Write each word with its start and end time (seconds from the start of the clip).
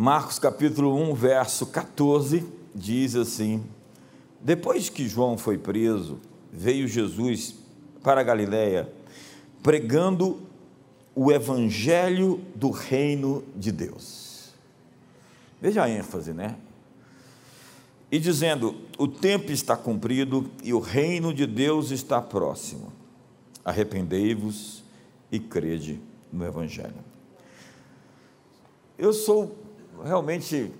Marcos 0.00 0.38
capítulo 0.38 0.94
1, 0.94 1.12
verso 1.12 1.66
14, 1.66 2.46
diz 2.72 3.16
assim: 3.16 3.64
Depois 4.40 4.88
que 4.88 5.08
João 5.08 5.36
foi 5.36 5.58
preso, 5.58 6.20
veio 6.52 6.86
Jesus 6.86 7.56
para 8.00 8.22
Galiléia, 8.22 8.88
pregando 9.60 10.40
o 11.16 11.32
evangelho 11.32 12.40
do 12.54 12.70
reino 12.70 13.42
de 13.56 13.72
Deus. 13.72 14.54
Veja 15.60 15.82
a 15.82 15.90
ênfase, 15.90 16.32
né? 16.32 16.54
E 18.08 18.20
dizendo: 18.20 18.76
O 18.96 19.08
tempo 19.08 19.50
está 19.50 19.76
cumprido 19.76 20.48
e 20.62 20.72
o 20.72 20.78
reino 20.78 21.34
de 21.34 21.44
Deus 21.44 21.90
está 21.90 22.22
próximo. 22.22 22.92
Arrependei-vos 23.64 24.84
e 25.32 25.40
crede 25.40 26.00
no 26.32 26.46
evangelho. 26.46 26.94
Eu 28.96 29.12
sou 29.12 29.66
realmente 30.04 30.72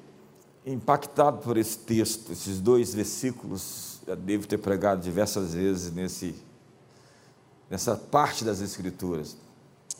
impactado 0.67 1.39
por 1.39 1.57
esse 1.57 1.79
texto, 1.79 2.33
esses 2.33 2.61
dois 2.61 2.95
versículos. 2.95 4.01
Já 4.07 4.15
devo 4.15 4.47
ter 4.47 4.59
pregado 4.59 5.03
diversas 5.03 5.55
vezes 5.55 5.93
nesse, 5.93 6.35
nessa 7.69 7.97
parte 7.97 8.45
das 8.45 8.61
Escrituras, 8.61 9.37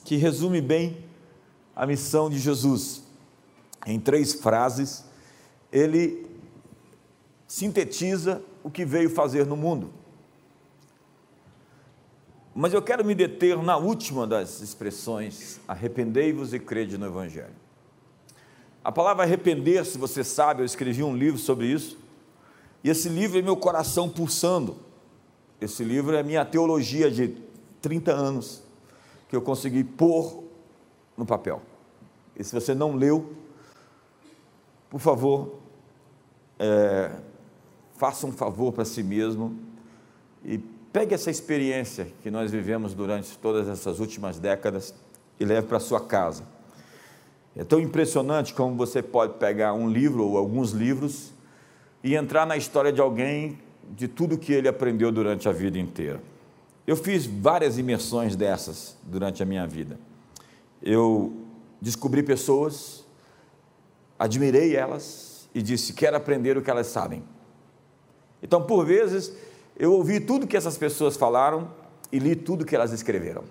que 0.05 0.17
resume 0.17 0.61
bem 0.61 1.05
a 1.77 1.87
missão 1.87 2.31
de 2.31 2.39
Jesus. 2.39 3.03
Em 3.87 4.01
três 4.01 4.35
frases, 4.35 5.05
ele 5.71 6.27
sintetiza 7.47 8.43
o 8.63 8.71
que 8.71 8.85
veio 8.85 9.11
fazer 9.11 9.47
no 9.47 9.57
mundo. 9.57 9.91
Mas 12.55 12.73
eu 12.73 12.83
quero 12.83 13.05
me 13.05 13.15
deter 13.15 13.57
na 13.63 13.77
última 13.77 14.27
das 14.27 14.61
expressões: 14.61 15.61
arrependei-vos 15.69 16.53
e 16.53 16.59
crede 16.59 16.99
no 16.99 17.07
Evangelho. 17.07 17.68
A 18.85 18.93
palavra 18.93 19.25
arrepender-se, 19.25 19.99
você 19.99 20.23
sabe, 20.23 20.63
eu 20.63 20.67
escrevi 20.67 21.03
um 21.03 21.17
livro 21.17 21.39
sobre 21.39 21.67
isso, 21.67 21.99
e 22.83 22.89
esse 22.89 23.09
livro 23.09 23.39
é 23.39 23.43
meu 23.43 23.57
coração 23.57 24.09
pulsando. 24.09 24.77
Esse 25.61 25.83
livro 25.83 26.15
é 26.15 26.23
minha 26.23 26.45
teologia 26.45 27.11
de 27.11 27.37
30 27.83 28.13
anos, 28.13 28.63
que 29.29 29.35
eu 29.35 29.43
consegui 29.43 29.83
pôr 29.83 30.45
no 31.17 31.27
papel. 31.27 31.61
E 32.37 32.45
se 32.45 32.55
você 32.55 32.75
não 32.75 32.95
leu, 32.95 33.35
por 34.89 35.01
favor, 35.01 35.59
é, 36.59 37.11
faça 37.97 38.27
um 38.27 38.33
favor 38.33 38.73
para 38.73 38.85
si 38.85 39.03
mesmo 39.03 39.59
e 40.45 40.59
pegue 40.93 41.15
essa 41.15 41.31
experiência 41.31 42.07
que 42.23 42.31
nós 42.31 42.53
vivemos 42.53 42.95
durante 42.95 43.37
todas 43.39 43.69
essas 43.69 43.99
últimas 43.99 44.39
décadas 44.39 44.95
e 45.39 45.45
leve 45.45 45.67
para 45.67 45.81
sua 45.81 46.01
casa 46.01 46.45
é 47.57 47.65
tão 47.65 47.81
impressionante 47.81 48.55
como 48.55 48.77
você 48.77 49.03
pode 49.03 49.35
pegar 49.35 49.73
um 49.75 49.91
livro 49.91 50.25
ou 50.25 50.37
alguns 50.37 50.71
livros 50.71 51.33
e 52.03 52.15
entrar 52.15 52.47
na 52.47 52.57
história 52.57 52.93
de 52.93 53.01
alguém, 53.01 53.59
de 53.91 54.07
tudo 54.07 54.39
que 54.39 54.53
ele 54.53 54.69
aprendeu 54.69 55.11
durante 55.11 55.49
a 55.49 55.53
vida 55.53 55.79
inteira. 55.79 56.23
Eu 56.87 56.97
fiz 56.97 57.27
várias 57.27 57.77
imersões 57.77 58.37
dessas 58.37 58.97
durante 59.03 59.43
a 59.43 59.47
minha 59.47 59.67
vida. 59.67 59.99
Eu 60.83 61.33
descobri 61.81 62.23
pessoas, 62.23 63.05
admirei 64.19 64.77
elas 64.77 65.49
e 65.55 65.61
disse: 65.61 65.93
quero 65.93 66.17
aprender 66.17 66.57
o 66.57 66.63
que 66.63 66.71
elas 66.71 66.87
sabem. 66.87 67.23
Então, 68.43 68.63
por 68.63 68.87
vezes, 68.87 69.33
eu 69.77 69.93
ouvi 69.93 70.21
tudo 70.21 70.47
que 70.47 70.57
essas 70.57 70.79
pessoas 70.79 71.17
falaram 71.17 71.71
e 72.13 72.19
li 72.19 72.35
tudo 72.37 72.65
que 72.65 72.75
elas 72.75 72.93
escreveram. 72.93 73.45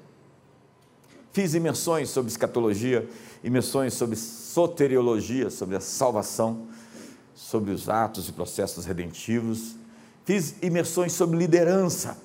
Fiz 1.37 1.53
imersões 1.53 2.09
sobre 2.09 2.31
escatologia, 2.31 3.07
imersões 3.43 3.93
sobre 3.93 4.15
soteriologia, 4.15 5.51
sobre 5.51 5.75
a 5.75 5.79
salvação, 5.79 6.65
sobre 7.35 7.69
os 7.69 7.87
atos 7.87 8.27
e 8.27 8.31
processos 8.31 8.85
redentivos. 8.85 9.75
Fiz 10.25 10.55
imersões 10.63 11.13
sobre 11.13 11.37
liderança, 11.37 12.17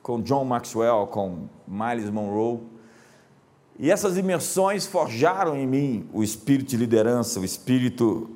com 0.00 0.22
John 0.22 0.44
Maxwell, 0.44 1.08
com 1.08 1.48
Miles 1.66 2.08
Monroe. 2.10 2.60
E 3.76 3.90
essas 3.90 4.16
imersões 4.16 4.86
forjaram 4.86 5.56
em 5.56 5.66
mim 5.66 6.08
o 6.12 6.22
espírito 6.22 6.68
de 6.68 6.76
liderança, 6.76 7.40
o 7.40 7.44
espírito 7.44 8.30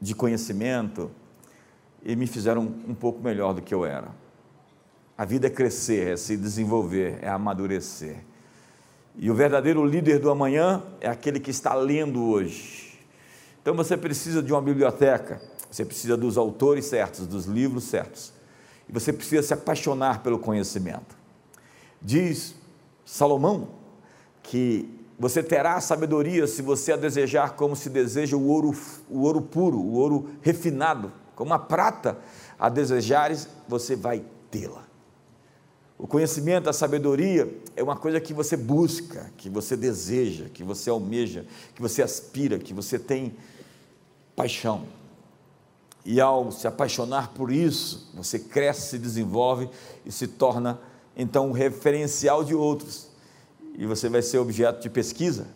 de 0.00 0.14
conhecimento, 0.14 1.10
e 2.02 2.16
me 2.16 2.26
fizeram 2.26 2.62
um 2.88 2.94
pouco 2.94 3.22
melhor 3.22 3.52
do 3.52 3.60
que 3.60 3.74
eu 3.74 3.84
era. 3.84 4.08
A 5.18 5.26
vida 5.26 5.48
é 5.48 5.50
crescer, 5.50 6.14
é 6.14 6.16
se 6.16 6.38
desenvolver, 6.38 7.18
é 7.20 7.28
amadurecer. 7.28 8.31
E 9.16 9.30
o 9.30 9.34
verdadeiro 9.34 9.84
líder 9.84 10.18
do 10.18 10.30
amanhã 10.30 10.82
é 11.00 11.08
aquele 11.08 11.38
que 11.38 11.50
está 11.50 11.74
lendo 11.74 12.24
hoje. 12.24 12.98
Então 13.60 13.74
você 13.74 13.96
precisa 13.96 14.42
de 14.42 14.52
uma 14.52 14.62
biblioteca, 14.62 15.40
você 15.70 15.84
precisa 15.84 16.16
dos 16.16 16.36
autores 16.36 16.86
certos, 16.86 17.26
dos 17.26 17.46
livros 17.46 17.84
certos. 17.84 18.32
E 18.88 18.92
você 18.92 19.12
precisa 19.12 19.42
se 19.42 19.54
apaixonar 19.54 20.22
pelo 20.22 20.38
conhecimento. 20.38 21.16
Diz 22.00 22.54
Salomão 23.04 23.68
que 24.42 24.88
você 25.18 25.42
terá 25.42 25.80
sabedoria 25.80 26.46
se 26.46 26.62
você 26.62 26.92
a 26.92 26.96
desejar 26.96 27.52
como 27.52 27.76
se 27.76 27.88
deseja 27.88 28.36
o 28.36 28.48
ouro, 28.48 28.74
o 29.08 29.20
ouro 29.20 29.40
puro, 29.40 29.78
o 29.78 29.92
ouro 29.92 30.30
refinado, 30.40 31.12
como 31.36 31.54
a 31.54 31.58
prata 31.58 32.18
a 32.58 32.68
desejares, 32.68 33.48
você 33.68 33.94
vai 33.94 34.24
tê-la. 34.50 34.91
O 36.02 36.06
conhecimento, 36.08 36.68
a 36.68 36.72
sabedoria 36.72 37.48
é 37.76 37.82
uma 37.82 37.94
coisa 37.94 38.20
que 38.20 38.34
você 38.34 38.56
busca, 38.56 39.30
que 39.36 39.48
você 39.48 39.76
deseja, 39.76 40.46
que 40.52 40.64
você 40.64 40.90
almeja, 40.90 41.46
que 41.76 41.80
você 41.80 42.02
aspira, 42.02 42.58
que 42.58 42.74
você 42.74 42.98
tem 42.98 43.36
paixão. 44.34 44.82
E 46.04 46.20
ao 46.20 46.50
se 46.50 46.66
apaixonar 46.66 47.28
por 47.28 47.52
isso, 47.52 48.10
você 48.14 48.36
cresce, 48.36 48.88
se 48.88 48.98
desenvolve 48.98 49.70
e 50.04 50.10
se 50.10 50.26
torna 50.26 50.80
então 51.16 51.50
um 51.50 51.52
referencial 51.52 52.42
de 52.42 52.52
outros. 52.52 53.06
E 53.78 53.86
você 53.86 54.08
vai 54.08 54.22
ser 54.22 54.38
objeto 54.38 54.82
de 54.82 54.90
pesquisa. 54.90 55.46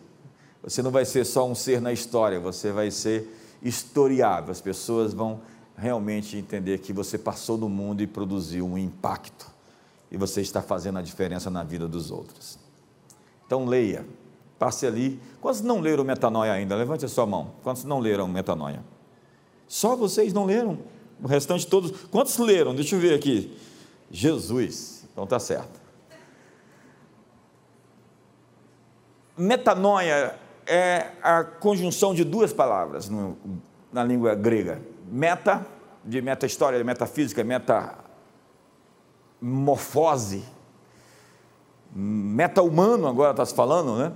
Você 0.63 0.81
não 0.81 0.91
vai 0.91 1.03
ser 1.03 1.25
só 1.25 1.45
um 1.45 1.53
ser 1.53 1.81
na 1.81 1.91
história, 1.91 2.39
você 2.39 2.71
vai 2.71 2.89
ser 2.89 3.27
historiável. 3.61 4.53
As 4.53 4.61
pessoas 4.61 5.13
vão 5.13 5.41
realmente 5.75 6.37
entender 6.37 6.77
que 6.77 6.93
você 6.93 7.17
passou 7.17 7.57
no 7.57 7.67
mundo 7.67 8.01
e 8.01 8.07
produziu 8.07 8.65
um 8.65 8.77
impacto 8.77 9.46
e 10.11 10.17
você 10.17 10.41
está 10.41 10.61
fazendo 10.61 10.99
a 10.99 11.01
diferença 11.01 11.49
na 11.49 11.63
vida 11.63 11.87
dos 11.87 12.11
outros. 12.11 12.57
Então 13.45 13.65
leia, 13.65 14.05
passe 14.57 14.85
ali. 14.85 15.19
Quantos 15.41 15.61
não 15.61 15.79
leram 15.79 16.03
metanoia 16.03 16.53
ainda? 16.53 16.75
Levante 16.75 17.05
a 17.05 17.07
sua 17.07 17.25
mão. 17.25 17.53
Quantos 17.63 17.83
não 17.83 17.99
leram 17.99 18.27
metanoia? 18.27 18.83
Só 19.67 19.95
vocês 19.95 20.33
não 20.33 20.45
leram? 20.45 20.79
O 21.21 21.27
restante 21.27 21.67
todos. 21.67 21.91
Quantos 22.07 22.37
leram? 22.37 22.73
Deixa 22.75 22.95
eu 22.95 22.99
ver 22.99 23.13
aqui. 23.13 23.57
Jesus. 24.09 25.05
Então 25.11 25.25
tá 25.25 25.39
certo. 25.39 25.79
Metanoia 29.37 30.37
é 30.65 31.11
a 31.21 31.43
conjunção 31.43 32.13
de 32.13 32.23
duas 32.23 32.51
palavras 32.51 33.07
no, 33.09 33.37
na 33.91 34.03
língua 34.03 34.35
grega. 34.35 34.81
Meta, 35.09 35.65
de 36.03 36.21
meta-história, 36.21 36.83
metafísica, 36.83 37.43
meta 37.43 38.06
morfose, 39.41 40.43
meta-humano 41.93 43.07
agora 43.07 43.31
está 43.31 43.45
se 43.45 43.53
falando, 43.53 43.97
né? 43.97 44.13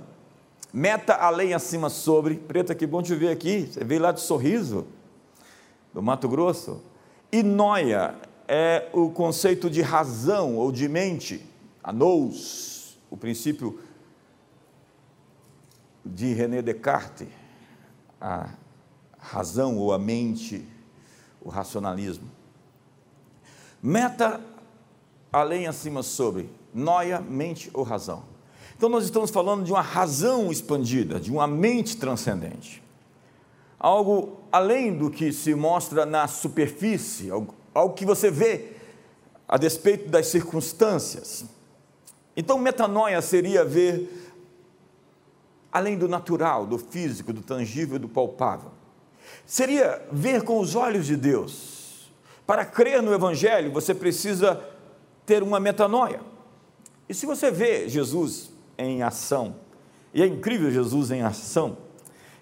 Meta 0.72 1.14
além, 1.14 1.52
acima, 1.52 1.90
sobre. 1.90 2.36
Preta, 2.36 2.74
que 2.74 2.86
bom 2.86 3.02
te 3.02 3.14
ver 3.14 3.28
aqui. 3.28 3.68
Você 3.70 3.84
veio 3.84 4.00
lá 4.00 4.12
de 4.12 4.20
Sorriso, 4.20 4.86
do 5.92 6.02
Mato 6.02 6.28
Grosso. 6.28 6.82
E 7.30 7.42
noia 7.42 8.14
é 8.48 8.88
o 8.92 9.10
conceito 9.10 9.68
de 9.68 9.82
razão 9.82 10.56
ou 10.56 10.72
de 10.72 10.88
mente, 10.88 11.44
a 11.82 11.92
nous, 11.92 12.96
o 13.10 13.16
princípio 13.16 13.80
de 16.04 16.32
René 16.32 16.62
Descartes, 16.62 17.28
a 18.20 18.48
razão 19.18 19.76
ou 19.76 19.92
a 19.92 19.98
mente, 19.98 20.66
o 21.40 21.48
racionalismo. 21.48 22.28
Meta 23.82 24.40
além, 25.32 25.66
acima, 25.66 26.02
sobre, 26.02 26.50
noia, 26.74 27.20
mente 27.20 27.70
ou 27.72 27.82
razão. 27.82 28.24
Então, 28.76 28.88
nós 28.88 29.04
estamos 29.04 29.30
falando 29.30 29.64
de 29.64 29.72
uma 29.72 29.80
razão 29.80 30.50
expandida, 30.50 31.18
de 31.18 31.30
uma 31.30 31.46
mente 31.46 31.96
transcendente. 31.96 32.82
Algo 33.78 34.40
além 34.50 34.96
do 34.96 35.10
que 35.10 35.32
se 35.32 35.54
mostra 35.54 36.04
na 36.04 36.28
superfície, 36.28 37.30
algo, 37.30 37.54
algo 37.74 37.94
que 37.94 38.04
você 38.04 38.30
vê 38.30 38.72
a 39.48 39.56
despeito 39.56 40.08
das 40.08 40.26
circunstâncias. 40.26 41.44
Então, 42.36 42.58
metanoia 42.58 43.20
seria 43.22 43.64
ver 43.64 44.32
além 45.72 45.96
do 45.96 46.06
natural, 46.06 46.66
do 46.66 46.76
físico, 46.76 47.32
do 47.32 47.40
tangível 47.40 47.98
do 47.98 48.08
palpável. 48.08 48.70
Seria 49.46 50.02
ver 50.12 50.42
com 50.42 50.58
os 50.58 50.74
olhos 50.74 51.06
de 51.06 51.16
Deus. 51.16 52.10
Para 52.46 52.64
crer 52.64 53.02
no 53.02 53.14
Evangelho, 53.14 53.72
você 53.72 53.94
precisa 53.94 54.62
ter 55.24 55.42
uma 55.42 55.60
metanoia. 55.60 56.20
E 57.08 57.14
se 57.14 57.26
você 57.26 57.50
vê 57.50 57.88
Jesus 57.88 58.50
em 58.78 59.02
ação, 59.02 59.56
e 60.14 60.22
é 60.22 60.26
incrível 60.26 60.70
Jesus 60.70 61.10
em 61.10 61.22
ação, 61.22 61.76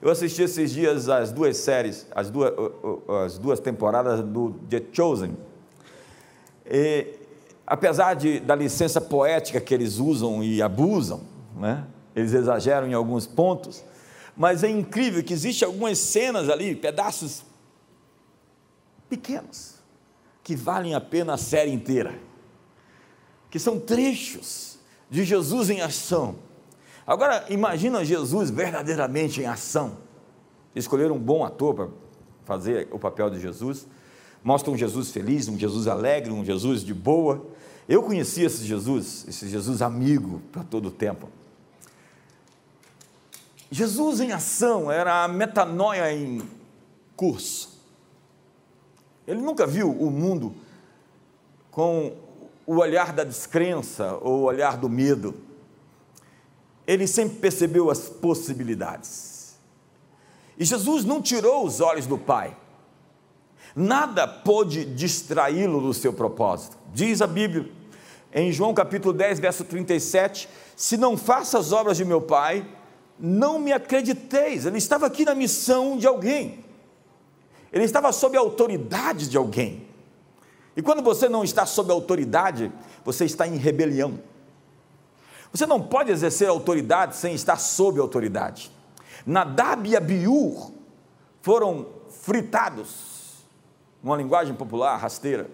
Eu 0.03 0.11
assisti 0.11 0.43
esses 0.43 0.71
dias 0.71 1.11
as 1.11 1.31
duas 1.31 1.59
séries, 1.59 2.07
as 2.13 2.31
duas, 2.31 2.53
as 3.27 3.37
duas 3.37 3.61
temporadas 3.61 4.23
do 4.23 4.53
The 4.71 4.83
Chosen. 4.93 5.37
E, 6.65 7.07
apesar 7.67 8.15
de, 8.15 8.41
da 8.41 8.55
licença 8.55 8.99
poética 8.99 9.61
que 9.61 9.75
eles 9.75 9.99
usam 9.99 10.43
e 10.43 10.63
abusam, 10.63 11.21
né? 11.55 11.85
eles 12.17 12.33
exageram 12.33 12.89
em 12.89 12.95
alguns 12.95 13.27
pontos, 13.27 13.85
mas 14.35 14.65
é 14.65 14.71
incrível 14.71 15.23
que 15.23 15.35
existem 15.35 15.67
algumas 15.67 15.99
cenas 15.99 16.49
ali, 16.49 16.75
pedaços 16.75 17.45
pequenos, 19.07 19.75
que 20.43 20.57
valem 20.57 20.95
a 20.95 21.01
pena 21.01 21.35
a 21.35 21.37
série 21.37 21.71
inteira, 21.71 22.15
que 23.51 23.59
são 23.59 23.79
trechos 23.79 24.79
de 25.11 25.25
Jesus 25.25 25.69
em 25.71 25.81
ação. 25.81 26.37
Agora, 27.07 27.45
imagina 27.51 28.05
Jesus 28.05 28.51
verdadeiramente 28.51 29.41
em 29.41 29.47
ação. 29.47 29.99
Escolheram 30.75 31.17
um 31.17 31.19
bom 31.19 31.45
ator 31.45 31.75
para 31.75 31.89
fazer 32.45 32.89
o 32.93 32.99
papel 32.99 33.29
de 33.29 33.41
Jesus. 33.41 33.87
Mostra 34.45 34.71
um 34.71 34.77
Jesus 34.77 35.11
feliz, 35.11 35.49
um 35.49 35.59
Jesus 35.59 35.89
alegre, 35.89 36.33
um 36.33 36.45
Jesus 36.45 36.85
de 36.85 36.95
boa. 36.95 37.45
Eu 37.89 38.03
conheci 38.03 38.43
esse 38.43 38.65
Jesus, 38.65 39.27
esse 39.29 39.49
Jesus 39.49 39.83
amigo 39.83 40.41
para 40.53 40.63
todo 40.63 40.87
o 40.87 40.91
tempo. 40.91 41.29
Jesus 43.71 44.21
em 44.21 44.33
ação 44.33 44.91
era 44.91 45.25
a 45.25 45.29
metanoia 45.29 46.13
em 46.13 46.43
curso. 47.17 47.81
Ele 49.27 49.41
nunca 49.41 49.67
viu 49.67 49.91
o 49.91 50.11
mundo 50.11 50.55
com 51.71 52.13
o 52.71 52.77
olhar 52.77 53.13
da 53.13 53.25
descrença 53.25 54.17
ou 54.21 54.39
o 54.39 54.43
olhar 54.43 54.77
do 54.77 54.89
medo. 54.89 55.35
Ele 56.87 57.05
sempre 57.05 57.39
percebeu 57.39 57.91
as 57.91 58.09
possibilidades. 58.09 59.59
E 60.57 60.65
Jesus 60.65 61.05
não 61.05 61.21
tirou 61.21 61.67
os 61.67 61.81
olhos 61.81 62.07
do 62.07 62.17
Pai. 62.17 62.57
Nada 63.75 64.29
pôde 64.29 64.85
distraí-lo 64.85 65.81
do 65.81 65.93
seu 65.93 66.13
propósito. 66.13 66.79
Diz 66.95 67.21
a 67.21 67.27
Bíblia, 67.27 67.69
em 68.33 68.53
João 68.53 68.73
capítulo 68.73 69.13
10, 69.15 69.41
verso 69.41 69.65
37, 69.65 70.49
se 70.77 70.97
não 70.97 71.17
faça 71.17 71.59
as 71.59 71.73
obras 71.73 71.97
de 71.97 72.05
meu 72.05 72.21
Pai, 72.21 72.65
não 73.19 73.59
me 73.59 73.73
acrediteis. 73.73 74.65
Ele 74.65 74.79
estava 74.79 75.07
aqui 75.07 75.25
na 75.25 75.35
missão 75.35 75.99
de 75.99 76.07
alguém. 76.07 76.65
Ele 77.73 77.83
estava 77.83 78.13
sob 78.13 78.37
a 78.37 78.41
autoridade 78.41 79.29
de 79.29 79.37
alguém. 79.37 79.90
E 80.77 80.83
quando 80.83 81.03
você 81.03 81.29
não 81.29 81.43
está 81.43 81.67
sob 81.67 81.93
autoridade, 81.93 82.71
você 83.05 83.25
está 83.25 83.47
em 83.47 83.57
rebelião. 83.57 84.21
Você 85.53 85.67
não 85.67 85.83
pode 85.83 86.11
exercer 86.13 86.49
autoridade 86.49 87.17
sem 87.17 87.35
estar 87.35 87.57
sob 87.57 88.01
autoridade. 88.01 88.71
Nadab 89.27 89.89
e 89.89 89.97
Abiur 89.97 90.71
foram 91.43 91.87
fritados, 92.23 93.45
numa 94.03 94.17
linguagem 94.17 94.55
popular, 94.55 94.97
rasteira, 94.97 95.51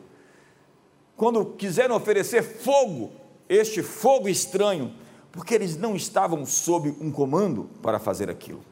quando 1.17 1.45
quiseram 1.45 1.97
oferecer 1.97 2.43
fogo, 2.43 3.11
este 3.49 3.83
fogo 3.83 4.29
estranho, 4.29 4.93
porque 5.33 5.55
eles 5.55 5.77
não 5.77 5.97
estavam 5.97 6.45
sob 6.45 6.95
um 7.01 7.11
comando 7.11 7.71
para 7.81 7.99
fazer 7.99 8.29
aquilo. 8.31 8.63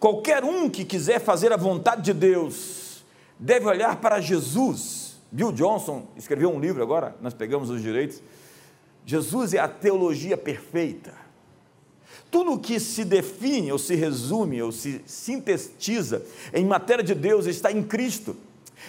Qualquer 0.00 0.44
um 0.44 0.68
que 0.68 0.84
quiser 0.84 1.20
fazer 1.20 1.52
a 1.52 1.56
vontade 1.56 2.02
de 2.02 2.12
Deus 2.12 3.04
deve 3.38 3.66
olhar 3.66 3.96
para 3.96 4.20
Jesus. 4.20 5.03
Bill 5.34 5.50
Johnson 5.50 6.06
escreveu 6.16 6.48
um 6.48 6.60
livro 6.60 6.80
agora, 6.80 7.16
nós 7.20 7.34
pegamos 7.34 7.68
os 7.68 7.82
direitos. 7.82 8.22
Jesus 9.04 9.52
é 9.52 9.58
a 9.58 9.66
teologia 9.66 10.36
perfeita. 10.36 11.12
Tudo 12.30 12.56
que 12.56 12.78
se 12.78 13.04
define, 13.04 13.72
ou 13.72 13.78
se 13.78 13.96
resume, 13.96 14.62
ou 14.62 14.70
se 14.70 15.02
sintetiza 15.04 16.24
em 16.52 16.64
matéria 16.64 17.02
de 17.02 17.16
Deus 17.16 17.46
está 17.46 17.72
em 17.72 17.82
Cristo. 17.82 18.36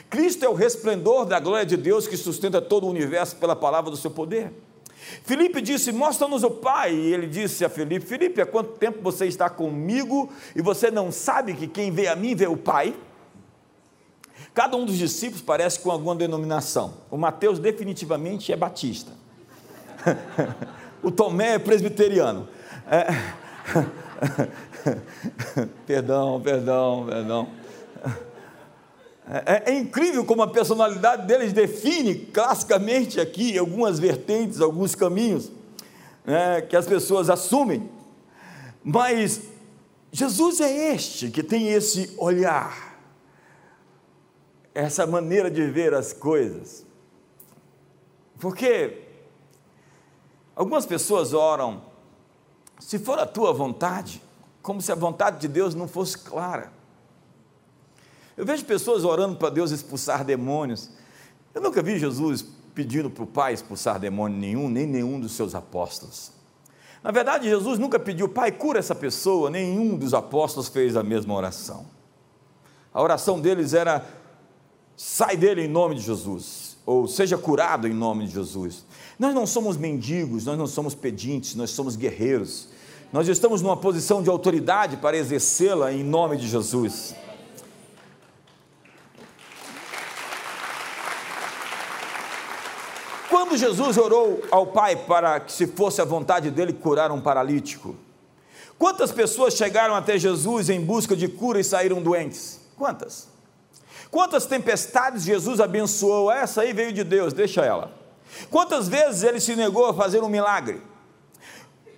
Cristo 0.08 0.46
é 0.46 0.48
o 0.48 0.54
resplendor 0.54 1.26
da 1.26 1.40
glória 1.40 1.66
de 1.66 1.76
Deus 1.76 2.08
que 2.08 2.16
sustenta 2.16 2.62
todo 2.62 2.86
o 2.86 2.92
universo 2.92 3.38
pela 3.38 3.56
palavra 3.56 3.90
do 3.90 3.98
seu 3.98 4.12
poder. 4.12 4.54
Felipe 5.24 5.60
disse: 5.62 5.92
Mostra-nos 5.92 6.44
o 6.44 6.52
Pai. 6.52 6.94
E 6.94 7.12
ele 7.12 7.26
disse 7.26 7.66
a 7.66 7.70
Felipe: 7.70 8.06
Felipe, 8.06 8.40
há 8.40 8.46
quanto 8.46 8.78
tempo 8.78 9.00
você 9.02 9.26
está 9.26 9.50
comigo 9.50 10.32
e 10.56 10.62
você 10.62 10.92
não 10.92 11.12
sabe 11.12 11.56
que 11.56 11.66
quem 11.66 11.90
vê 11.90 12.08
a 12.08 12.16
mim 12.16 12.36
vê 12.36 12.46
o 12.46 12.56
Pai? 12.56 12.94
Cada 14.56 14.78
um 14.78 14.86
dos 14.86 14.98
discípulos 14.98 15.42
parece 15.42 15.80
com 15.82 15.92
alguma 15.92 16.16
denominação. 16.16 16.94
O 17.12 17.18
Mateus 17.18 17.60
definitivamente 17.60 18.54
é 18.54 18.56
batista. 18.56 19.12
o 21.04 21.12
Tomé 21.12 21.56
é 21.56 21.60
presbiteriano. 21.60 22.48
É... 22.90 23.08
perdão, 25.86 26.40
perdão, 26.40 27.06
perdão. 27.06 27.50
É, 29.28 29.72
é, 29.72 29.78
incrível 29.78 30.24
como 30.24 30.44
a 30.44 30.48
personalidade 30.48 31.26
deles 31.28 31.52
define 31.52 32.16
classicamente 32.16 33.20
aqui 33.20 33.58
algumas 33.58 34.00
vertentes, 34.00 34.62
alguns 34.62 34.94
caminhos 34.94 35.52
né, 36.24 36.62
que 36.62 36.78
as 36.78 36.86
pessoas 36.86 37.30
assumem. 37.30 37.90
Mas 38.84 39.42
Jesus 40.12 40.62
é 40.62 40.94
este 40.94 41.30
que 41.30 41.44
tem 41.44 41.70
esse 41.70 42.14
olhar, 42.18 42.85
essa 44.76 45.08
maneira 45.08 45.50
de 45.50 45.66
ver 45.66 45.94
as 45.94 46.12
coisas. 46.12 46.86
Porque 48.38 49.02
algumas 50.54 50.86
pessoas 50.86 51.34
oram, 51.34 51.82
se 52.80 53.00
for 53.00 53.18
a 53.18 53.26
tua 53.26 53.54
vontade, 53.54 54.22
como 54.62 54.82
se 54.82 54.92
a 54.92 54.96
vontade 54.96 55.40
de 55.40 55.48
Deus 55.48 55.74
não 55.74 55.88
fosse 55.88 56.18
clara. 56.18 56.74
Eu 58.36 58.46
vejo 58.46 58.66
pessoas 58.66 59.06
orando 59.06 59.38
para 59.38 59.50
Deus 59.50 59.72
expulsar 59.72 60.26
demônios. 60.26 60.90
Eu 61.54 61.62
nunca 61.62 61.82
vi 61.82 61.98
Jesus 61.98 62.46
pedindo 62.74 63.10
para 63.10 63.24
o 63.24 63.28
Pai 63.28 63.54
expulsar 63.54 63.98
demônio 63.98 64.38
nenhum, 64.38 64.68
nem 64.68 64.86
nenhum 64.86 65.20
dos 65.20 65.32
seus 65.32 65.56
apóstolos. 65.56 66.34
Na 67.02 67.12
verdade, 67.12 67.48
Jesus 67.48 67.80
nunca 67.80 67.98
pediu, 67.98 68.28
Pai, 68.28 68.52
cura 68.52 68.80
essa 68.80 68.94
pessoa, 68.94 69.50
nenhum 69.50 69.96
dos 69.98 70.14
apóstolos 70.14 70.68
fez 70.68 70.98
a 70.98 71.04
mesma 71.04 71.34
oração. 71.34 71.86
A 72.94 73.02
oração 73.02 73.40
deles 73.40 73.74
era: 73.74 74.06
sai 74.96 75.36
dele 75.36 75.64
em 75.64 75.68
nome 75.68 75.96
de 75.96 76.02
Jesus, 76.02 76.78
ou 76.86 77.08
seja 77.08 77.38
curado 77.38 77.88
em 77.88 77.94
nome 77.94 78.28
de 78.28 78.34
Jesus. 78.34 78.86
Nós 79.18 79.34
não 79.34 79.46
somos 79.46 79.78
mendigos, 79.78 80.46
nós 80.46 80.58
não 80.58 80.68
somos 80.68 80.94
pedintes, 80.94 81.56
nós 81.56 81.72
somos 81.72 81.96
guerreiros. 81.96 82.68
Nós 83.12 83.28
estamos 83.28 83.62
numa 83.62 83.78
posição 83.78 84.22
de 84.22 84.30
autoridade 84.30 84.98
para 84.98 85.16
exercê-la 85.16 85.94
em 85.94 86.04
nome 86.04 86.38
de 86.38 86.48
Jesus. 86.48 87.16
Quando 93.30 93.58
Jesus 93.58 93.98
orou 93.98 94.44
ao 94.52 94.68
Pai 94.68 94.96
para 94.96 95.40
que, 95.40 95.52
se 95.52 95.68
fosse 95.68 96.02
a 96.02 96.06
vontade 96.06 96.52
dele, 96.52 96.74
curar 96.74 97.12
um 97.12 97.22
paralítico, 97.22 97.96
quantas 98.78 99.12
pessoas 99.12 99.56
chegaram 99.56 99.96
até 99.96 100.18
Jesus 100.18 100.70
em 100.70 100.82
busca 100.82 101.16
de 101.16 101.28
cura 101.28 101.60
e 101.60 101.64
saíram 101.64 102.02
doentes? 102.02 102.60
Quantas? 102.78 103.35
Quantas 104.16 104.46
tempestades 104.46 105.24
Jesus 105.24 105.60
abençoou? 105.60 106.32
Essa 106.32 106.62
aí 106.62 106.72
veio 106.72 106.94
de 106.94 107.04
Deus, 107.04 107.34
deixa 107.34 107.66
ela. 107.66 107.92
Quantas 108.50 108.88
vezes 108.88 109.24
ele 109.24 109.42
se 109.42 109.58
negou 109.58 109.88
a 109.88 109.94
fazer 109.94 110.24
um 110.24 110.30
milagre? 110.30 110.82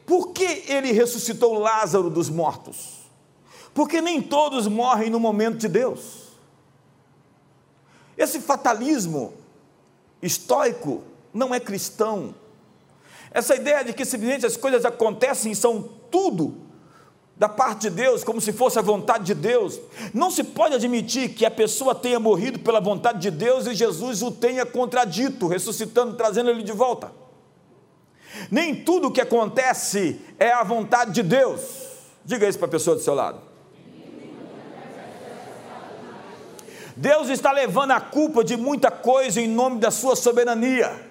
Por 0.04 0.30
que 0.30 0.64
ele 0.68 0.92
ressuscitou 0.92 1.60
Lázaro 1.60 2.10
dos 2.10 2.28
mortos? 2.28 3.02
Porque 3.72 4.02
nem 4.02 4.20
todos 4.20 4.66
morrem 4.66 5.12
no 5.12 5.20
momento 5.20 5.58
de 5.58 5.68
Deus. 5.68 6.30
Esse 8.18 8.40
fatalismo 8.40 9.36
estoico 10.20 11.04
não 11.32 11.54
é 11.54 11.60
cristão. 11.60 12.34
Essa 13.30 13.54
ideia 13.54 13.84
de 13.84 13.94
que 13.94 14.04
simplesmente 14.04 14.44
as 14.44 14.58
coisas 14.58 14.86
acontecem 14.86 15.54
são 15.54 15.84
tudo 16.10 16.67
da 17.38 17.48
parte 17.48 17.82
de 17.82 17.90
Deus, 17.92 18.24
como 18.24 18.42
se 18.42 18.52
fosse 18.52 18.80
a 18.80 18.82
vontade 18.82 19.26
de 19.26 19.36
Deus. 19.36 19.80
Não 20.14 20.32
se 20.32 20.44
pode 20.44 20.76
admitir 20.76 21.30
que 21.30 21.46
a 21.46 21.52
pessoa 21.52 21.94
tenha 21.94 22.20
morrido 22.20 22.60
pela 22.60 22.80
vontade 22.80 23.20
de 23.20 23.30
Deus 23.30 23.68
e 23.68 23.76
Jesus 23.76 24.24
o 24.24 24.32
tenha 24.32 24.66
contradito, 24.66 25.48
ressuscitando, 25.48 26.16
trazendo 26.16 26.50
ele 26.50 26.64
de 26.64 26.72
volta. 26.72 27.12
Nem 28.50 28.76
tudo 28.76 29.08
o 29.08 29.12
que 29.12 29.22
acontece 29.22 30.20
é 30.40 30.52
a 30.52 30.64
vontade 30.64 31.12
de 31.12 31.24
Deus. 31.24 31.62
Diga 32.26 32.48
isso 32.48 32.58
para 32.58 32.68
a 32.68 32.72
pessoa 32.72 32.96
do 32.96 33.02
seu 33.02 33.14
lado. 33.14 33.42
Deus 36.96 37.30
está 37.30 37.52
levando 37.52 37.92
a 37.92 38.02
culpa 38.02 38.44
de 38.44 38.58
muita 38.58 38.90
coisa 38.90 39.40
em 39.40 39.48
nome 39.48 39.80
da 39.80 39.92
sua 39.92 40.16
soberania. 40.16 41.08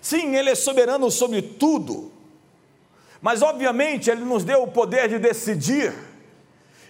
Sim, 0.00 0.34
Ele 0.34 0.50
é 0.50 0.54
soberano 0.54 1.10
sobre 1.10 1.42
tudo, 1.42 2.11
mas 3.22 3.40
obviamente 3.40 4.10
Ele 4.10 4.24
nos 4.24 4.42
deu 4.42 4.64
o 4.64 4.68
poder 4.68 5.08
de 5.08 5.18
decidir, 5.18 5.94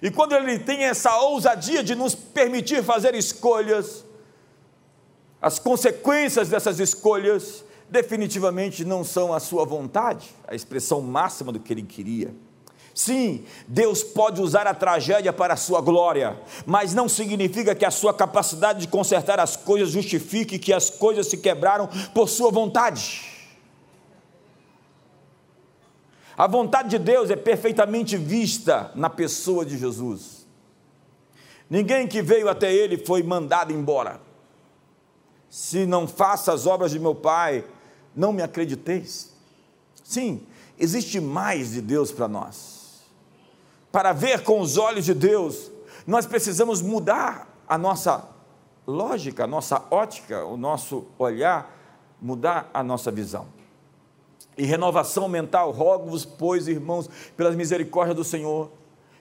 e 0.01 0.11
quando 0.11 0.35
Ele 0.35 0.59
tem 0.59 0.85
essa 0.85 1.15
ousadia 1.19 1.85
de 1.85 1.95
nos 1.95 2.15
permitir 2.15 2.83
fazer 2.83 3.15
escolhas, 3.15 4.05
as 5.41 5.59
consequências 5.59 6.49
dessas 6.49 6.81
escolhas 6.81 7.65
definitivamente 7.89 8.85
não 8.85 9.05
são 9.05 9.35
a 9.35 9.39
sua 9.39 9.67
vontade, 9.67 10.31
a 10.49 10.55
expressão 10.55 11.03
máxima 11.03 11.53
do 11.53 11.61
que 11.61 11.73
Ele 11.73 11.83
queria. 11.83 12.35
Sim, 12.95 13.45
Deus 13.67 14.03
pode 14.03 14.41
usar 14.43 14.67
a 14.67 14.75
tragédia 14.75 15.33
para 15.33 15.55
a 15.55 15.57
sua 15.57 15.81
glória, 15.81 16.39
mas 16.67 16.95
não 16.95 17.09
significa 17.09 17.75
que 17.75 17.85
a 17.85 17.91
sua 17.91 18.13
capacidade 18.13 18.81
de 18.81 18.89
consertar 18.89 19.41
as 19.41 19.57
coisas 19.57 19.91
justifique 19.91 20.59
que 20.59 20.73
as 20.73 20.91
coisas 20.91 21.27
se 21.27 21.39
quebraram 21.39 21.89
por 22.15 22.29
sua 22.29 22.51
vontade. 22.51 23.32
A 26.37 26.47
vontade 26.47 26.91
de 26.91 26.99
Deus 26.99 27.31
é 27.31 27.37
perfeitamente 27.37 28.17
vista 28.17 28.91
na 28.95 29.11
pessoa 29.11 29.65
de 29.65 29.77
Jesus. 29.77 30.47
Ninguém 31.69 32.07
que 32.07 32.23
veio 32.23 32.49
até 32.49 32.73
ele 32.73 32.99
foi 32.99 33.23
mandado 33.23 33.73
embora. 33.73 34.21
Se 35.49 35.85
não 35.87 36.09
faça 36.09 36.53
as 36.53 36.67
obras 36.67 36.91
de 36.91 36.99
meu 36.99 37.15
Pai, 37.15 37.65
não 38.15 38.33
me 38.33 38.43
acrediteis. 38.43 39.33
Sim, 40.03 40.47
existe 40.79 41.21
mais 41.21 41.73
de 41.73 41.81
Deus 41.81 42.11
para 42.11 42.29
nós. 42.29 43.03
Para 43.91 44.13
ver 44.13 44.43
com 44.43 44.61
os 44.61 44.79
olhos 44.79 45.05
de 45.05 45.15
Deus, 45.15 45.71
nós 46.07 46.27
precisamos 46.27 46.81
mudar 46.81 47.49
a 47.69 47.77
nossa 47.77 48.29
lógica, 48.87 49.45
a 49.45 49.47
nossa 49.47 49.83
ótica, 49.91 50.45
o 50.45 50.57
nosso 50.57 51.07
olhar, 51.19 51.79
mudar 52.21 52.71
a 52.73 52.83
nossa 52.83 53.11
visão. 53.11 53.47
E 54.57 54.65
renovação 54.65 55.29
mental, 55.29 55.71
rogo-vos, 55.71 56.25
pois, 56.25 56.69
irmãos, 56.69 57.09
pelas 57.37 57.57
misericórdias 57.57 58.17
do 58.17 58.25
Senhor, 58.25 58.71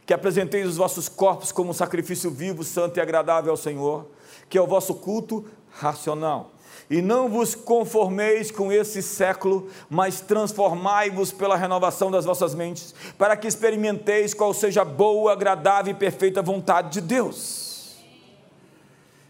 que 0.06 0.14
apresenteis 0.14 0.68
os 0.68 0.78
vossos 0.78 1.08
corpos 1.08 1.52
como 1.52 1.70
um 1.70 1.74
sacrifício 1.74 2.30
vivo, 2.30 2.64
santo 2.64 2.98
e 2.98 3.02
agradável 3.02 3.52
ao 3.52 3.58
Senhor, 3.58 4.08
que 4.50 4.58
é 4.58 4.62
o 4.62 4.68
vosso 4.68 4.96
culto 4.96 5.46
racional. 5.70 6.52
E 6.90 7.02
não 7.02 7.30
vos 7.30 7.56
conformeis 7.56 8.52
com 8.52 8.70
esse 8.70 9.02
século, 9.02 9.70
mas 9.90 10.20
transformai-vos 10.20 11.32
pela 11.32 11.56
renovação 11.56 12.12
das 12.12 12.26
vossas 12.26 12.54
mentes, 12.54 12.94
para 13.18 13.38
que 13.38 13.48
experimenteis 13.48 14.34
qual 14.34 14.54
seja 14.54 14.82
a 14.82 14.86
boa, 14.86 15.32
agradável 15.32 15.94
e 15.94 15.98
perfeita 15.98 16.42
vontade 16.42 16.90
de 16.90 17.02
Deus. 17.02 17.96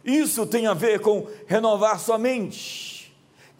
Isso 0.03 0.47
tem 0.47 0.65
a 0.65 0.73
ver 0.73 0.99
com 1.01 1.27
renovar 1.45 1.99
sua 1.99 2.17
mente, 2.17 2.90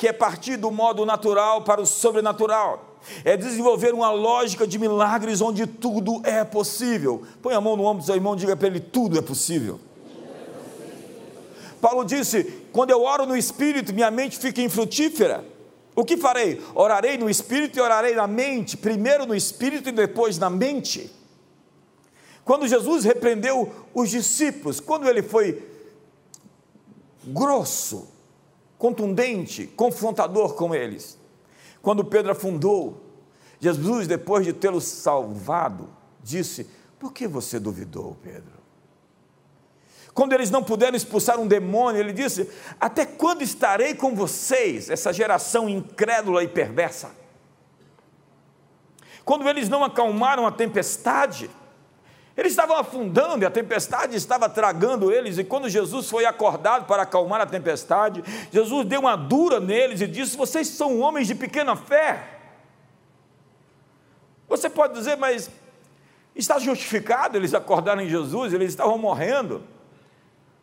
que 0.01 0.08
é 0.08 0.12
partir 0.12 0.58
do 0.58 0.72
modo 0.72 1.05
natural 1.05 1.62
para 1.62 1.79
o 1.79 1.86
sobrenatural. 1.86 2.98
É 3.24 3.38
desenvolver 3.38 3.93
uma 3.93 4.10
lógica 4.10 4.65
de 4.65 4.79
milagres 4.79 5.41
onde 5.41 5.67
tudo 5.67 6.24
é 6.24 6.43
possível. 6.43 7.22
Põe 7.39 7.53
a 7.53 7.62
mão 7.62 7.77
no 7.77 7.84
ombro 7.84 8.01
do 8.01 8.05
seu 8.08 8.15
irmão 8.15 8.34
e 8.34 8.38
diga 8.38 8.58
para 8.58 8.65
ele: 8.65 8.79
tudo 8.79 9.20
é 9.20 9.22
possível. 9.22 9.79
Paulo 11.79 12.03
disse: 12.03 12.63
quando 12.72 12.89
eu 12.89 13.03
oro 13.03 13.27
no 13.27 13.38
espírito, 13.38 13.93
minha 13.93 14.10
mente 14.10 14.39
fica 14.39 14.60
infrutífera. 14.60 15.46
O 15.96 16.03
que 16.03 16.17
farei? 16.17 16.60
Orarei 16.74 17.15
no 17.15 17.29
espírito 17.29 17.77
e 17.77 17.79
orarei 17.79 18.15
na 18.15 18.25
mente, 18.25 18.75
primeiro 18.75 19.27
no 19.27 19.36
espírito 19.36 19.89
e 19.89 19.91
depois 19.91 20.39
na 20.39 20.50
mente. 20.50 21.12
Quando 22.43 22.67
Jesus 22.67 23.03
repreendeu 23.03 23.72
os 23.93 24.10
discípulos, 24.10 24.79
quando 24.79 25.08
ele 25.08 25.22
foi 25.22 25.62
grosso, 27.24 28.11
contundente, 28.82 29.68
confrontador 29.68 30.56
com 30.56 30.74
eles, 30.74 31.16
quando 31.84 32.04
Pedro 32.04 32.32
afundou, 32.32 33.00
Jesus, 33.60 34.08
depois 34.08 34.44
de 34.44 34.54
tê-lo 34.54 34.82
salvado, 34.82 35.88
disse: 36.24 36.68
Por 36.98 37.14
que 37.14 37.28
você 37.28 37.60
duvidou, 37.60 38.18
Pedro? 38.24 38.60
Quando 40.16 40.34
eles 40.34 40.50
não 40.50 40.64
puderam 40.64 40.98
expulsar 40.98 41.40
um 41.40 41.46
demônio, 41.46 42.00
ele 42.00 42.12
disse: 42.12 42.50
Até 42.80 43.06
quando 43.06 43.44
estarei 43.44 43.94
com 43.94 44.16
vocês, 44.16 44.90
essa 44.90 45.14
geração 45.14 45.70
incrédula 45.70 46.44
e 46.44 46.48
perversa? 46.48 47.12
Quando 49.24 49.48
eles 49.48 49.70
não 49.70 49.84
acalmaram 49.84 50.48
a 50.48 50.52
tempestade, 50.52 51.52
eles 52.36 52.54
estavam 52.54 52.78
afundando 52.78 53.44
e 53.44 53.46
a 53.46 53.52
tempestade 53.52 54.16
estava 54.16 54.50
tragando 54.50 55.12
eles. 55.12 55.38
E 55.38 55.44
quando 55.44 55.68
Jesus 55.68 56.10
foi 56.10 56.26
acordado 56.26 56.86
para 56.86 57.04
acalmar 57.04 57.42
a 57.42 57.46
tempestade, 57.46 58.24
Jesus 58.52 58.86
deu 58.88 59.02
uma 59.02 59.16
dura 59.16 59.60
neles 59.60 60.00
e 60.02 60.08
disse: 60.08 60.38
Vocês 60.38 60.68
são 60.70 61.00
homens 61.00 61.28
de 61.28 61.36
pequena 61.36 61.76
fé. 61.76 62.40
Você 64.48 64.70
pode 64.70 64.94
dizer, 64.94 65.16
mas 65.16 65.50
está 66.36 66.60
justificado 66.60 67.38
eles 67.38 67.54
acordaram 67.54 68.02
em 68.02 68.10
Jesus, 68.10 68.54
eles 68.54 68.70
estavam 68.70 68.98
morrendo. 68.98 69.64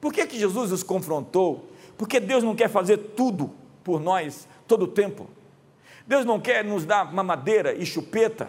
Por 0.00 0.12
que, 0.12 0.26
que 0.26 0.38
Jesus 0.38 0.72
os 0.72 0.82
confrontou? 0.82 1.70
Porque 1.96 2.20
Deus 2.20 2.44
não 2.44 2.54
quer 2.54 2.68
fazer 2.68 2.98
tudo 3.16 3.50
por 3.82 4.00
nós 4.00 4.46
todo 4.66 4.82
o 4.82 4.88
tempo. 4.88 5.28
Deus 6.06 6.24
não 6.24 6.38
quer 6.38 6.64
nos 6.64 6.84
dar 6.84 7.12
mamadeira 7.12 7.74
e 7.74 7.84
chupeta. 7.84 8.48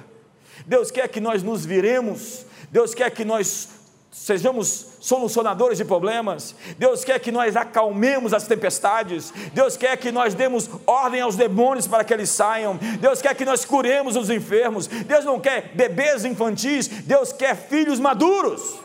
Deus 0.66 0.92
quer 0.92 1.08
que 1.08 1.20
nós 1.20 1.42
nos 1.42 1.66
viremos. 1.66 2.46
Deus 2.72 2.94
quer 2.94 3.10
que 3.12 3.26
nós 3.26 3.70
sejamos 4.12 4.88
solucionadores 5.00 5.78
de 5.78 5.86
problemas. 5.86 6.56
Deus 6.78 7.04
quer 7.04 7.20
que 7.20 7.32
nós 7.32 7.56
acalmemos 7.56 8.34
as 8.34 8.48
tempestades. 8.48 9.32
Deus 9.54 9.78
quer 9.78 9.98
que 9.98 10.12
nós 10.12 10.34
demos 10.34 10.70
ordem 10.86 11.22
aos 11.22 11.36
demônios 11.36 11.88
para 11.88 12.04
que 12.04 12.14
eles 12.14 12.30
saiam. 12.30 12.78
Deus 13.00 13.22
quer 13.22 13.36
que 13.36 13.46
nós 13.46 13.66
curemos 13.66 14.16
os 14.16 14.30
enfermos. 14.30 14.88
Deus 14.88 15.26
não 15.26 15.40
quer 15.40 15.74
bebês 15.74 16.26
infantis. 16.26 16.88
Deus 16.88 17.32
quer 17.32 17.56
filhos 17.56 18.00
maduros. 18.00 18.80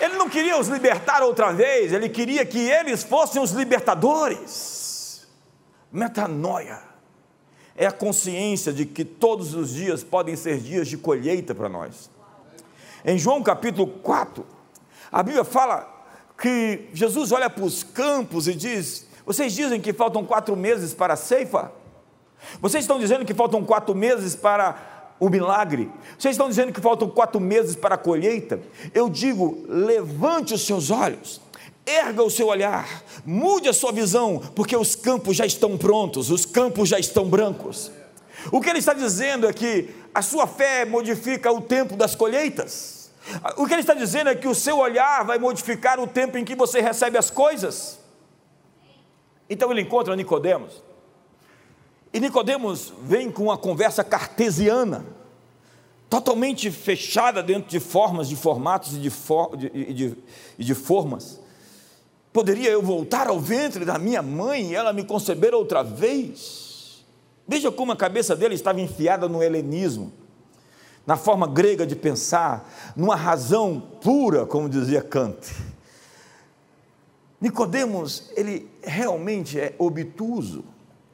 Ele 0.00 0.14
não 0.14 0.28
queria 0.28 0.56
os 0.56 0.68
libertar 0.68 1.22
outra 1.24 1.52
vez, 1.52 1.92
ele 1.92 2.08
queria 2.08 2.46
que 2.46 2.58
eles 2.58 3.02
fossem 3.02 3.42
os 3.42 3.50
libertadores. 3.50 5.26
Metanoia 5.90 6.87
é 7.78 7.86
a 7.86 7.92
consciência 7.92 8.72
de 8.72 8.84
que 8.84 9.04
todos 9.04 9.54
os 9.54 9.72
dias 9.72 10.02
podem 10.02 10.34
ser 10.34 10.58
dias 10.58 10.88
de 10.88 10.98
colheita 10.98 11.54
para 11.54 11.68
nós. 11.68 12.10
Em 13.04 13.16
João 13.16 13.40
capítulo 13.40 13.86
4, 13.86 14.44
a 15.12 15.22
Bíblia 15.22 15.44
fala 15.44 15.88
que 16.36 16.88
Jesus 16.92 17.30
olha 17.30 17.48
para 17.48 17.64
os 17.64 17.84
campos 17.84 18.48
e 18.48 18.54
diz: 18.54 19.06
Vocês 19.24 19.52
dizem 19.52 19.80
que 19.80 19.92
faltam 19.92 20.24
quatro 20.24 20.56
meses 20.56 20.92
para 20.92 21.14
a 21.14 21.16
ceifa? 21.16 21.70
Vocês 22.60 22.82
estão 22.82 22.98
dizendo 22.98 23.24
que 23.24 23.32
faltam 23.32 23.64
quatro 23.64 23.94
meses 23.94 24.34
para 24.34 25.14
o 25.20 25.28
milagre. 25.28 25.88
Vocês 26.18 26.34
estão 26.34 26.48
dizendo 26.48 26.72
que 26.72 26.80
faltam 26.80 27.08
quatro 27.08 27.40
meses 27.40 27.76
para 27.76 27.94
a 27.94 27.98
colheita? 27.98 28.60
Eu 28.92 29.08
digo: 29.08 29.64
levante 29.68 30.52
os 30.52 30.66
seus 30.66 30.90
olhos, 30.90 31.40
erga 31.88 32.22
o 32.22 32.30
seu 32.30 32.48
olhar, 32.48 33.02
mude 33.24 33.68
a 33.68 33.72
sua 33.72 33.92
visão, 33.92 34.40
porque 34.54 34.76
os 34.76 34.94
campos 34.94 35.36
já 35.36 35.46
estão 35.46 35.78
prontos, 35.78 36.30
os 36.30 36.44
campos 36.44 36.88
já 36.88 36.98
estão 36.98 37.28
brancos. 37.28 37.90
O 38.52 38.60
que 38.60 38.68
ele 38.70 38.78
está 38.78 38.92
dizendo 38.92 39.48
é 39.48 39.52
que 39.52 39.88
a 40.14 40.22
sua 40.22 40.46
fé 40.46 40.84
modifica 40.84 41.50
o 41.50 41.60
tempo 41.60 41.96
das 41.96 42.14
colheitas. 42.14 43.10
O 43.56 43.66
que 43.66 43.74
ele 43.74 43.80
está 43.80 43.94
dizendo 43.94 44.30
é 44.30 44.34
que 44.34 44.48
o 44.48 44.54
seu 44.54 44.78
olhar 44.78 45.24
vai 45.24 45.38
modificar 45.38 45.98
o 46.00 46.06
tempo 46.06 46.38
em 46.38 46.44
que 46.44 46.54
você 46.54 46.80
recebe 46.80 47.18
as 47.18 47.30
coisas. 47.30 47.98
Então 49.50 49.70
ele 49.70 49.82
encontra 49.82 50.14
Nicodemos 50.14 50.88
e 52.12 52.20
Nicodemos 52.20 52.92
vem 53.02 53.30
com 53.30 53.44
uma 53.44 53.58
conversa 53.58 54.02
cartesiana, 54.02 55.04
totalmente 56.08 56.70
fechada 56.70 57.42
dentro 57.42 57.68
de 57.68 57.78
formas, 57.78 58.28
de 58.28 58.36
formatos 58.36 58.94
e 58.94 58.98
de, 58.98 59.10
for, 59.10 59.56
de, 59.56 59.92
de, 59.92 60.16
de 60.56 60.74
formas. 60.74 61.40
Poderia 62.32 62.70
eu 62.70 62.82
voltar 62.82 63.26
ao 63.26 63.40
ventre 63.40 63.84
da 63.84 63.98
minha 63.98 64.22
mãe 64.22 64.70
e 64.70 64.74
ela 64.74 64.92
me 64.92 65.04
conceber 65.04 65.54
outra 65.54 65.82
vez? 65.82 67.04
Veja 67.46 67.70
como 67.70 67.92
a 67.92 67.96
cabeça 67.96 68.36
dele 68.36 68.54
estava 68.54 68.80
enfiada 68.80 69.28
no 69.28 69.42
helenismo, 69.42 70.12
na 71.06 71.16
forma 71.16 71.46
grega 71.46 71.86
de 71.86 71.96
pensar, 71.96 72.70
numa 72.94 73.16
razão 73.16 73.80
pura, 74.00 74.44
como 74.44 74.68
dizia 74.68 75.00
Kant. 75.00 75.54
Nicodemos, 77.40 78.30
ele 78.36 78.68
realmente 78.82 79.58
é 79.58 79.74
obtuso 79.78 80.64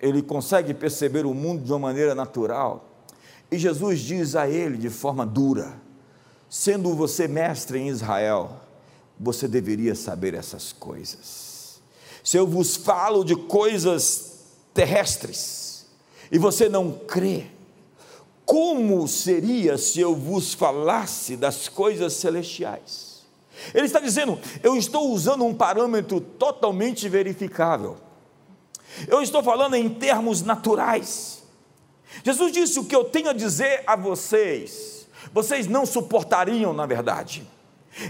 ele 0.05 0.21
consegue 0.21 0.75
perceber 0.75 1.25
o 1.25 1.33
mundo 1.33 1.65
de 1.65 1.73
uma 1.73 1.79
maneira 1.79 2.15
natural. 2.15 2.91
E 3.51 3.57
Jesus 3.57 4.01
diz 4.01 4.37
a 4.37 4.47
ele 4.47 4.77
de 4.77 4.91
forma 4.91 5.25
dura: 5.25 5.81
sendo 6.49 6.95
você 6.95 7.27
mestre 7.27 7.79
em 7.79 7.89
Israel, 7.89 8.61
você 9.19 9.47
deveria 9.47 9.95
saber 9.95 10.35
essas 10.35 10.73
coisas. 10.73 11.81
Se 12.23 12.37
eu 12.37 12.47
vos 12.47 12.77
falo 12.77 13.25
de 13.25 13.37
coisas 13.37 14.33
terrestres 14.73 15.87
e 16.33 16.39
você 16.39 16.69
não 16.69 16.93
crê, 16.93 17.47
como 18.45 19.07
seria 19.09 19.79
se 19.79 20.01
eu 20.01 20.15
vos 20.15 20.55
falasse 20.55 21.37
das 21.37 21.69
coisas 21.69 22.13
celestiais? 22.15 23.23
Ele 23.73 23.87
está 23.87 24.01
dizendo: 24.01 24.39
eu 24.63 24.77
estou 24.77 25.11
usando 25.11 25.45
um 25.45 25.55
parâmetro 25.55 26.21
totalmente 26.21 27.09
verificável. 27.09 27.97
Eu 29.09 29.23
estou 29.23 29.43
falando 29.43 29.75
em 29.75 29.89
termos 29.89 30.43
naturais. 30.43 31.43
Jesus 32.23 32.53
disse: 32.53 32.79
O 32.79 32.85
que 32.85 32.95
eu 32.95 33.05
tenho 33.05 33.31
a 33.31 33.33
dizer 33.33 33.83
a 33.87 33.97
vocês, 33.97 35.07
vocês 35.33 35.67
não 35.67 35.87
suportariam, 35.87 36.73
na 36.73 36.87
verdade. 36.87 37.49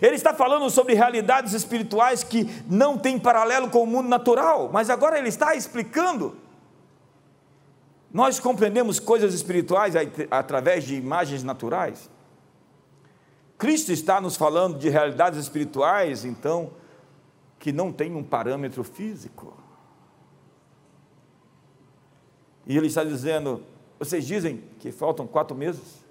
Ele 0.01 0.15
está 0.15 0.33
falando 0.33 0.69
sobre 0.71 0.95
realidades 0.95 1.53
espirituais 1.53 2.25
que 2.25 2.49
não 2.67 2.97
têm 2.97 3.19
paralelo 3.19 3.69
com 3.69 3.83
o 3.83 3.87
mundo 3.87 4.09
natural, 4.09 4.71
mas 4.73 4.89
agora 4.89 5.19
ele 5.19 5.29
está 5.29 5.55
explicando 5.55 6.37
Nós 8.13 8.39
compreendemos 8.39 9.01
coisas 9.01 9.35
espirituais 9.35 9.95
através 10.31 10.85
de 10.85 10.95
imagens 10.95 11.43
naturais. 11.43 12.09
Cristo 13.59 13.91
está 13.91 14.21
nos 14.21 14.37
falando 14.37 14.79
de 14.79 14.89
realidades 14.89 15.39
espirituais, 15.39 16.25
então, 16.25 16.71
que 17.59 17.73
não 17.73 17.93
tem 17.93 18.15
um 18.15 18.23
parâmetro 18.23 18.85
físico. 18.85 19.57
E 22.67 22.77
ele 22.77 22.87
está 22.87 23.03
dizendo: 23.03 23.65
vocês 23.99 24.25
dizem 24.25 24.63
que 24.79 24.93
faltam 24.93 25.27
quatro 25.27 25.57
meses? 25.57 26.05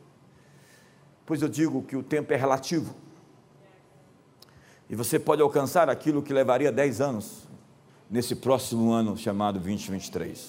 Pois 1.25 1.41
eu 1.41 1.47
digo 1.47 1.83
que 1.83 1.95
o 1.95 2.03
tempo 2.03 2.33
é 2.33 2.35
relativo. 2.35 2.93
E 4.93 4.95
você 4.95 5.17
pode 5.17 5.41
alcançar 5.41 5.89
aquilo 5.89 6.21
que 6.21 6.31
levaria 6.31 6.71
dez 6.71 7.01
anos 7.01 7.47
nesse 8.11 8.35
próximo 8.35 8.91
ano 8.91 9.17
chamado 9.17 9.59
2023. 9.59 10.39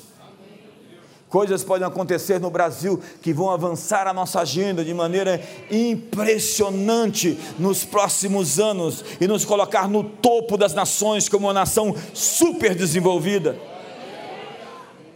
Coisas 1.31 1.65
podem 1.65 1.89
acontecer 1.89 2.39
no 2.39 2.51
Brasil 2.51 3.01
que 3.23 3.33
vão 3.33 3.49
avançar 3.49 4.07
a 4.07 4.13
nossa 4.13 4.41
agenda 4.41 4.85
de 4.85 4.93
maneira 4.93 5.41
impressionante 5.71 7.41
nos 7.59 7.87
próximos 7.87 8.61
anos 8.61 9.03
e 9.19 9.27
nos 9.27 9.47
colocar 9.47 9.89
no 9.89 10.05
topo 10.05 10.59
das 10.59 10.75
nações 10.75 11.27
como 11.27 11.47
uma 11.47 11.55
nação 11.55 11.97
super 12.13 12.75
desenvolvida. 12.75 13.59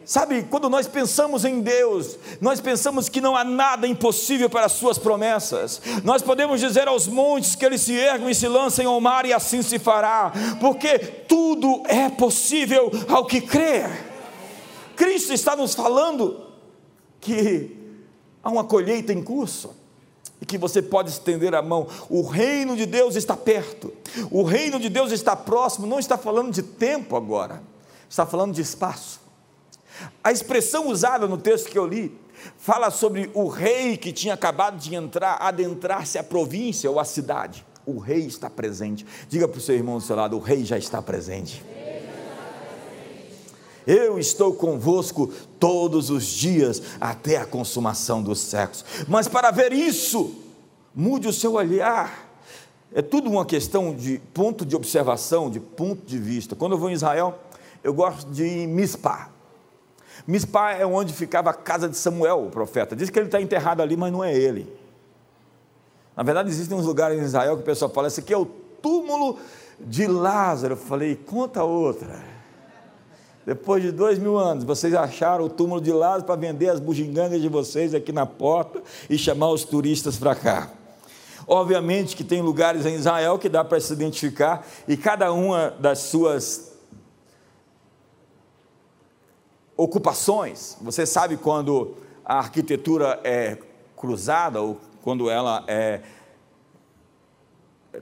Sabe, 0.08 0.44
quando 0.44 0.70
nós 0.70 0.86
pensamos 0.86 1.44
em 1.44 1.60
Deus, 1.60 2.18
nós 2.40 2.62
pensamos 2.62 3.10
que 3.10 3.20
não 3.20 3.36
há 3.36 3.44
nada 3.44 3.86
impossível 3.86 4.48
para 4.48 4.64
as 4.64 4.72
suas 4.72 4.96
promessas. 4.96 5.82
Nós 6.02 6.22
podemos 6.22 6.60
dizer 6.60 6.88
aos 6.88 7.06
montes 7.06 7.54
que 7.54 7.62
eles 7.62 7.82
se 7.82 7.92
ergam 7.92 8.30
e 8.30 8.34
se 8.34 8.48
lancem 8.48 8.86
ao 8.86 8.98
mar 9.02 9.26
e 9.26 9.34
assim 9.34 9.60
se 9.60 9.78
fará, 9.78 10.32
porque 10.60 10.98
tudo 10.98 11.82
é 11.84 12.08
possível 12.08 12.90
ao 13.06 13.26
que 13.26 13.42
crer. 13.42 14.06
Cristo 14.96 15.34
está 15.34 15.54
nos 15.54 15.74
falando 15.74 16.42
que 17.20 17.76
há 18.42 18.48
uma 18.48 18.64
colheita 18.64 19.12
em 19.12 19.22
curso 19.22 19.76
e 20.40 20.46
que 20.46 20.56
você 20.56 20.80
pode 20.80 21.10
estender 21.10 21.54
a 21.54 21.60
mão. 21.60 21.86
O 22.08 22.22
reino 22.22 22.78
de 22.78 22.86
Deus 22.86 23.14
está 23.14 23.36
perto, 23.36 23.92
o 24.30 24.42
reino 24.42 24.80
de 24.80 24.88
Deus 24.88 25.12
está 25.12 25.36
próximo. 25.36 25.86
Não 25.86 25.98
está 25.98 26.16
falando 26.16 26.50
de 26.50 26.62
tempo 26.62 27.14
agora, 27.14 27.62
está 28.08 28.24
falando 28.24 28.54
de 28.54 28.62
espaço. 28.62 29.27
A 30.22 30.32
expressão 30.32 30.88
usada 30.88 31.26
no 31.26 31.38
texto 31.38 31.70
que 31.70 31.78
eu 31.78 31.86
li 31.86 32.16
fala 32.56 32.90
sobre 32.90 33.30
o 33.34 33.48
rei 33.48 33.96
que 33.96 34.12
tinha 34.12 34.34
acabado 34.34 34.78
de 34.78 34.94
entrar, 34.94 35.38
adentrar-se 35.40 36.18
à 36.18 36.22
província 36.22 36.90
ou 36.90 37.00
à 37.00 37.04
cidade. 37.04 37.64
O 37.84 37.98
rei 37.98 38.26
está 38.26 38.50
presente. 38.50 39.06
Diga 39.28 39.48
para 39.48 39.58
o 39.58 39.60
seu 39.60 39.74
irmão 39.74 39.96
do 39.98 40.04
seu 40.04 40.16
lado: 40.16 40.36
o 40.36 40.40
rei 40.40 40.64
já 40.64 40.76
está 40.76 41.00
presente. 41.00 41.64
Eu 43.86 44.18
estou 44.18 44.52
convosco 44.52 45.32
todos 45.58 46.10
os 46.10 46.26
dias 46.26 46.82
até 47.00 47.38
a 47.38 47.46
consumação 47.46 48.22
dos 48.22 48.38
séculos. 48.38 48.84
Mas 49.08 49.26
para 49.26 49.50
ver 49.50 49.72
isso, 49.72 50.34
mude 50.94 51.26
o 51.26 51.32
seu 51.32 51.54
olhar. 51.54 52.28
É 52.92 53.00
tudo 53.00 53.30
uma 53.30 53.46
questão 53.46 53.94
de 53.94 54.20
ponto 54.34 54.66
de 54.66 54.76
observação, 54.76 55.48
de 55.48 55.58
ponto 55.58 56.04
de 56.04 56.18
vista. 56.18 56.54
Quando 56.54 56.72
eu 56.72 56.78
vou 56.78 56.90
em 56.90 56.92
Israel, 56.92 57.38
eu 57.82 57.94
gosto 57.94 58.30
de 58.30 58.44
ir 58.44 58.66
Mispá. 58.66 59.30
Mispá 60.26 60.72
é 60.72 60.84
onde 60.84 61.12
ficava 61.12 61.50
a 61.50 61.54
casa 61.54 61.88
de 61.88 61.96
Samuel, 61.96 62.46
o 62.46 62.50
profeta. 62.50 62.94
Diz 62.94 63.10
que 63.10 63.18
ele 63.18 63.26
está 63.26 63.40
enterrado 63.40 63.80
ali, 63.80 63.96
mas 63.96 64.12
não 64.12 64.22
é 64.22 64.34
ele. 64.34 64.70
Na 66.16 66.22
verdade, 66.22 66.48
existem 66.48 66.76
uns 66.76 66.84
lugares 66.84 67.18
em 67.18 67.22
Israel 67.22 67.56
que 67.56 67.62
o 67.62 67.64
pessoal 67.64 67.90
fala: 67.90 68.08
esse 68.08 68.20
aqui 68.20 68.34
é 68.34 68.38
o 68.38 68.44
túmulo 68.46 69.38
de 69.78 70.06
Lázaro. 70.06 70.74
Eu 70.74 70.78
falei: 70.78 71.14
conta 71.16 71.62
outra. 71.62 72.38
Depois 73.46 73.82
de 73.82 73.90
dois 73.90 74.18
mil 74.18 74.36
anos, 74.36 74.64
vocês 74.64 74.92
acharam 74.94 75.46
o 75.46 75.48
túmulo 75.48 75.80
de 75.80 75.90
Lázaro 75.90 76.24
para 76.24 76.36
vender 76.36 76.68
as 76.68 76.78
bugigangas 76.78 77.40
de 77.40 77.48
vocês 77.48 77.94
aqui 77.94 78.12
na 78.12 78.26
porta 78.26 78.82
e 79.08 79.16
chamar 79.16 79.48
os 79.48 79.64
turistas 79.64 80.18
para 80.18 80.34
cá. 80.34 80.70
Obviamente 81.46 82.14
que 82.14 82.22
tem 82.22 82.42
lugares 82.42 82.84
em 82.84 82.94
Israel 82.94 83.38
que 83.38 83.48
dá 83.48 83.64
para 83.64 83.80
se 83.80 83.90
identificar 83.90 84.66
e 84.86 84.98
cada 84.98 85.32
uma 85.32 85.70
das 85.80 86.00
suas 86.00 86.67
ocupações, 89.78 90.76
você 90.80 91.06
sabe 91.06 91.36
quando 91.36 91.94
a 92.24 92.38
arquitetura 92.38 93.20
é 93.22 93.56
cruzada 93.96 94.60
ou 94.60 94.80
quando 95.02 95.30
ela 95.30 95.64
é 95.68 96.02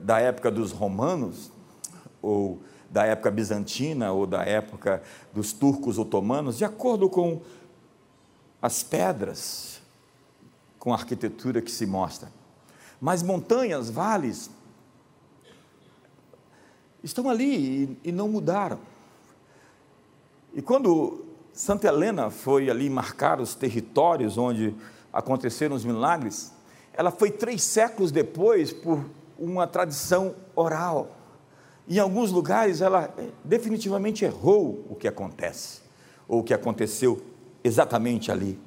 da 0.01 0.19
época 0.19 0.49
dos 0.49 0.71
romanos 0.71 1.51
ou 2.19 2.59
da 2.89 3.05
época 3.05 3.29
bizantina 3.29 4.11
ou 4.11 4.25
da 4.25 4.43
época 4.43 5.03
dos 5.31 5.53
turcos 5.53 5.99
otomanos, 5.99 6.57
de 6.57 6.65
acordo 6.65 7.07
com 7.09 7.41
as 8.59 8.81
pedras, 8.81 9.79
com 10.79 10.91
a 10.91 10.95
arquitetura 10.95 11.61
que 11.61 11.71
se 11.71 11.85
mostra. 11.85 12.31
Mas 12.99 13.21
montanhas, 13.21 13.91
vales, 13.91 14.49
estão 17.03 17.29
ali 17.29 17.97
e, 18.03 18.09
e 18.09 18.11
não 18.11 18.27
mudaram. 18.27 18.79
E 20.55 20.61
quando 20.61 21.26
Santa 21.57 21.87
Helena 21.87 22.29
foi 22.29 22.69
ali 22.69 22.87
marcar 22.87 23.41
os 23.41 23.55
territórios 23.55 24.37
onde 24.37 24.75
aconteceram 25.11 25.75
os 25.75 25.83
milagres, 25.83 26.53
ela 26.93 27.09
foi 27.09 27.31
três 27.31 27.63
séculos 27.63 28.11
depois 28.11 28.71
por 28.71 29.03
uma 29.39 29.65
tradição 29.65 30.35
oral. 30.55 31.17
Em 31.89 31.97
alguns 31.97 32.31
lugares 32.31 32.79
ela 32.79 33.11
eh, 33.17 33.29
definitivamente 33.43 34.23
errou 34.23 34.85
o 34.87 34.93
que 34.93 35.07
acontece, 35.07 35.81
ou 36.27 36.41
o 36.41 36.43
que 36.43 36.53
aconteceu 36.53 37.19
exatamente 37.63 38.31
ali. 38.31 38.59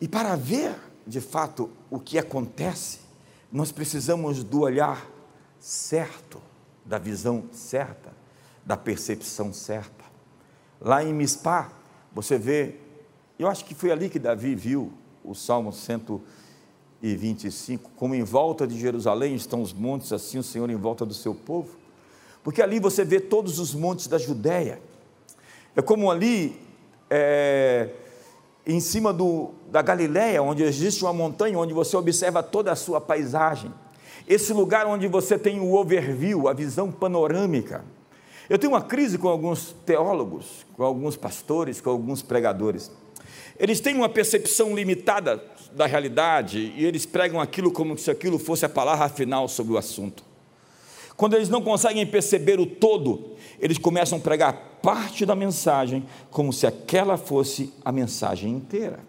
E 0.00 0.08
para 0.08 0.34
ver 0.34 0.74
de 1.06 1.20
fato 1.20 1.70
o 1.88 2.00
que 2.00 2.18
acontece, 2.18 2.98
nós 3.52 3.70
precisamos 3.70 4.42
do 4.42 4.62
olhar 4.62 5.08
certo, 5.60 6.42
da 6.84 6.98
visão 6.98 7.44
certa, 7.52 8.10
da 8.66 8.76
percepção 8.76 9.52
certa. 9.52 9.97
Lá 10.80 11.02
em 11.02 11.12
Mispá, 11.12 11.70
você 12.12 12.38
vê, 12.38 12.76
eu 13.38 13.48
acho 13.48 13.64
que 13.64 13.74
foi 13.74 13.90
ali 13.90 14.08
que 14.08 14.18
Davi 14.18 14.54
viu 14.54 14.92
o 15.24 15.34
Salmo 15.34 15.72
100 15.72 16.20
e 17.02 17.14
25, 17.14 17.90
como 17.96 18.14
em 18.14 18.22
volta 18.22 18.66
de 18.66 18.78
Jerusalém 18.78 19.34
estão 19.34 19.62
os 19.62 19.72
montes, 19.72 20.12
assim 20.12 20.38
o 20.38 20.42
Senhor 20.42 20.68
em 20.70 20.76
volta 20.76 21.04
do 21.06 21.14
seu 21.14 21.34
povo, 21.34 21.76
porque 22.42 22.62
ali 22.62 22.80
você 22.80 23.04
vê 23.04 23.20
todos 23.20 23.58
os 23.58 23.74
montes 23.74 24.06
da 24.06 24.18
Judéia, 24.18 24.80
é 25.76 25.82
como 25.82 26.10
ali, 26.10 26.60
é, 27.08 27.90
em 28.66 28.80
cima 28.80 29.12
do, 29.12 29.50
da 29.70 29.80
Galiléia, 29.80 30.42
onde 30.42 30.62
existe 30.62 31.04
uma 31.04 31.12
montanha, 31.12 31.58
onde 31.58 31.72
você 31.72 31.96
observa 31.96 32.42
toda 32.42 32.72
a 32.72 32.76
sua 32.76 33.00
paisagem, 33.00 33.72
esse 34.26 34.52
lugar 34.52 34.86
onde 34.86 35.06
você 35.06 35.38
tem 35.38 35.60
o 35.60 35.74
overview, 35.74 36.48
a 36.48 36.52
visão 36.52 36.90
panorâmica. 36.90 37.84
Eu 38.48 38.58
tenho 38.58 38.72
uma 38.72 38.82
crise 38.82 39.18
com 39.18 39.28
alguns 39.28 39.74
teólogos, 39.84 40.66
com 40.74 40.82
alguns 40.82 41.16
pastores, 41.16 41.80
com 41.80 41.90
alguns 41.90 42.22
pregadores. 42.22 42.90
Eles 43.58 43.80
têm 43.80 43.94
uma 43.94 44.08
percepção 44.08 44.74
limitada 44.74 45.42
da 45.72 45.84
realidade 45.84 46.72
e 46.76 46.84
eles 46.84 47.04
pregam 47.04 47.40
aquilo 47.40 47.70
como 47.70 47.98
se 47.98 48.10
aquilo 48.10 48.38
fosse 48.38 48.64
a 48.64 48.68
palavra 48.68 49.08
final 49.08 49.48
sobre 49.48 49.74
o 49.74 49.78
assunto. 49.78 50.24
Quando 51.16 51.34
eles 51.34 51.48
não 51.48 51.60
conseguem 51.60 52.06
perceber 52.06 52.58
o 52.60 52.64
todo, 52.64 53.36
eles 53.60 53.76
começam 53.76 54.18
a 54.18 54.20
pregar 54.20 54.78
parte 54.80 55.26
da 55.26 55.34
mensagem 55.34 56.06
como 56.30 56.52
se 56.52 56.66
aquela 56.66 57.16
fosse 57.16 57.74
a 57.84 57.90
mensagem 57.90 58.52
inteira. 58.52 59.00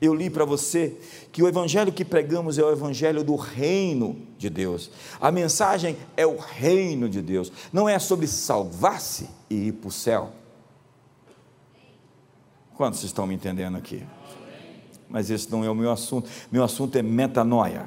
Eu 0.00 0.14
li 0.14 0.28
para 0.28 0.44
você 0.44 0.96
que 1.32 1.42
o 1.42 1.48
evangelho 1.48 1.92
que 1.92 2.04
pregamos 2.04 2.58
é 2.58 2.62
o 2.62 2.70
evangelho 2.70 3.24
do 3.24 3.34
reino 3.34 4.16
de 4.36 4.50
Deus. 4.50 4.90
A 5.20 5.32
mensagem 5.32 5.96
é 6.16 6.26
o 6.26 6.36
reino 6.36 7.08
de 7.08 7.22
Deus. 7.22 7.50
Não 7.72 7.88
é 7.88 7.98
sobre 7.98 8.26
salvar-se 8.26 9.28
e 9.48 9.68
ir 9.68 9.72
para 9.72 9.88
o 9.88 9.92
céu. 9.92 10.32
Quantos 12.76 13.02
estão 13.04 13.26
me 13.26 13.34
entendendo 13.34 13.78
aqui? 13.78 14.04
Mas 15.08 15.30
esse 15.30 15.50
não 15.50 15.64
é 15.64 15.70
o 15.70 15.74
meu 15.74 15.90
assunto. 15.90 16.28
Meu 16.52 16.62
assunto 16.62 16.96
é 16.98 17.02
metanoia, 17.02 17.86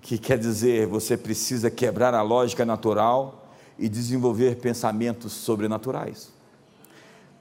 que 0.00 0.16
quer 0.16 0.38
dizer 0.38 0.86
você 0.86 1.14
precisa 1.14 1.70
quebrar 1.70 2.14
a 2.14 2.22
lógica 2.22 2.64
natural 2.64 3.50
e 3.78 3.88
desenvolver 3.88 4.56
pensamentos 4.56 5.32
sobrenaturais. 5.32 6.32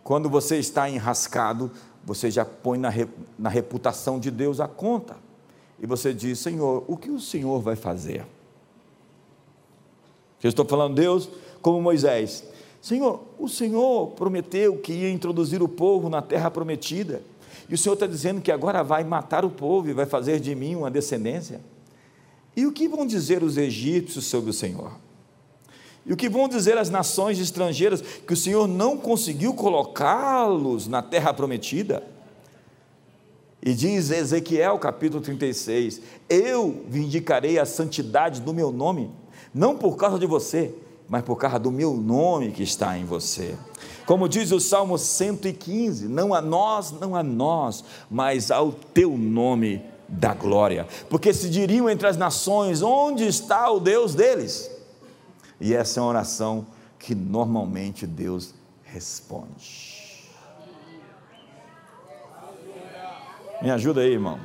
Quando 0.04 0.30
você 0.30 0.58
está 0.58 0.90
enrascado, 0.90 1.72
você 2.04 2.32
já 2.32 2.44
põe 2.44 2.78
na, 2.78 2.92
na 3.38 3.50
reputação 3.50 4.20
de 4.20 4.32
Deus 4.32 4.60
a 4.60 4.68
conta. 4.68 5.16
E 5.80 5.86
você 5.86 6.14
diz: 6.14 6.40
Senhor, 6.40 6.84
o 6.88 6.98
que 6.98 7.10
o 7.10 7.20
Senhor 7.20 7.60
vai 7.62 7.76
fazer? 7.76 8.26
Eu 10.42 10.50
estou 10.50 10.66
falando, 10.66 10.96
Deus, 10.96 11.30
como 11.62 11.82
Moisés, 11.82 12.44
Senhor, 12.82 13.24
o 13.38 13.48
Senhor 13.48 14.08
prometeu 14.12 14.78
que 14.78 14.92
ia 14.92 15.12
introduzir 15.12 15.62
o 15.62 15.68
povo 15.68 16.10
na 16.10 16.22
terra 16.22 16.50
prometida, 16.50 17.22
e 17.70 17.76
o 17.76 17.78
Senhor 17.78 17.94
está 17.94 18.08
dizendo 18.08 18.42
que 18.42 18.52
agora 18.52 18.84
vai 18.84 19.04
matar 19.04 19.46
o 19.46 19.52
povo 19.52 19.90
e 19.90 19.94
vai 19.94 20.06
fazer 20.06 20.40
de 20.40 20.56
mim 20.56 20.76
uma 20.76 20.90
descendência. 20.90 21.62
E 22.56 22.66
o 22.66 22.72
que 22.72 22.88
vão 22.88 23.06
dizer 23.06 23.44
os 23.44 23.56
egípcios 23.56 24.26
sobre 24.26 24.50
o 24.50 24.54
Senhor? 24.54 24.92
E 26.06 26.14
o 26.14 26.18
que 26.18 26.30
vão 26.30 26.48
dizer 26.48 26.78
as 26.78 26.90
nações 26.90 27.40
estrangeiras 27.40 28.02
que 28.02 28.34
o 28.34 28.38
Senhor 28.38 28.68
não 28.68 28.98
conseguiu 28.98 29.54
colocá-los 29.54 30.88
na 30.88 31.02
terra 31.02 31.34
prometida? 31.34 32.04
E 33.64 33.74
diz 33.74 34.10
Ezequiel 34.10 34.80
capítulo 34.80 35.22
36: 35.22 36.02
Eu 36.28 36.84
vindicarei 36.88 37.60
a 37.60 37.66
santidade 37.66 38.42
do 38.42 38.54
meu 38.54 38.72
nome, 38.72 39.12
não 39.54 39.78
por 39.78 39.96
causa 39.96 40.18
de 40.18 40.26
você, 40.26 40.74
mas 41.08 41.22
por 41.22 41.36
causa 41.36 41.60
do 41.60 41.72
meu 41.72 41.94
nome 41.94 42.52
que 42.52 42.64
está 42.64 42.98
em 42.98 43.06
você. 43.06 43.56
Como 44.08 44.28
diz 44.28 44.52
o 44.52 44.60
Salmo 44.60 44.98
115: 44.98 46.08
Não 46.08 46.34
a 46.34 46.42
nós, 46.42 46.92
não 46.92 47.16
a 47.16 47.22
nós, 47.22 47.84
mas 48.10 48.50
ao 48.50 48.72
teu 48.72 49.16
nome 49.16 49.84
da 50.08 50.34
glória. 50.34 50.88
Porque 51.08 51.32
se 51.32 51.48
diriam 51.48 51.88
entre 51.88 52.08
as 52.08 52.18
nações: 52.18 52.82
Onde 52.82 53.28
está 53.28 53.70
o 53.70 53.80
Deus 53.80 54.16
deles? 54.16 54.81
E 55.62 55.76
essa 55.76 56.00
é 56.00 56.02
uma 56.02 56.10
oração 56.10 56.66
que 56.98 57.14
normalmente 57.14 58.08
Deus 58.08 58.56
responde. 58.84 60.28
Me 63.62 63.70
ajuda 63.70 64.02
aí, 64.02 64.12
irmão. 64.12 64.40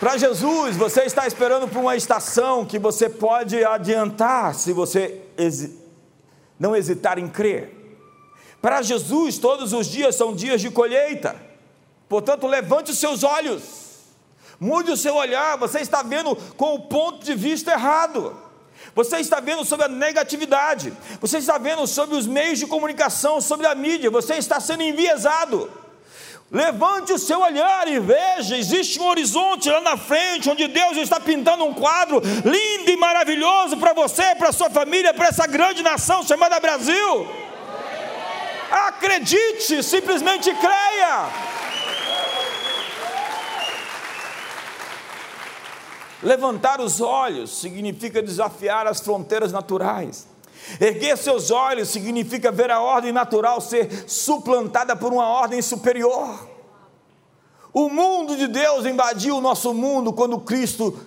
Para 0.00 0.16
Jesus, 0.16 0.78
você 0.78 1.02
está 1.02 1.26
esperando 1.26 1.68
por 1.68 1.80
uma 1.80 1.94
estação 1.94 2.64
que 2.64 2.78
você 2.78 3.10
pode 3.10 3.62
adiantar 3.62 4.54
se 4.54 4.72
você 4.72 5.22
não 6.58 6.74
hesitar 6.74 7.18
em 7.18 7.28
crer. 7.28 7.98
Para 8.62 8.80
Jesus, 8.80 9.36
todos 9.36 9.74
os 9.74 9.86
dias 9.86 10.14
são 10.14 10.34
dias 10.34 10.62
de 10.62 10.70
colheita. 10.70 11.36
Portanto, 12.08 12.46
levante 12.46 12.92
os 12.92 12.98
seus 12.98 13.22
olhos 13.22 13.85
Mude 14.58 14.90
o 14.90 14.96
seu 14.96 15.14
olhar, 15.14 15.56
você 15.56 15.80
está 15.80 16.02
vendo 16.02 16.34
com 16.56 16.74
o 16.74 16.80
ponto 16.80 17.24
de 17.24 17.34
vista 17.34 17.72
errado. 17.72 18.36
Você 18.94 19.18
está 19.18 19.40
vendo 19.40 19.64
sobre 19.64 19.84
a 19.84 19.88
negatividade, 19.88 20.92
você 21.20 21.38
está 21.38 21.58
vendo 21.58 21.86
sobre 21.86 22.16
os 22.16 22.26
meios 22.26 22.58
de 22.58 22.66
comunicação, 22.66 23.40
sobre 23.40 23.66
a 23.66 23.74
mídia, 23.74 24.10
você 24.10 24.34
está 24.34 24.58
sendo 24.58 24.82
enviesado. 24.82 25.70
Levante 26.50 27.12
o 27.12 27.18
seu 27.18 27.40
olhar 27.40 27.88
e 27.88 27.98
veja: 27.98 28.56
existe 28.56 29.00
um 29.00 29.06
horizonte 29.06 29.68
lá 29.68 29.80
na 29.80 29.96
frente, 29.96 30.48
onde 30.48 30.68
Deus 30.68 30.96
está 30.96 31.18
pintando 31.18 31.64
um 31.64 31.74
quadro 31.74 32.22
lindo 32.44 32.90
e 32.90 32.96
maravilhoso 32.96 33.76
para 33.76 33.92
você, 33.92 34.34
para 34.36 34.52
sua 34.52 34.70
família, 34.70 35.12
para 35.12 35.26
essa 35.26 35.46
grande 35.46 35.82
nação 35.82 36.22
chamada 36.22 36.60
Brasil. 36.60 37.28
Acredite, 38.70 39.82
simplesmente 39.82 40.54
creia. 40.54 41.55
Levantar 46.22 46.80
os 46.80 47.00
olhos 47.00 47.58
significa 47.58 48.22
desafiar 48.22 48.86
as 48.86 49.00
fronteiras 49.00 49.52
naturais. 49.52 50.26
Erguer 50.80 51.16
seus 51.16 51.50
olhos 51.50 51.88
significa 51.88 52.50
ver 52.50 52.70
a 52.70 52.80
ordem 52.80 53.12
natural 53.12 53.60
ser 53.60 54.08
suplantada 54.08 54.96
por 54.96 55.12
uma 55.12 55.28
ordem 55.28 55.62
superior. 55.62 56.48
O 57.72 57.88
mundo 57.88 58.36
de 58.36 58.48
Deus 58.48 58.86
invadiu 58.86 59.36
o 59.36 59.40
nosso 59.40 59.74
mundo 59.74 60.12
quando 60.12 60.40
Cristo 60.40 60.98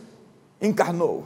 encarnou. 0.62 1.26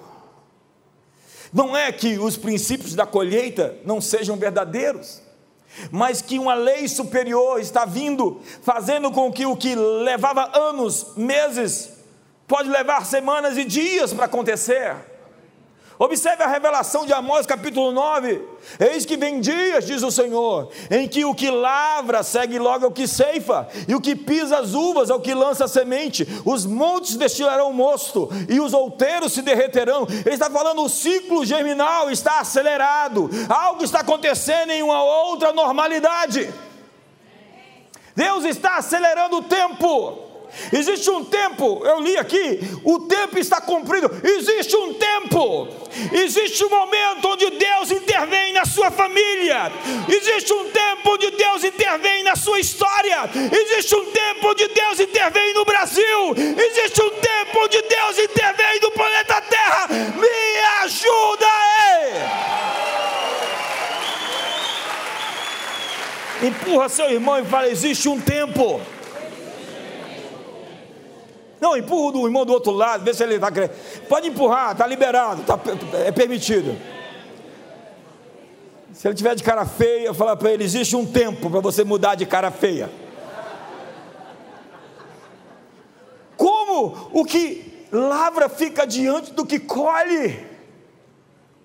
Não 1.52 1.78
é 1.78 1.91
que 1.91 2.17
os 2.17 2.38
princípios 2.38 2.96
da 2.96 3.06
colheita 3.06 3.78
não 3.86 4.02
sejam 4.02 4.38
verdadeiros, 4.38 5.22
mas 5.91 6.22
que 6.22 6.39
uma 6.39 6.56
lei 6.56 6.88
superior 6.88 7.60
está 7.60 7.86
vindo, 7.86 8.41
fazendo 8.63 9.12
com 9.12 9.32
que 9.32 9.46
o 9.46 9.56
que 9.56 9.76
levava 9.76 10.50
anos, 10.58 11.13
meses, 11.15 11.93
pode 12.48 12.70
levar 12.70 13.06
semanas 13.06 13.58
e 13.58 13.66
dias 13.66 14.14
para 14.14 14.26
acontecer. 14.26 14.96
Observe 16.00 16.44
a 16.44 16.48
revelação 16.48 17.06
de 17.06 17.14
Amós 17.14 17.46
capítulo 17.46 17.92
9: 17.92 18.42
Eis 18.80 19.06
que 19.06 19.16
vem 19.16 19.40
dias, 19.40 19.86
diz 19.86 20.02
o 20.02 20.12
Senhor, 20.12 20.70
em 20.90 21.08
que 21.08 21.24
o 21.24 21.36
que 21.36 21.50
lavra 21.52 22.24
segue 22.24 22.58
logo 22.58 22.86
ao 22.86 22.92
que 22.92 23.08
ceifa, 23.08 23.68
e 23.88 23.94
o 23.94 24.02
que 24.02 24.16
pisa 24.16 24.58
as 24.58 24.74
uvas 24.74 25.12
ao 25.12 25.22
que 25.22 25.34
lança 25.34 25.66
a 25.66 25.68
semente, 25.68 26.28
os 26.44 26.66
montes 26.66 27.16
destilarão 27.16 27.72
mosto, 27.72 28.28
e 28.50 28.60
os 28.60 28.74
outeiros 28.74 29.34
se 29.34 29.42
derreterão. 29.44 30.08
Ele 30.10 30.34
está 30.34 30.50
falando, 30.50 30.84
o 30.84 30.90
ciclo 30.90 31.46
germinal 31.46 32.10
está 32.10 32.40
acelerado, 32.40 33.30
algo 33.48 33.84
está 33.84 34.00
acontecendo 34.00 34.72
em 34.72 34.82
uma 34.82 35.04
outra 35.04 35.54
normalidade. 35.54 36.52
Deus 38.16 38.46
está 38.46 38.78
acelerando 38.78 39.38
o 39.38 39.44
tempo. 39.44 40.33
Existe 40.72 41.10
um 41.10 41.24
tempo, 41.26 41.82
eu 41.86 42.00
li 42.00 42.18
aqui, 42.18 42.60
o 42.84 43.00
tempo 43.02 43.39
está 43.39 43.60
cumprido. 43.62 44.10
Existe 44.24 44.76
um 44.76 44.94
tempo, 44.94 45.68
existe 46.12 46.63
um 46.63 46.70
momento 46.70 47.28
onde 47.28 47.50
Deus 47.50 47.92
intervém 47.92 48.54
na 48.54 48.66
sua 48.66 48.92
família. 48.92 49.72
Existe 50.08 50.54
um 50.54 50.70
tempo 50.70 51.12
onde 51.12 51.32
Deus 51.32 51.63
intervém 51.63 52.24
na 52.24 52.36
sua 52.36 52.60
história. 52.60 53.30
Existe 53.52 53.96
um 53.96 54.06
tempo 54.12 54.50
onde 54.50 54.68
Deus 54.68 55.00
intervém 55.00 55.54
no 55.54 55.66
Brasil. 55.66 56.36
Existe 56.36 57.02
um 57.02 57.10
tempo 57.10 57.60
onde 57.60 57.82
Deus 57.82 58.20
intervém 58.20 58.80
no 58.82 58.92
planeta 58.92 59.42
Terra. 59.42 59.88
Me 59.88 60.84
ajuda 60.84 61.46
aí! 61.46 62.54
Empurra 66.44 66.89
seu 66.89 67.10
irmão 67.10 67.39
e 67.39 67.46
fala: 67.46 67.70
existe 67.70 68.10
um 68.10 68.20
tempo. 68.20 68.82
Não, 71.63 71.78
empurra 71.78 72.17
o 72.17 72.28
irmão 72.28 72.45
do 72.45 72.52
outro 72.52 72.73
lado, 72.73 73.06
vê 73.06 73.13
se 73.13 73.23
ele 73.23 73.36
está 73.36 73.49
querendo. 73.49 73.71
Pode 74.10 74.28
empurrar, 74.28 74.73
está 74.73 74.86
liberado, 74.86 75.43
tá, 75.43 75.58
é 76.06 76.12
permitido. 76.12 76.78
Se 78.91 79.08
ele 79.08 79.15
tiver 79.15 79.34
de 79.34 79.43
cara 79.43 79.65
feia, 79.65 80.13
fala 80.13 80.36
para 80.36 80.52
ele: 80.52 80.65
existe 80.65 80.93
um 80.93 81.06
tempo 81.06 81.49
para 81.49 81.62
você 81.62 81.86
mudar 81.86 82.15
de 82.15 82.26
cara 82.26 82.52
feia. 82.52 82.91
Como 86.36 87.12
o 87.13 87.23
que 87.23 87.88
lavra 87.93 88.49
fica 88.49 88.86
diante 88.86 89.32
do 89.32 89.45
que 89.45 89.58
colhe? 89.58 90.45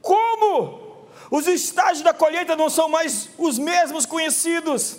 Como? 0.01 1.09
Os 1.29 1.49
estágios 1.49 2.03
da 2.03 2.15
colheita 2.15 2.55
não 2.55 2.71
são 2.71 2.89
mais 2.89 3.31
os 3.37 3.59
mesmos 3.59 4.07
conhecidos, 4.07 4.99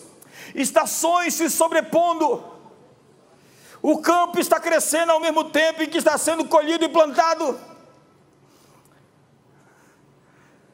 estações 0.54 1.36
se 1.36 1.50
sobrepondo. 1.50 2.59
O 3.82 4.00
campo 4.00 4.40
está 4.40 4.60
crescendo 4.60 5.12
ao 5.12 5.20
mesmo 5.20 5.46
tempo 5.46 5.82
em 5.82 5.90
que 5.90 5.98
está 5.98 6.18
sendo 6.18 6.46
colhido 6.46 6.84
e 6.84 6.90
plantado. 6.90 7.58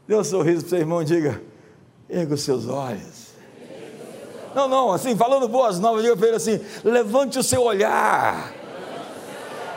Dê 0.07 0.15
um 0.15 0.23
sorriso 0.23 0.61
para 0.61 0.67
o 0.67 0.69
seu 0.69 0.79
irmão 0.79 1.01
e 1.01 1.05
diga: 1.05 1.41
erga 2.09 2.33
os 2.33 2.41
seus 2.41 2.67
olhos. 2.67 3.25
Não, 4.53 4.67
não, 4.67 4.91
assim, 4.91 5.15
falando 5.15 5.47
boas 5.47 5.79
novas, 5.79 6.03
diga 6.03 6.15
para 6.15 6.27
ele 6.27 6.37
assim: 6.37 6.59
levante 6.83 7.37
o 7.37 7.43
seu 7.43 7.61
olhar 7.61 8.64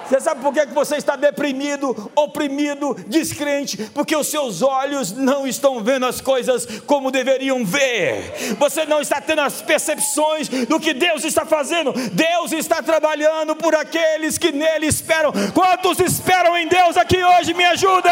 você 0.08 0.20
sabe 0.20 0.40
por 0.40 0.54
que 0.54 0.64
você 0.66 0.96
está 0.96 1.16
deprimido, 1.16 2.10
oprimido, 2.16 2.96
descrente? 3.06 3.76
Porque 3.92 4.16
os 4.16 4.26
seus 4.28 4.62
olhos 4.62 5.12
não 5.12 5.46
estão 5.46 5.84
vendo 5.84 6.06
as 6.06 6.20
coisas 6.20 6.66
como 6.86 7.10
deveriam 7.10 7.64
ver. 7.64 8.56
Você 8.58 8.86
não 8.86 9.02
está 9.02 9.20
tendo 9.20 9.42
as 9.42 9.60
percepções 9.60 10.48
do 10.48 10.80
que 10.80 10.94
Deus 10.94 11.24
está 11.24 11.44
fazendo. 11.44 11.92
Deus 11.92 12.52
está 12.52 12.82
trabalhando 12.82 13.54
por 13.54 13.74
aqueles 13.74 14.38
que 14.38 14.50
nele 14.50 14.86
esperam. 14.86 15.30
Quantos 15.52 16.00
esperam 16.00 16.56
em 16.56 16.66
Deus 16.66 16.96
aqui 16.96 17.22
hoje? 17.22 17.52
Me 17.52 17.64
ajuda! 17.64 18.08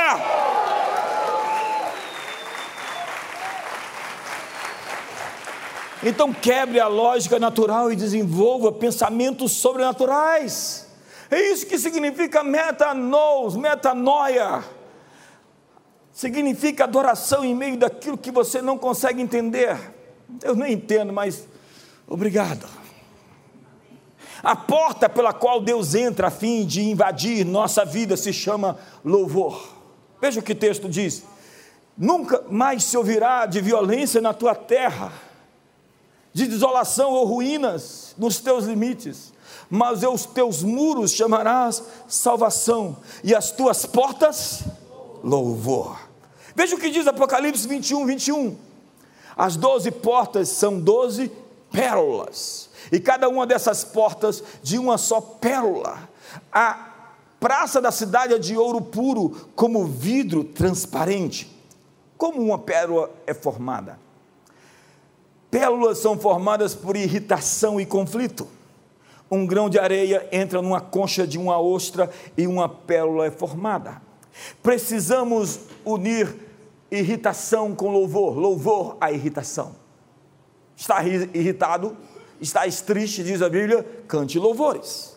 Então 6.03 6.33
quebre 6.33 6.79
a 6.79 6.87
lógica 6.87 7.39
natural 7.39 7.91
e 7.91 7.97
desenvolva 7.97 8.71
pensamentos 8.71 9.53
sobrenaturais. 9.53 10.86
É 11.31 11.41
isso 11.53 11.67
que 11.67 11.79
significa 11.79 12.45
metanous, 12.45 13.57
metanoia. 13.57 14.65
Significa 16.13 16.85
adoração 16.85 17.45
em 17.45 17.55
meio 17.55 17.77
daquilo 17.77 18.17
que 18.17 18.31
você 18.31 18.63
não 18.63 18.79
consegue 18.79 19.21
entender. 19.21 19.77
Eu 20.43 20.55
nem 20.55 20.75
entendo, 20.75 21.13
mas 21.13 21.47
obrigado. 22.07 22.67
A 24.43 24.55
porta 24.55 25.09
pela 25.09 25.33
qual 25.33 25.61
Deus 25.61 25.95
entra 25.95 26.29
a 26.29 26.31
fim 26.31 26.65
de 26.65 26.83
invadir 26.83 27.45
nossa 27.45 27.85
vida 27.85 28.17
se 28.17 28.33
chama 28.33 28.79
louvor. 29.05 29.69
Veja 30.21 30.41
o 30.41 30.43
que 30.43 30.53
o 30.53 30.57
texto 30.57 30.89
diz: 30.89 31.25
Nunca 31.99 32.45
mais 32.49 32.85
se 32.85 32.97
ouvirá 32.97 33.47
de 33.47 33.61
violência 33.61 34.21
na 34.21 34.33
tua 34.33 34.55
terra, 34.55 35.13
de 36.33 36.47
desolação 36.47 37.11
ou 37.11 37.25
ruínas 37.25 38.15
nos 38.17 38.39
teus 38.39 38.65
limites 38.67 39.33
mas 39.71 40.03
os 40.03 40.27
teus 40.27 40.63
muros 40.63 41.13
chamarás 41.13 41.83
salvação, 42.09 42.97
e 43.23 43.35
as 43.35 43.51
tuas 43.51 43.85
portas 43.85 44.65
louvor. 45.23 45.99
Veja 46.55 46.77
o 46.77 46.79
que 46.79 46.91
diz 46.91 47.07
Apocalipse 47.07 47.67
21, 47.67 48.07
21. 48.07 48.57
As 49.37 49.57
doze 49.57 49.91
portas 49.91 50.49
são 50.49 50.81
doze 50.81 51.31
pérolas, 51.71 52.71
e 52.91 52.99
cada 52.99 53.29
uma 53.29 53.47
dessas 53.47 53.85
portas 53.85 54.43
de 54.63 54.79
uma 54.79 54.97
só 54.97 55.21
pérola. 55.21 56.09
A 56.51 56.93
praça 57.39 57.81
da 57.81 57.91
cidade 57.91 58.35
é 58.35 58.39
de 58.39 58.57
ouro 58.57 58.81
puro, 58.81 59.49
como 59.55 59.85
vidro 59.85 60.45
transparente. 60.45 61.55
Como 62.17 62.41
uma 62.41 62.59
pérola 62.59 63.11
é 63.27 63.35
formada? 63.35 63.99
Pérolas 65.51 65.99
são 65.99 66.19
formadas 66.19 66.75
por 66.75 66.97
irritação 66.97 67.81
e 67.81 67.87
conflito. 67.87 68.49
Um 69.31 69.45
grão 69.47 69.69
de 69.69 69.79
areia 69.79 70.27
entra 70.31 70.63
numa 70.63 70.81
concha 70.81 71.27
de 71.27 71.39
uma 71.39 71.61
ostra 71.61 72.11
e 72.37 72.47
uma 72.47 72.69
pérola 72.69 73.27
é 73.27 73.31
formada. 73.31 74.01
Precisamos 74.63 75.61
unir 75.85 76.35
irritação 76.91 77.75
com 77.75 77.91
louvor, 77.91 78.39
louvor 78.39 78.97
à 79.01 79.11
irritação. 79.11 79.75
Está 80.77 81.03
irritado, 81.05 81.97
está 82.41 82.61
triste, 82.85 83.25
diz 83.25 83.43
a 83.43 83.49
Bíblia, 83.49 83.85
cante 84.07 84.39
louvores. 84.39 85.17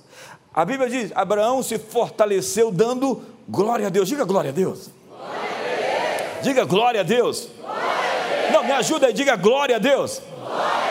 A 0.54 0.66
Bíblia 0.66 0.90
diz: 0.90 1.12
Abraão 1.14 1.62
se 1.62 1.78
fortaleceu 1.78 2.72
dando 2.72 3.22
glória 3.48 3.88
a 3.88 3.90
Deus. 3.90 4.08
Diga 4.08 4.24
glória 4.24 4.50
a 4.50 4.54
Deus. 4.54 4.90
Glória 5.08 5.34
a 5.34 6.32
Deus. 6.32 6.44
Diga 6.44 6.66
glória 6.66 7.02
a 7.02 7.04
Deus. 7.04 7.50
Glória 7.58 7.82
a 7.82 8.42
Deus. 8.42 8.52
Não, 8.54 8.64
me 8.64 8.72
ajuda 8.72 9.08
aí, 9.08 9.14
diga 9.14 9.36
glória 9.36 9.76
a 9.76 9.80
Deus. 9.80 10.22
Glória 10.40 10.56
a 10.56 10.80
Deus. 10.80 10.89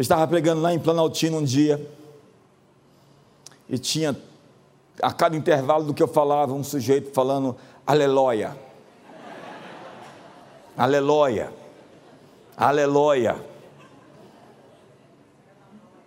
Eu 0.00 0.02
estava 0.02 0.26
pregando 0.26 0.62
lá 0.62 0.72
em 0.72 0.78
Planaltino 0.78 1.36
um 1.36 1.44
dia 1.44 1.86
e 3.68 3.78
tinha 3.78 4.16
a 5.02 5.12
cada 5.12 5.36
intervalo 5.36 5.84
do 5.84 5.92
que 5.92 6.02
eu 6.02 6.08
falava 6.08 6.54
um 6.54 6.64
sujeito 6.64 7.12
falando 7.12 7.54
aleluia. 7.86 8.56
Aleluia. 10.74 11.52
Aleluia. 12.56 13.44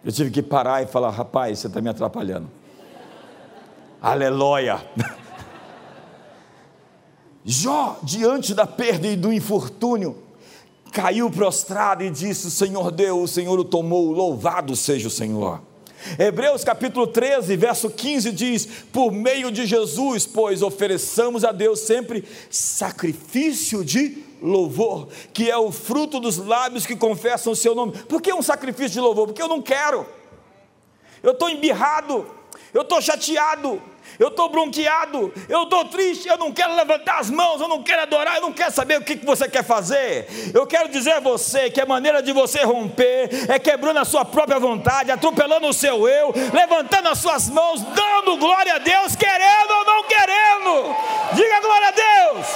Eu 0.04 0.12
tive 0.12 0.32
que 0.32 0.42
parar 0.42 0.82
e 0.82 0.88
falar, 0.88 1.12
rapaz, 1.12 1.60
você 1.60 1.68
está 1.68 1.80
me 1.80 1.90
atrapalhando. 1.90 2.50
Aleluia. 4.02 4.84
Jó, 7.46 8.00
diante 8.02 8.56
da 8.56 8.66
perda 8.66 9.06
e 9.06 9.16
do 9.16 9.32
infortúnio, 9.32 10.18
caiu 10.94 11.30
prostrado 11.30 12.04
e 12.04 12.10
disse: 12.10 12.52
Senhor 12.52 12.92
Deus, 12.92 13.32
o 13.32 13.34
Senhor 13.34 13.60
o 13.60 13.66
tomou, 13.66 14.12
louvado 14.12 14.76
seja 14.76 15.08
o 15.08 15.12
Senhor. 15.12 15.62
Hebreus 16.20 16.64
capítulo 16.64 17.08
13, 17.08 17.56
verso 17.58 17.90
15 17.90 18.32
diz: 18.32 18.66
Por 18.92 19.12
meio 19.12 19.52
de 19.52 19.66
Jesus, 19.66 20.28
pois 20.28 20.62
ofereçamos 20.62 21.44
a 21.44 21.52
Deus 21.52 21.80
sempre 21.80 22.24
sacrifício 22.50 23.84
de 23.84 24.24
louvor, 24.42 25.08
que 25.34 25.50
é 25.50 25.58
o 25.58 25.72
fruto 25.72 26.20
dos 26.20 26.38
lábios 26.38 26.86
que 26.86 26.96
confessam 26.96 27.54
o 27.54 27.56
seu 27.56 27.74
nome. 27.74 27.94
Por 28.04 28.22
que 28.22 28.34
um 28.34 28.42
sacrifício 28.42 28.92
de 28.92 29.00
louvor? 29.00 29.28
Porque 29.28 29.42
eu 29.42 29.48
não 29.48 29.62
quero, 29.62 30.06
eu 31.24 31.32
estou 31.32 31.50
embirrado, 31.50 32.26
eu 32.74 32.82
estou 32.82 33.02
chateado, 33.02 33.82
eu 34.20 34.28
estou 34.28 34.50
bronqueado, 34.50 35.34
eu 35.50 35.64
estou 35.64 35.86
triste, 35.86 36.28
eu 36.28 36.38
não 36.38 36.52
quero 36.52 36.76
levantar 36.76 37.20
as 37.20 37.30
mãos, 37.30 37.60
eu 37.62 37.68
não 37.68 37.84
quero 37.84 38.04
adorar, 38.04 38.36
eu 38.36 38.42
não 38.42 38.54
quero 38.54 38.72
saber 38.72 39.00
o 39.00 39.04
que 39.04 39.16
você 39.16 39.48
quer 39.48 39.64
fazer. 39.64 40.28
Eu 40.54 40.66
quero 40.68 40.90
dizer 40.90 41.14
a 41.14 41.20
você 41.20 41.70
que 41.70 41.82
a 41.82 41.86
maneira 41.86 42.22
de 42.22 42.32
você 42.32 42.64
romper 42.64 43.30
é 43.50 43.60
quebrando 43.60 44.00
a 44.00 44.06
sua 44.06 44.26
própria 44.26 44.60
vontade, 44.60 45.12
atropelando 45.12 45.68
o 45.68 45.74
seu 45.74 46.08
eu, 46.08 46.34
levantando 46.54 47.10
as 47.10 47.20
suas 47.20 47.50
mãos, 47.50 47.82
dando 47.82 48.38
glória 48.38 48.76
a 48.76 48.80
Deus, 48.80 49.16
querendo 49.16 49.72
ou 49.72 49.86
não 49.86 50.04
querendo. 50.04 50.96
Diga 51.34 51.62
glória 51.62 51.88
a 51.88 51.92
Deus. 51.92 52.48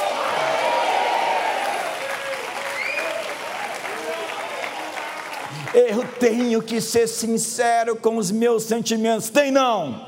Eu 5.73 6.07
tenho 6.19 6.61
que 6.61 6.81
ser 6.81 7.07
sincero 7.07 7.95
com 7.95 8.17
os 8.17 8.31
meus 8.31 8.63
sentimentos. 8.63 9.29
Tem 9.29 9.51
não? 9.51 10.06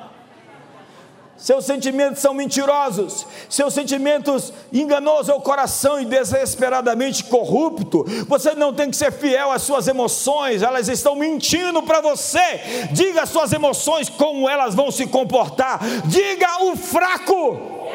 Seus 1.39 1.63
sentimentos 1.63 2.21
são 2.21 2.34
mentirosos, 2.34 3.25
seus 3.47 3.73
sentimentos 3.73 4.52
enganosos 4.73 5.30
ao 5.30 5.39
coração 5.39 5.97
e 5.97 6.04
desesperadamente 6.04 7.23
corrupto. 7.23 8.04
Você 8.28 8.54
não 8.54 8.73
tem 8.73 8.91
que 8.91 8.97
ser 8.97 9.10
fiel 9.10 9.49
às 9.49 9.62
suas 9.62 9.88
emoções, 9.88 10.62
elas 10.62 10.89
estão 10.89 11.15
mentindo 11.15 11.82
para 11.82 12.02
você. 12.02 12.88
Diga 12.91 13.21
às 13.21 13.30
suas 13.30 13.54
emoções 13.54 14.10
como 14.10 14.49
elas 14.49 14.75
vão 14.75 14.91
se 14.91 15.08
comportar. 15.08 15.80
Diga 16.08 16.65
o 16.65 16.75
fraco. 16.75 17.32
Eu 17.32 17.89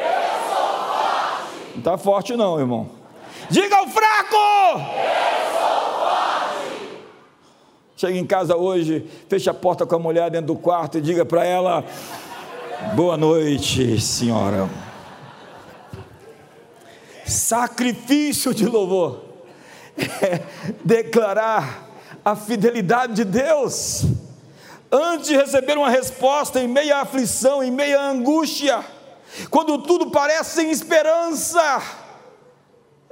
sou 0.49 0.65
forte. 0.89 1.69
Não 1.73 1.77
está 1.77 1.97
forte, 1.99 2.35
não, 2.35 2.59
irmão. 2.59 2.89
Diga 3.47 3.83
o 3.83 3.87
fraco. 3.87 4.35
Eu 4.35 4.79
sou 5.53 5.99
forte. 5.99 6.95
Chega 7.95 8.17
em 8.17 8.25
casa 8.25 8.57
hoje, 8.57 9.07
feche 9.29 9.51
a 9.51 9.53
porta 9.53 9.85
com 9.85 9.95
a 9.95 9.99
mulher 9.99 10.31
dentro 10.31 10.47
do 10.47 10.55
quarto 10.55 10.97
e 10.97 11.01
diga 11.01 11.23
para 11.23 11.45
ela. 11.45 11.83
Boa 12.93 13.15
noite, 13.15 13.99
senhora. 14.01 14.69
Sacrifício 17.25 18.53
de 18.53 18.65
louvor 18.65 19.23
é 19.97 20.41
declarar 20.83 21.89
a 22.23 22.35
fidelidade 22.35 23.13
de 23.13 23.23
Deus 23.23 24.03
antes 24.91 25.29
de 25.29 25.37
receber 25.37 25.77
uma 25.77 25.89
resposta 25.89 26.59
em 26.59 26.67
meia 26.67 26.97
aflição, 26.97 27.63
em 27.63 27.71
meia 27.71 28.01
angústia, 28.01 28.83
quando 29.49 29.77
tudo 29.79 30.11
parece 30.11 30.55
sem 30.55 30.69
esperança 30.69 32.04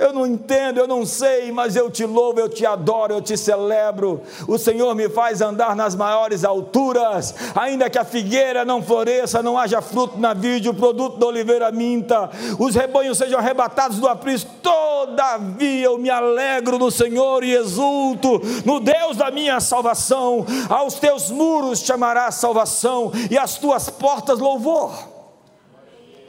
eu 0.04 0.13
não 0.13 0.28
entendo, 0.28 0.80
eu 0.80 0.88
não 0.88 1.06
sei, 1.06 1.52
mas 1.52 1.76
eu 1.76 1.89
te 1.89 2.06
louvo, 2.06 2.39
eu 2.39 2.50
te 2.50 2.66
adoro, 2.66 3.13
eu 3.13 3.22
te 3.22 3.38
celebro. 3.38 4.22
O 4.48 4.58
Senhor 4.58 4.94
me 4.94 5.08
faz 5.08 5.42
andar 5.42 5.76
nas 5.76 5.96
maiores 5.96 6.44
alturas, 6.44 7.34
ainda 7.56 7.89
que 7.89 7.98
a 7.98 8.04
figueira 8.04 8.66
não 8.66 8.84
floresça, 8.84 9.42
não 9.42 9.58
haja 9.58 9.82
fruto 9.82 10.20
na 10.20 10.34
vide, 10.34 10.68
o 10.68 10.74
produto 10.74 11.18
da 11.18 11.26
oliveira 11.26 11.72
minta, 11.72 12.30
os 12.60 12.76
rebanhos 12.76 13.18
sejam 13.18 13.39
arrebatados 13.39 13.98
do 14.00 14.08
aprisco. 14.08 14.52
Todavia 14.62 15.86
eu 15.86 15.98
me 15.98 16.10
alegro 16.10 16.78
no 16.78 16.92
Senhor 16.92 17.44
e 17.44 17.54
exulto 17.54 18.42
no 18.66 18.80
Deus 18.80 19.18
da 19.18 19.32
minha 19.32 19.60
salvação. 19.60 20.46
Aos 20.70 20.96
teus 20.96 21.32
muros 21.32 21.80
chamará 21.80 22.30
salvação 22.32 23.12
e 23.32 23.38
às 23.38 23.58
tuas 23.58 23.89
portas 23.89 24.39
louvor. 24.39 24.92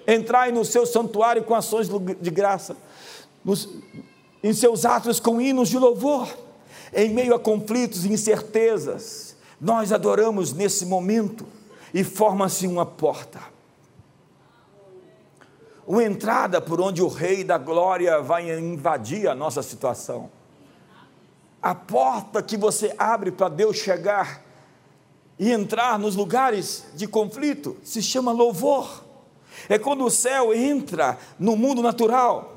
Entrai 0.07 0.53
no 0.53 0.65
seu 0.65 0.85
santuário 0.85 1.43
com 1.45 1.55
ações 1.55 1.89
de 2.21 2.31
graça 2.31 2.77
nos, 3.45 3.69
em 4.43 4.53
seus 4.53 4.85
atos 4.85 5.21
com 5.21 5.41
hinos 5.41 5.69
de 5.69 5.79
louvor, 5.79 6.29
em 6.93 7.11
meio 7.11 7.35
a 7.35 7.39
conflitos 7.39 8.05
e 8.05 8.13
incertezas, 8.13 9.37
nós 9.61 9.93
adoramos 9.93 10.53
nesse 10.53 10.87
momento 10.87 11.47
e 11.93 12.03
forma-se 12.03 12.67
uma 12.67 12.87
porta. 12.87 13.41
Uma 15.87 16.03
entrada 16.03 16.61
por 16.61 16.81
onde 16.81 17.03
o 17.03 17.09
Rei 17.09 17.45
da 17.45 17.59
Glória 17.59 18.21
vai 18.21 18.51
invadir 18.59 19.29
a 19.29 19.35
nossa 19.35 19.63
situação. 19.63 20.31
A 21.63 21.75
porta 21.75 22.43
que 22.43 22.57
você 22.57 22.95
abre 22.99 23.31
para 23.31 23.49
Deus 23.49 23.77
chegar 23.77 24.43
e 25.39 25.51
entrar 25.51 25.99
nos 25.99 26.17
lugares 26.17 26.85
de 26.95 27.07
conflito 27.07 27.77
se 27.83 28.03
chama 28.03 28.33
louvor. 28.33 29.05
É 29.69 29.79
quando 29.79 30.05
o 30.05 30.11
céu 30.11 30.55
entra 30.55 31.19
no 31.39 31.57
mundo 31.57 31.83
natural 31.83 32.54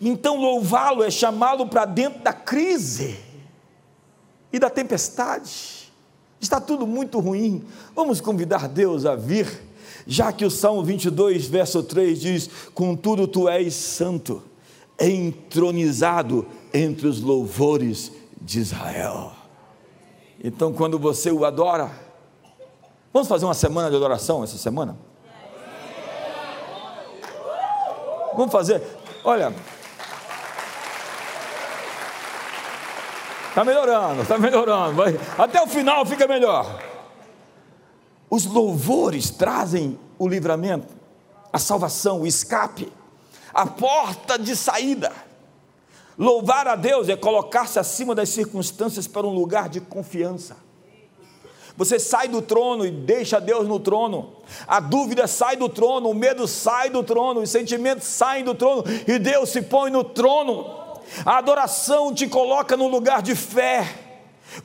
então, 0.00 0.36
louvá-lo 0.36 1.02
é 1.02 1.10
chamá-lo 1.10 1.66
para 1.66 1.84
dentro 1.84 2.22
da 2.22 2.32
crise 2.32 3.18
e 4.52 4.58
da 4.58 4.70
tempestade. 4.70 5.92
Está 6.40 6.60
tudo 6.60 6.86
muito 6.86 7.18
ruim. 7.18 7.64
Vamos 7.94 8.20
convidar 8.20 8.68
Deus 8.68 9.06
a 9.06 9.16
vir, 9.16 9.48
já 10.06 10.32
que 10.32 10.44
o 10.44 10.50
Salmo 10.50 10.82
22, 10.82 11.46
verso 11.46 11.82
3 11.82 12.20
diz: 12.20 12.50
Contudo, 12.74 13.26
tu 13.26 13.48
és 13.48 13.74
santo, 13.74 14.42
entronizado 15.00 16.46
entre 16.72 17.06
os 17.06 17.20
louvores 17.20 18.12
de 18.40 18.60
Israel. 18.60 19.32
Então, 20.42 20.72
quando 20.72 20.98
você 20.98 21.30
o 21.30 21.44
adora, 21.44 21.90
vamos 23.12 23.26
fazer 23.26 23.46
uma 23.46 23.54
semana 23.54 23.90
de 23.90 23.96
adoração 23.96 24.44
essa 24.44 24.58
semana? 24.58 24.96
Vamos 28.36 28.52
fazer. 28.52 28.82
Olha, 29.28 29.52
está 33.48 33.64
melhorando, 33.64 34.22
está 34.22 34.38
melhorando. 34.38 34.94
Vai, 34.94 35.18
até 35.36 35.60
o 35.60 35.66
final 35.66 36.06
fica 36.06 36.28
melhor. 36.28 36.80
Os 38.30 38.46
louvores 38.46 39.28
trazem 39.30 39.98
o 40.16 40.28
livramento, 40.28 40.94
a 41.52 41.58
salvação, 41.58 42.20
o 42.20 42.26
escape, 42.26 42.92
a 43.52 43.66
porta 43.66 44.38
de 44.38 44.54
saída. 44.54 45.10
Louvar 46.16 46.68
a 46.68 46.76
Deus 46.76 47.08
é 47.08 47.16
colocar-se 47.16 47.80
acima 47.80 48.14
das 48.14 48.28
circunstâncias 48.28 49.08
para 49.08 49.26
um 49.26 49.34
lugar 49.34 49.68
de 49.68 49.80
confiança. 49.80 50.56
Você 51.76 51.98
sai 51.98 52.26
do 52.26 52.40
trono 52.40 52.86
e 52.86 52.90
deixa 52.90 53.40
Deus 53.40 53.68
no 53.68 53.78
trono. 53.78 54.32
A 54.66 54.80
dúvida 54.80 55.26
sai 55.26 55.56
do 55.56 55.68
trono, 55.68 56.08
o 56.08 56.14
medo 56.14 56.48
sai 56.48 56.88
do 56.88 57.02
trono, 57.02 57.40
os 57.40 57.50
sentimentos 57.50 58.06
saem 58.06 58.44
do 58.44 58.54
trono 58.54 58.84
e 59.06 59.18
Deus 59.18 59.50
se 59.50 59.60
põe 59.60 59.90
no 59.90 60.02
trono. 60.02 60.74
A 61.24 61.38
adoração 61.38 62.14
te 62.14 62.26
coloca 62.26 62.76
no 62.76 62.88
lugar 62.88 63.20
de 63.20 63.34
fé. 63.34 63.86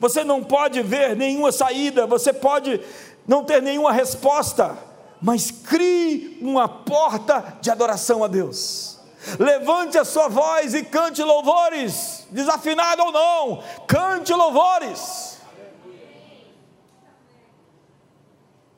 Você 0.00 0.24
não 0.24 0.42
pode 0.42 0.80
ver 0.82 1.14
nenhuma 1.14 1.52
saída, 1.52 2.06
você 2.06 2.32
pode 2.32 2.80
não 3.26 3.44
ter 3.44 3.60
nenhuma 3.60 3.92
resposta, 3.92 4.76
mas 5.20 5.50
crie 5.50 6.38
uma 6.40 6.66
porta 6.66 7.58
de 7.60 7.70
adoração 7.70 8.24
a 8.24 8.26
Deus. 8.26 8.98
Levante 9.38 9.98
a 9.98 10.04
sua 10.04 10.28
voz 10.28 10.74
e 10.74 10.82
cante 10.82 11.22
louvores, 11.22 12.26
desafinado 12.30 13.02
ou 13.04 13.12
não, 13.12 13.62
cante 13.86 14.32
louvores. 14.32 15.31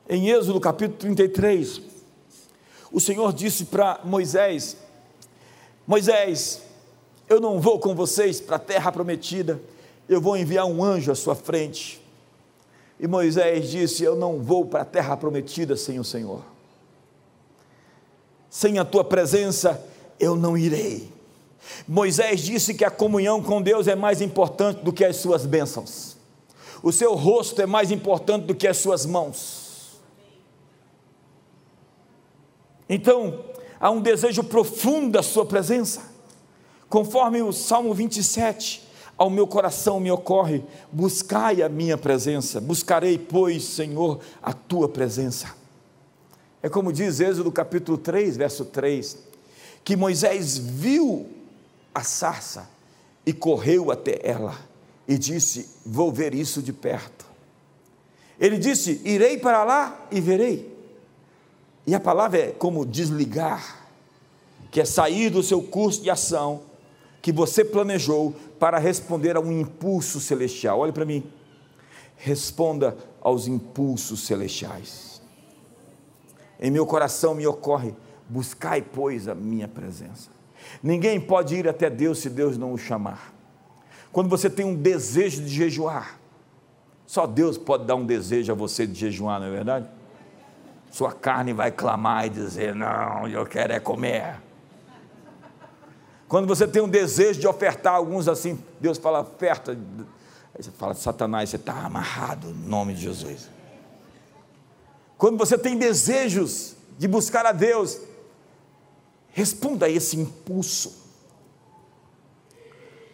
Em 0.07 0.29
Êxodo 0.29 0.59
capítulo 0.59 0.99
33, 0.99 1.81
o 2.91 2.99
Senhor 2.99 3.33
disse 3.33 3.65
para 3.65 3.99
Moisés: 4.03 4.77
Moisés, 5.87 6.61
eu 7.27 7.41
não 7.41 7.59
vou 7.59 7.79
com 7.79 7.95
vocês 7.95 8.39
para 8.39 8.57
a 8.57 8.59
terra 8.59 8.91
prometida, 8.91 9.59
eu 10.07 10.21
vou 10.21 10.37
enviar 10.37 10.67
um 10.67 10.83
anjo 10.83 11.11
à 11.11 11.15
sua 11.15 11.35
frente. 11.35 11.99
E 12.99 13.07
Moisés 13.07 13.71
disse: 13.71 14.03
Eu 14.03 14.15
não 14.15 14.43
vou 14.43 14.67
para 14.67 14.83
a 14.83 14.85
terra 14.85 15.17
prometida 15.17 15.75
sem 15.75 15.99
o 15.99 16.03
Senhor. 16.03 16.43
Sem 18.47 18.77
a 18.77 18.85
tua 18.85 19.03
presença, 19.03 19.83
eu 20.19 20.35
não 20.35 20.55
irei. 20.55 21.11
Moisés 21.87 22.41
disse 22.41 22.75
que 22.75 22.85
a 22.85 22.91
comunhão 22.91 23.41
com 23.41 23.59
Deus 23.59 23.87
é 23.87 23.95
mais 23.95 24.21
importante 24.21 24.83
do 24.83 24.93
que 24.93 25.03
as 25.03 25.15
suas 25.15 25.47
bênçãos. 25.47 26.15
O 26.83 26.91
seu 26.91 27.15
rosto 27.15 27.59
é 27.59 27.65
mais 27.65 27.89
importante 27.89 28.45
do 28.45 28.53
que 28.53 28.67
as 28.67 28.77
suas 28.77 29.03
mãos. 29.03 29.64
Então, 32.87 33.45
há 33.79 33.89
um 33.89 34.01
desejo 34.01 34.43
profundo 34.43 35.11
da 35.11 35.23
sua 35.23 35.45
presença. 35.45 36.01
Conforme 36.87 37.41
o 37.41 37.51
Salmo 37.51 37.93
27, 37.93 38.87
ao 39.17 39.29
meu 39.29 39.47
coração 39.47 39.99
me 39.99 40.11
ocorre: 40.11 40.63
buscai 40.91 41.61
a 41.61 41.69
minha 41.69 41.97
presença, 41.97 42.61
buscarei, 42.61 43.17
pois, 43.17 43.63
Senhor, 43.63 44.19
a 44.41 44.53
tua 44.53 44.87
presença. 44.87 45.53
É 46.61 46.69
como 46.69 46.91
diz 46.91 47.19
Êxodo 47.19 47.51
capítulo 47.51 47.97
3, 47.97 48.37
verso 48.37 48.65
3, 48.65 49.17
que 49.83 49.95
Moisés 49.95 50.57
viu 50.57 51.27
a 51.93 52.03
sarça 52.03 52.67
e 53.25 53.31
correu 53.31 53.91
até 53.91 54.19
ela 54.23 54.57
e 55.07 55.17
disse: 55.17 55.69
Vou 55.85 56.11
ver 56.11 56.33
isso 56.33 56.61
de 56.61 56.73
perto. 56.73 57.25
Ele 58.39 58.57
disse: 58.57 59.01
Irei 59.05 59.37
para 59.37 59.63
lá 59.63 60.07
e 60.11 60.19
verei. 60.19 60.74
E 61.87 61.93
a 61.93 61.99
palavra 61.99 62.39
é 62.39 62.51
como 62.51 62.85
desligar, 62.85 63.87
que 64.71 64.81
é 64.81 64.85
sair 64.85 65.29
do 65.29 65.43
seu 65.43 65.61
curso 65.61 66.01
de 66.01 66.09
ação 66.09 66.63
que 67.21 67.31
você 67.31 67.65
planejou 67.65 68.35
para 68.59 68.77
responder 68.77 69.35
a 69.35 69.39
um 69.39 69.51
impulso 69.51 70.19
celestial. 70.19 70.79
Olhe 70.79 70.91
para 70.91 71.05
mim. 71.05 71.23
Responda 72.17 72.95
aos 73.21 73.47
impulsos 73.47 74.25
celestiais. 74.25 75.21
Em 76.59 76.71
meu 76.71 76.85
coração 76.85 77.33
me 77.35 77.45
ocorre: 77.45 77.95
buscai, 78.29 78.81
pois, 78.81 79.27
a 79.27 79.35
minha 79.35 79.67
presença. 79.67 80.29
Ninguém 80.81 81.19
pode 81.19 81.55
ir 81.55 81.67
até 81.67 81.89
Deus 81.89 82.19
se 82.19 82.29
Deus 82.29 82.57
não 82.57 82.73
o 82.73 82.77
chamar. 82.77 83.33
Quando 84.11 84.29
você 84.29 84.49
tem 84.49 84.65
um 84.65 84.75
desejo 84.75 85.41
de 85.41 85.49
jejuar, 85.49 86.19
só 87.05 87.27
Deus 87.27 87.57
pode 87.57 87.85
dar 87.85 87.95
um 87.95 88.05
desejo 88.05 88.51
a 88.51 88.55
você 88.55 88.87
de 88.87 88.93
jejuar, 88.93 89.39
não 89.39 89.47
é 89.47 89.51
verdade? 89.51 89.89
Sua 90.91 91.11
carne 91.11 91.53
vai 91.53 91.71
clamar 91.71 92.25
e 92.25 92.29
dizer: 92.29 92.73
Não, 92.73 93.27
eu 93.27 93.45
quero 93.45 93.73
é 93.73 93.79
comer. 93.79 94.45
Quando 96.27 96.47
você 96.47 96.67
tem 96.67 96.81
um 96.81 96.89
desejo 96.89 97.39
de 97.39 97.47
ofertar 97.47 97.93
alguns 97.93 98.27
assim, 98.27 98.61
Deus 98.79 98.97
fala, 98.97 99.21
oferta. 99.21 99.71
Aí 99.71 100.63
você 100.63 100.71
fala, 100.71 100.93
Satanás, 100.93 101.49
você 101.49 101.55
está 101.55 101.85
amarrado 101.85 102.49
em 102.49 102.53
nome 102.53 102.93
de 102.93 103.01
Jesus. 103.01 103.49
Quando 105.17 105.37
você 105.37 105.57
tem 105.57 105.77
desejos 105.77 106.75
de 106.97 107.07
buscar 107.07 107.45
a 107.45 107.51
Deus, 107.51 107.99
responda 109.29 109.85
a 109.85 109.89
esse 109.89 110.17
impulso. 110.17 111.05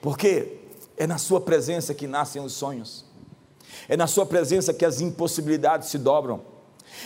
Porque 0.01 0.60
é 0.97 1.05
na 1.05 1.17
Sua 1.17 1.41
presença 1.41 1.93
que 1.93 2.07
nascem 2.07 2.43
os 2.43 2.53
sonhos, 2.53 3.05
é 3.89 3.97
na 3.97 4.07
Sua 4.07 4.25
presença 4.25 4.73
que 4.73 4.86
as 4.86 5.01
impossibilidades 5.01 5.89
se 5.89 5.97
dobram, 5.97 6.41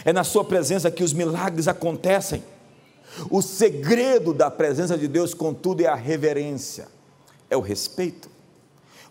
é 0.04 0.12
na 0.12 0.24
Sua 0.24 0.43
presença 0.43 0.91
que 0.91 1.04
os 1.04 1.13
milagres 1.13 1.67
acontecem. 1.67 2.43
O 3.30 3.41
segredo 3.41 4.34
da 4.34 4.52
presença 4.52 4.98
de 4.98 5.08
Deus, 5.08 5.34
contudo, 5.34 5.82
é 5.82 5.88
a 5.88 5.95
reverência, 5.95 6.88
é 7.50 7.56
o 7.56 7.62
respeito. 7.62 8.30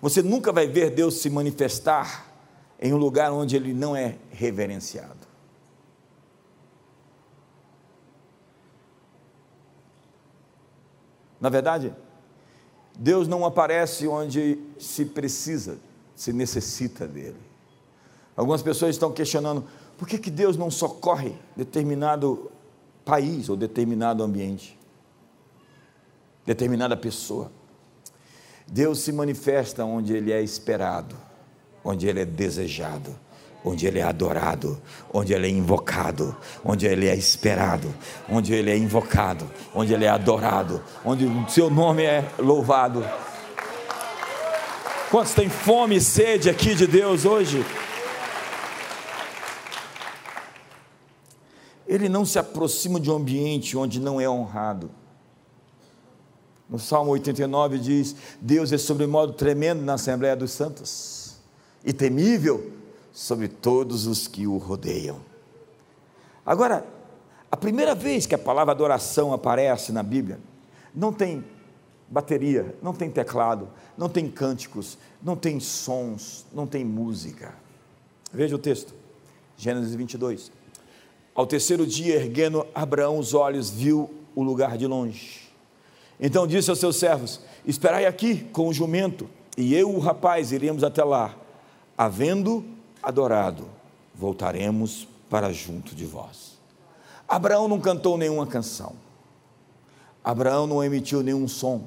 Você 0.00 0.22
nunca 0.22 0.52
vai 0.52 0.66
ver 0.66 0.90
Deus 0.90 1.14
se 1.14 1.30
manifestar 1.30 2.30
em 2.80 2.92
um 2.92 2.98
lugar 2.98 3.32
onde 3.32 3.56
ele 3.56 3.72
não 3.72 3.96
é 3.96 4.16
reverenciado. 4.30 5.24
Na 11.40 11.48
verdade, 11.48 11.94
Deus 12.96 13.26
não 13.26 13.44
aparece 13.44 14.06
onde 14.06 14.58
se 14.78 15.04
precisa, 15.04 15.78
se 16.14 16.32
necessita 16.32 17.06
dele. 17.06 17.36
Algumas 18.36 18.62
pessoas 18.62 18.94
estão 18.94 19.12
questionando 19.12 19.64
por 19.96 20.08
que, 20.08 20.18
que 20.18 20.30
Deus 20.30 20.56
não 20.56 20.70
socorre 20.70 21.34
determinado 21.56 22.50
país 23.04 23.48
ou 23.48 23.56
determinado 23.56 24.22
ambiente, 24.22 24.78
determinada 26.46 26.96
pessoa. 26.96 27.50
Deus 28.66 29.00
se 29.00 29.12
manifesta 29.12 29.84
onde 29.84 30.14
Ele 30.14 30.32
é 30.32 30.42
esperado, 30.42 31.14
onde 31.84 32.08
Ele 32.08 32.20
é 32.20 32.24
desejado, 32.24 33.14
onde 33.62 33.86
Ele 33.86 33.98
é 33.98 34.02
adorado, 34.02 34.80
onde 35.12 35.34
Ele 35.34 35.46
é 35.46 35.50
invocado, 35.50 36.34
onde 36.64 36.86
Ele 36.86 37.06
é 37.06 37.14
esperado, 37.14 37.94
onde 38.28 38.54
Ele 38.54 38.70
é 38.70 38.76
invocado, 38.76 39.50
onde 39.74 39.92
Ele 39.92 40.06
é 40.06 40.08
adorado, 40.08 40.82
onde 41.04 41.26
o 41.26 41.48
Seu 41.48 41.68
nome 41.68 42.04
é 42.04 42.26
louvado. 42.38 43.04
Quantos 45.10 45.34
têm 45.34 45.48
fome 45.48 45.96
e 45.96 46.00
sede 46.00 46.48
aqui 46.48 46.74
de 46.74 46.86
Deus 46.86 47.24
hoje? 47.24 47.64
Ele 51.94 52.08
não 52.08 52.24
se 52.24 52.38
aproxima 52.38 52.98
de 52.98 53.10
um 53.10 53.16
ambiente 53.16 53.76
onde 53.76 54.00
não 54.00 54.20
é 54.20 54.28
honrado. 54.28 54.90
No 56.68 56.78
Salmo 56.78 57.12
89 57.12 57.78
diz: 57.78 58.16
Deus 58.40 58.72
é 58.72 58.78
sobre 58.78 59.06
modo 59.06 59.32
tremendo 59.32 59.82
na 59.82 59.94
Assembleia 59.94 60.34
dos 60.34 60.50
Santos 60.50 61.36
e 61.84 61.92
temível 61.92 62.72
sobre 63.12 63.46
todos 63.46 64.06
os 64.06 64.26
que 64.26 64.46
o 64.46 64.56
rodeiam. 64.56 65.20
Agora, 66.44 66.84
a 67.50 67.56
primeira 67.56 67.94
vez 67.94 68.26
que 68.26 68.34
a 68.34 68.38
palavra 68.38 68.72
adoração 68.72 69.32
aparece 69.32 69.92
na 69.92 70.02
Bíblia, 70.02 70.40
não 70.92 71.12
tem 71.12 71.44
bateria, 72.08 72.76
não 72.82 72.92
tem 72.92 73.08
teclado, 73.08 73.68
não 73.96 74.08
tem 74.08 74.28
cânticos, 74.28 74.98
não 75.22 75.36
tem 75.36 75.60
sons, 75.60 76.44
não 76.52 76.66
tem 76.66 76.84
música. 76.84 77.54
Veja 78.32 78.56
o 78.56 78.58
texto, 78.58 78.92
Gênesis 79.56 79.94
22. 79.94 80.50
Ao 81.34 81.46
terceiro 81.46 81.86
dia, 81.86 82.14
erguendo 82.14 82.66
Abraão 82.74 83.18
os 83.18 83.34
olhos, 83.34 83.70
viu 83.70 84.10
o 84.34 84.42
lugar 84.42 84.78
de 84.78 84.86
longe. 84.86 85.40
Então 86.20 86.46
disse 86.46 86.70
aos 86.70 86.78
seus 86.78 86.96
servos: 86.96 87.40
Esperai 87.66 88.06
aqui 88.06 88.44
com 88.44 88.68
o 88.68 88.72
jumento, 88.72 89.28
e 89.56 89.74
eu, 89.74 89.94
o 89.94 89.98
rapaz, 89.98 90.52
iremos 90.52 90.84
até 90.84 91.02
lá. 91.02 91.34
Havendo 91.98 92.64
adorado, 93.02 93.68
voltaremos 94.14 95.08
para 95.28 95.52
junto 95.52 95.94
de 95.94 96.04
vós. 96.04 96.54
Abraão 97.26 97.66
não 97.66 97.80
cantou 97.80 98.16
nenhuma 98.16 98.46
canção. 98.46 98.94
Abraão 100.22 100.66
não 100.66 100.82
emitiu 100.82 101.22
nenhum 101.22 101.48
som. 101.48 101.84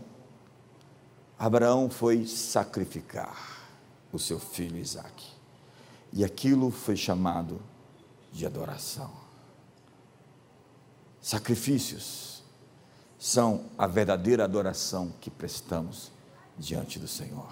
Abraão 1.39 1.89
foi 1.89 2.25
sacrificar 2.25 3.67
o 4.12 4.19
seu 4.19 4.39
filho 4.39 4.77
Isaque. 4.77 5.27
E 6.12 6.23
aquilo 6.23 6.71
foi 6.71 6.95
chamado 6.95 7.60
de 8.31 8.45
adoração. 8.45 9.12
Sacrifícios 11.28 12.42
são 13.19 13.65
a 13.78 13.86
verdadeira 13.86 14.46
adoração 14.46 15.12
que 15.19 15.30
prestamos 15.30 16.10
diante 16.58 16.98
do 16.98 17.06
Senhor. 17.06 17.52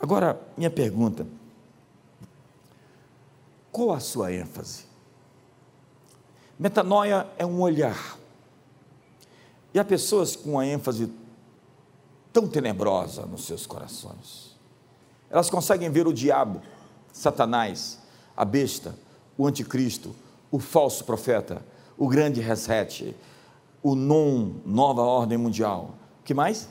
Agora, 0.00 0.40
minha 0.56 0.70
pergunta: 0.70 1.26
qual 3.70 3.92
a 3.92 4.00
sua 4.00 4.32
ênfase? 4.32 4.86
Metanoia 6.58 7.28
é 7.36 7.44
um 7.44 7.60
olhar. 7.60 8.16
E 9.74 9.78
há 9.78 9.84
pessoas 9.84 10.34
com 10.34 10.52
uma 10.52 10.64
ênfase 10.64 11.12
tão 12.32 12.48
tenebrosa 12.48 13.26
nos 13.26 13.44
seus 13.44 13.66
corações. 13.66 14.56
Elas 15.28 15.50
conseguem 15.50 15.90
ver 15.90 16.06
o 16.06 16.14
diabo, 16.14 16.62
Satanás, 17.12 17.98
a 18.34 18.42
besta, 18.42 18.98
o 19.36 19.46
anticristo, 19.46 20.16
o 20.50 20.58
falso 20.58 21.04
profeta, 21.04 21.62
o 21.96 22.08
grande 22.08 22.40
reset, 22.40 23.14
o 23.82 23.94
non, 23.94 24.54
nova 24.64 25.02
ordem 25.02 25.38
mundial. 25.38 25.94
que 26.24 26.34
mais? 26.34 26.68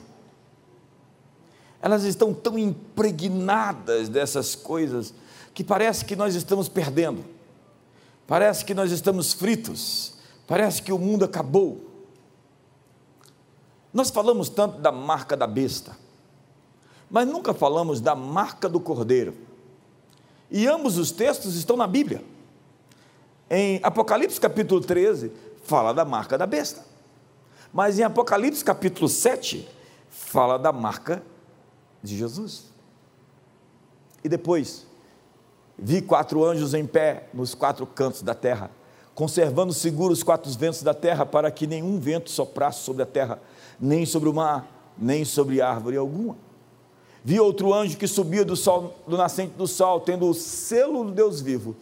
Elas 1.80 2.04
estão 2.04 2.34
tão 2.34 2.58
impregnadas 2.58 4.08
dessas 4.08 4.54
coisas 4.54 5.14
que 5.54 5.62
parece 5.62 6.04
que 6.04 6.16
nós 6.16 6.34
estamos 6.34 6.68
perdendo. 6.68 7.24
Parece 8.26 8.64
que 8.64 8.74
nós 8.74 8.92
estamos 8.92 9.32
fritos, 9.32 10.14
parece 10.46 10.82
que 10.82 10.92
o 10.92 10.98
mundo 10.98 11.24
acabou. 11.24 11.80
Nós 13.92 14.10
falamos 14.10 14.48
tanto 14.48 14.78
da 14.80 14.92
marca 14.92 15.36
da 15.36 15.46
besta, 15.46 15.96
mas 17.10 17.26
nunca 17.26 17.54
falamos 17.54 18.00
da 18.00 18.14
marca 18.14 18.68
do 18.68 18.78
cordeiro. 18.78 19.34
E 20.50 20.66
ambos 20.66 20.98
os 20.98 21.10
textos 21.10 21.54
estão 21.54 21.76
na 21.76 21.86
Bíblia. 21.86 22.22
Em 23.50 23.80
Apocalipse 23.82 24.38
capítulo 24.38 24.80
13, 24.80 25.32
fala 25.64 25.92
da 25.92 26.04
marca 26.04 26.36
da 26.36 26.46
besta. 26.46 26.84
Mas 27.72 27.98
em 27.98 28.02
Apocalipse 28.02 28.62
capítulo 28.62 29.08
7, 29.08 29.66
fala 30.10 30.58
da 30.58 30.72
marca 30.72 31.22
de 32.02 32.16
Jesus. 32.16 32.64
E 34.22 34.28
depois, 34.28 34.86
vi 35.78 36.02
quatro 36.02 36.44
anjos 36.44 36.74
em 36.74 36.86
pé 36.86 37.28
nos 37.32 37.54
quatro 37.54 37.86
cantos 37.86 38.20
da 38.20 38.34
terra, 38.34 38.70
conservando 39.14 39.72
seguros 39.72 40.18
os 40.18 40.24
quatro 40.24 40.50
ventos 40.52 40.82
da 40.82 40.92
terra, 40.92 41.24
para 41.24 41.50
que 41.50 41.66
nenhum 41.66 41.98
vento 41.98 42.30
soprasse 42.30 42.80
sobre 42.80 43.02
a 43.02 43.06
terra, 43.06 43.40
nem 43.80 44.04
sobre 44.04 44.28
o 44.28 44.34
mar, 44.34 44.92
nem 44.98 45.24
sobre 45.24 45.62
árvore 45.62 45.96
alguma. 45.96 46.36
Vi 47.24 47.40
outro 47.40 47.72
anjo 47.72 47.96
que 47.96 48.06
subia 48.06 48.44
do, 48.44 48.56
sol, 48.56 48.94
do 49.06 49.16
nascente 49.16 49.54
do 49.56 49.66
sol, 49.66 50.00
tendo 50.00 50.28
o 50.28 50.34
selo 50.34 51.04
do 51.04 51.12
Deus 51.12 51.40
vivo, 51.40 51.76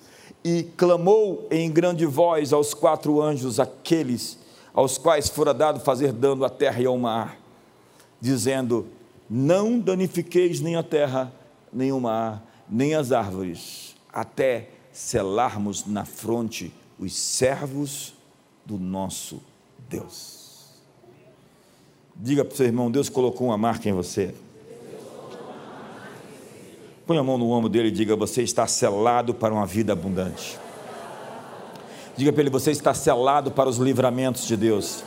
e 0.49 0.63
clamou 0.63 1.45
em 1.51 1.69
grande 1.69 2.07
voz 2.07 2.53
aos 2.53 2.73
quatro 2.73 3.21
anjos, 3.21 3.59
aqueles 3.59 4.39
aos 4.73 4.97
quais 4.97 5.29
fora 5.29 5.53
dado 5.53 5.81
fazer 5.81 6.13
dano 6.13 6.45
à 6.45 6.49
terra 6.49 6.81
e 6.81 6.87
ao 6.87 6.97
mar, 6.97 7.37
dizendo: 8.21 8.87
Não 9.29 9.77
danifiqueis 9.77 10.61
nem 10.61 10.77
a 10.77 10.85
terra, 10.85 11.33
nem 11.73 11.91
o 11.91 11.99
mar, 11.99 12.47
nem 12.71 12.95
as 12.95 13.11
árvores, 13.11 13.97
até 14.13 14.69
selarmos 14.93 15.85
na 15.85 16.05
fronte 16.05 16.73
os 16.97 17.13
servos 17.13 18.15
do 18.65 18.79
nosso 18.79 19.43
Deus. 19.91 20.77
Diga 22.15 22.45
para 22.45 22.55
o 22.55 22.57
seu 22.57 22.67
irmão: 22.67 22.89
Deus 22.89 23.09
colocou 23.09 23.49
uma 23.49 23.59
marca 23.59 23.89
em 23.89 23.93
você. 23.93 24.33
Põe 27.07 27.19
a 27.19 27.23
mão 27.23 27.39
no 27.39 27.51
ombro 27.51 27.69
dele 27.69 27.89
e 27.89 27.93
diga: 27.93 28.17
Você 28.17 28.43
está 28.43 28.67
selado 28.67 29.33
para 29.33 29.55
uma 29.55 29.65
vida 29.65 29.93
abundante. 29.93 30.59
Diga 32.17 32.33
para 32.33 32.43
ele: 32.43 32.51
Você 32.51 32.73
está 32.73 32.93
selado 32.93 33.53
para 33.53 33.69
os 33.69 33.77
livramentos 33.77 34.45
de 34.45 34.57
Deus. 34.57 35.05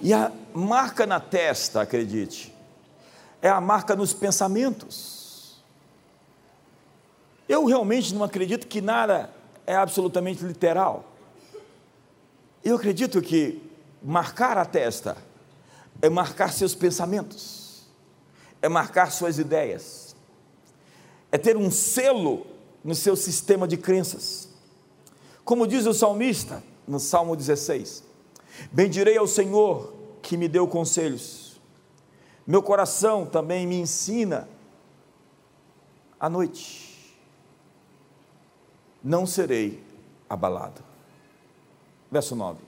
E 0.00 0.12
a 0.12 0.30
marca 0.54 1.06
na 1.06 1.18
testa, 1.18 1.80
acredite, 1.80 2.54
é 3.42 3.48
a 3.48 3.60
marca 3.60 3.96
nos 3.96 4.12
pensamentos. 4.12 5.62
Eu 7.48 7.64
realmente 7.64 8.14
não 8.14 8.22
acredito 8.22 8.66
que 8.66 8.80
nada 8.80 9.30
é 9.66 9.74
absolutamente 9.74 10.44
literal. 10.44 11.04
Eu 12.62 12.76
acredito 12.76 13.20
que 13.20 13.60
marcar 14.02 14.56
a 14.56 14.64
testa 14.64 15.16
é 16.00 16.08
marcar 16.08 16.52
seus 16.52 16.74
pensamentos, 16.74 17.63
é 18.64 18.68
marcar 18.68 19.12
suas 19.12 19.38
ideias, 19.38 20.16
é 21.30 21.36
ter 21.36 21.54
um 21.54 21.70
selo 21.70 22.46
no 22.82 22.94
seu 22.94 23.14
sistema 23.14 23.68
de 23.68 23.76
crenças. 23.76 24.48
Como 25.44 25.66
diz 25.66 25.84
o 25.84 25.92
salmista 25.92 26.64
no 26.88 26.98
Salmo 26.98 27.36
16: 27.36 28.02
Bendirei 28.72 29.18
ao 29.18 29.26
Senhor 29.26 29.92
que 30.22 30.38
me 30.38 30.48
deu 30.48 30.66
conselhos, 30.66 31.60
meu 32.46 32.62
coração 32.62 33.26
também 33.26 33.66
me 33.66 33.78
ensina 33.78 34.48
à 36.18 36.30
noite, 36.30 37.14
não 39.02 39.26
serei 39.26 39.82
abalado. 40.26 40.82
Verso 42.10 42.34
9: 42.34 42.60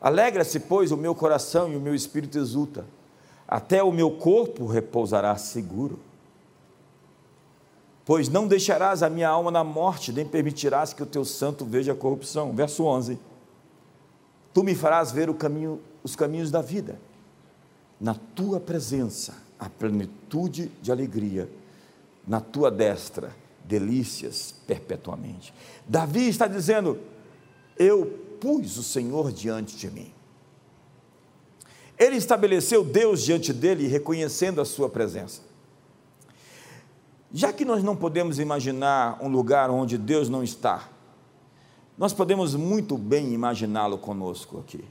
Alegra-se, 0.00 0.60
pois, 0.60 0.92
o 0.92 0.96
meu 0.96 1.12
coração 1.12 1.72
e 1.72 1.76
o 1.76 1.80
meu 1.80 1.92
espírito 1.92 2.38
exulta, 2.38 2.86
até 3.46 3.82
o 3.82 3.92
meu 3.92 4.10
corpo 4.10 4.66
repousará 4.66 5.36
seguro 5.36 5.98
pois 8.06 8.28
não 8.28 8.46
deixarás 8.46 9.02
a 9.02 9.10
minha 9.10 9.28
alma 9.28 9.50
na 9.50 9.64
morte, 9.64 10.12
nem 10.12 10.24
permitirás 10.24 10.94
que 10.94 11.02
o 11.02 11.06
teu 11.06 11.24
santo 11.24 11.66
veja 11.66 11.92
a 11.92 11.96
corrupção. 11.96 12.54
Verso 12.54 12.84
11. 12.84 13.18
Tu 14.54 14.62
me 14.62 14.76
farás 14.76 15.10
ver 15.10 15.34
caminho, 15.34 15.80
os 16.04 16.14
caminhos 16.14 16.50
da 16.50 16.62
vida. 16.62 16.98
Na 18.00 18.14
tua 18.14 18.60
presença, 18.60 19.34
a 19.58 19.68
plenitude 19.68 20.70
de 20.80 20.92
alegria. 20.92 21.50
Na 22.24 22.40
tua 22.40 22.70
destra, 22.70 23.34
delícias 23.64 24.54
perpetuamente. 24.66 25.52
Davi 25.84 26.28
está 26.28 26.46
dizendo: 26.46 27.00
Eu 27.76 28.06
pus 28.40 28.78
o 28.78 28.84
Senhor 28.84 29.32
diante 29.32 29.76
de 29.76 29.90
mim. 29.90 30.12
Ele 31.98 32.16
estabeleceu 32.16 32.84
Deus 32.84 33.22
diante 33.22 33.52
dele, 33.52 33.86
reconhecendo 33.86 34.60
a 34.60 34.64
sua 34.64 34.88
presença. 34.88 35.40
Já 37.32 37.52
que 37.52 37.64
nós 37.64 37.82
não 37.82 37.96
podemos 37.96 38.38
imaginar 38.38 39.18
um 39.20 39.28
lugar 39.28 39.70
onde 39.70 39.98
Deus 39.98 40.28
não 40.28 40.42
está, 40.42 40.88
nós 41.96 42.12
podemos 42.12 42.54
muito 42.54 42.98
bem 42.98 43.32
imaginá-lo 43.32 43.98
conosco 43.98 44.58
aqui. 44.58 44.84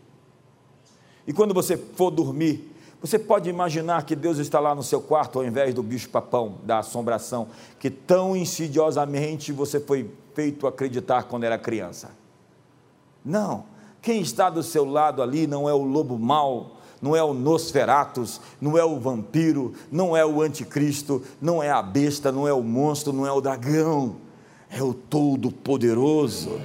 E 1.28 1.34
quando 1.34 1.53
você 1.53 1.78
for 1.78 2.12
dormir, 2.12 2.72
você 3.01 3.20
pode 3.20 3.49
imaginar 3.49 4.03
que 4.03 4.16
Deus 4.16 4.38
está 4.38 4.60
lá 4.60 4.74
no 4.74 4.82
seu 4.82 4.99
quarto 4.99 5.38
ao 5.38 5.45
invés 5.45 5.74
do 5.74 5.84
bicho-papão, 5.84 6.58
da 6.64 6.80
assombração, 6.80 7.47
que 7.80 7.89
tão 7.89 8.36
insidiosamente 8.36 9.51
você 9.51 9.80
foi 9.80 10.10
feito 10.34 10.66
acreditar 10.66 11.24
quando 11.24 11.43
era 11.43 11.58
criança. 11.58 12.12
Não, 13.24 13.66
quem 14.01 14.22
está 14.22 14.49
do 14.49 14.64
seu 14.64 14.86
lado 14.86 15.22
ali 15.22 15.45
não 15.45 15.70
é 15.70 15.74
o 15.74 15.84
lobo 15.84 16.18
mau, 16.18 16.74
não 17.01 17.15
é 17.15 17.23
o 17.23 17.33
Nosferatus, 17.33 18.41
não 18.59 18.77
é 18.77 18.83
o 18.83 18.99
vampiro, 18.99 19.73
não 19.91 20.15
é 20.15 20.25
o 20.25 20.41
anticristo, 20.41 21.21
não 21.41 21.61
é 21.61 21.69
a 21.69 21.81
besta, 21.81 22.31
não 22.31 22.47
é 22.47 22.53
o 22.53 22.63
monstro, 22.63 23.13
não 23.13 23.25
é 23.25 23.31
o 23.31 23.41
dragão, 23.41 24.17
é 24.69 24.81
o 24.81 24.93
Todo-Poderoso 24.93 26.59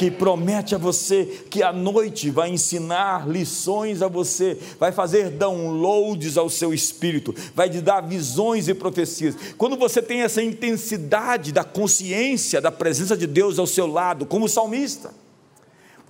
que 0.00 0.10
promete 0.10 0.74
a 0.74 0.78
você 0.78 1.26
que 1.50 1.62
à 1.62 1.74
noite 1.74 2.30
vai 2.30 2.48
ensinar 2.48 3.28
lições 3.28 4.00
a 4.00 4.08
você, 4.08 4.56
vai 4.78 4.92
fazer 4.92 5.28
downloads 5.28 6.38
ao 6.38 6.48
seu 6.48 6.72
espírito, 6.72 7.34
vai 7.54 7.68
te 7.68 7.82
dar 7.82 8.00
visões 8.00 8.66
e 8.66 8.72
profecias. 8.72 9.36
Quando 9.58 9.76
você 9.76 10.00
tem 10.00 10.22
essa 10.22 10.42
intensidade 10.42 11.52
da 11.52 11.64
consciência 11.64 12.62
da 12.62 12.72
presença 12.72 13.14
de 13.14 13.26
Deus 13.26 13.58
ao 13.58 13.66
seu 13.66 13.86
lado, 13.86 14.24
como 14.24 14.48
salmista, 14.48 15.12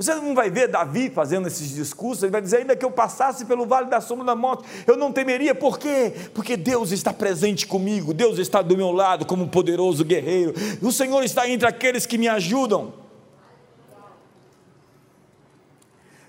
você 0.00 0.14
não 0.14 0.34
vai 0.34 0.48
ver 0.48 0.66
Davi 0.66 1.10
fazendo 1.10 1.46
esses 1.46 1.74
discursos, 1.74 2.22
ele 2.22 2.32
vai 2.32 2.40
dizer: 2.40 2.58
ainda 2.58 2.74
que 2.74 2.82
eu 2.82 2.90
passasse 2.90 3.44
pelo 3.44 3.66
vale 3.66 3.90
da 3.90 4.00
sombra 4.00 4.24
da 4.24 4.34
morte, 4.34 4.64
eu 4.86 4.96
não 4.96 5.12
temeria, 5.12 5.54
por 5.54 5.78
quê? 5.78 6.14
Porque 6.32 6.56
Deus 6.56 6.90
está 6.90 7.12
presente 7.12 7.66
comigo, 7.66 8.14
Deus 8.14 8.38
está 8.38 8.62
do 8.62 8.74
meu 8.74 8.92
lado 8.92 9.26
como 9.26 9.44
um 9.44 9.48
poderoso 9.48 10.02
guerreiro, 10.02 10.54
o 10.80 10.90
Senhor 10.90 11.22
está 11.22 11.46
entre 11.46 11.68
aqueles 11.68 12.06
que 12.06 12.16
me 12.16 12.28
ajudam. 12.28 12.94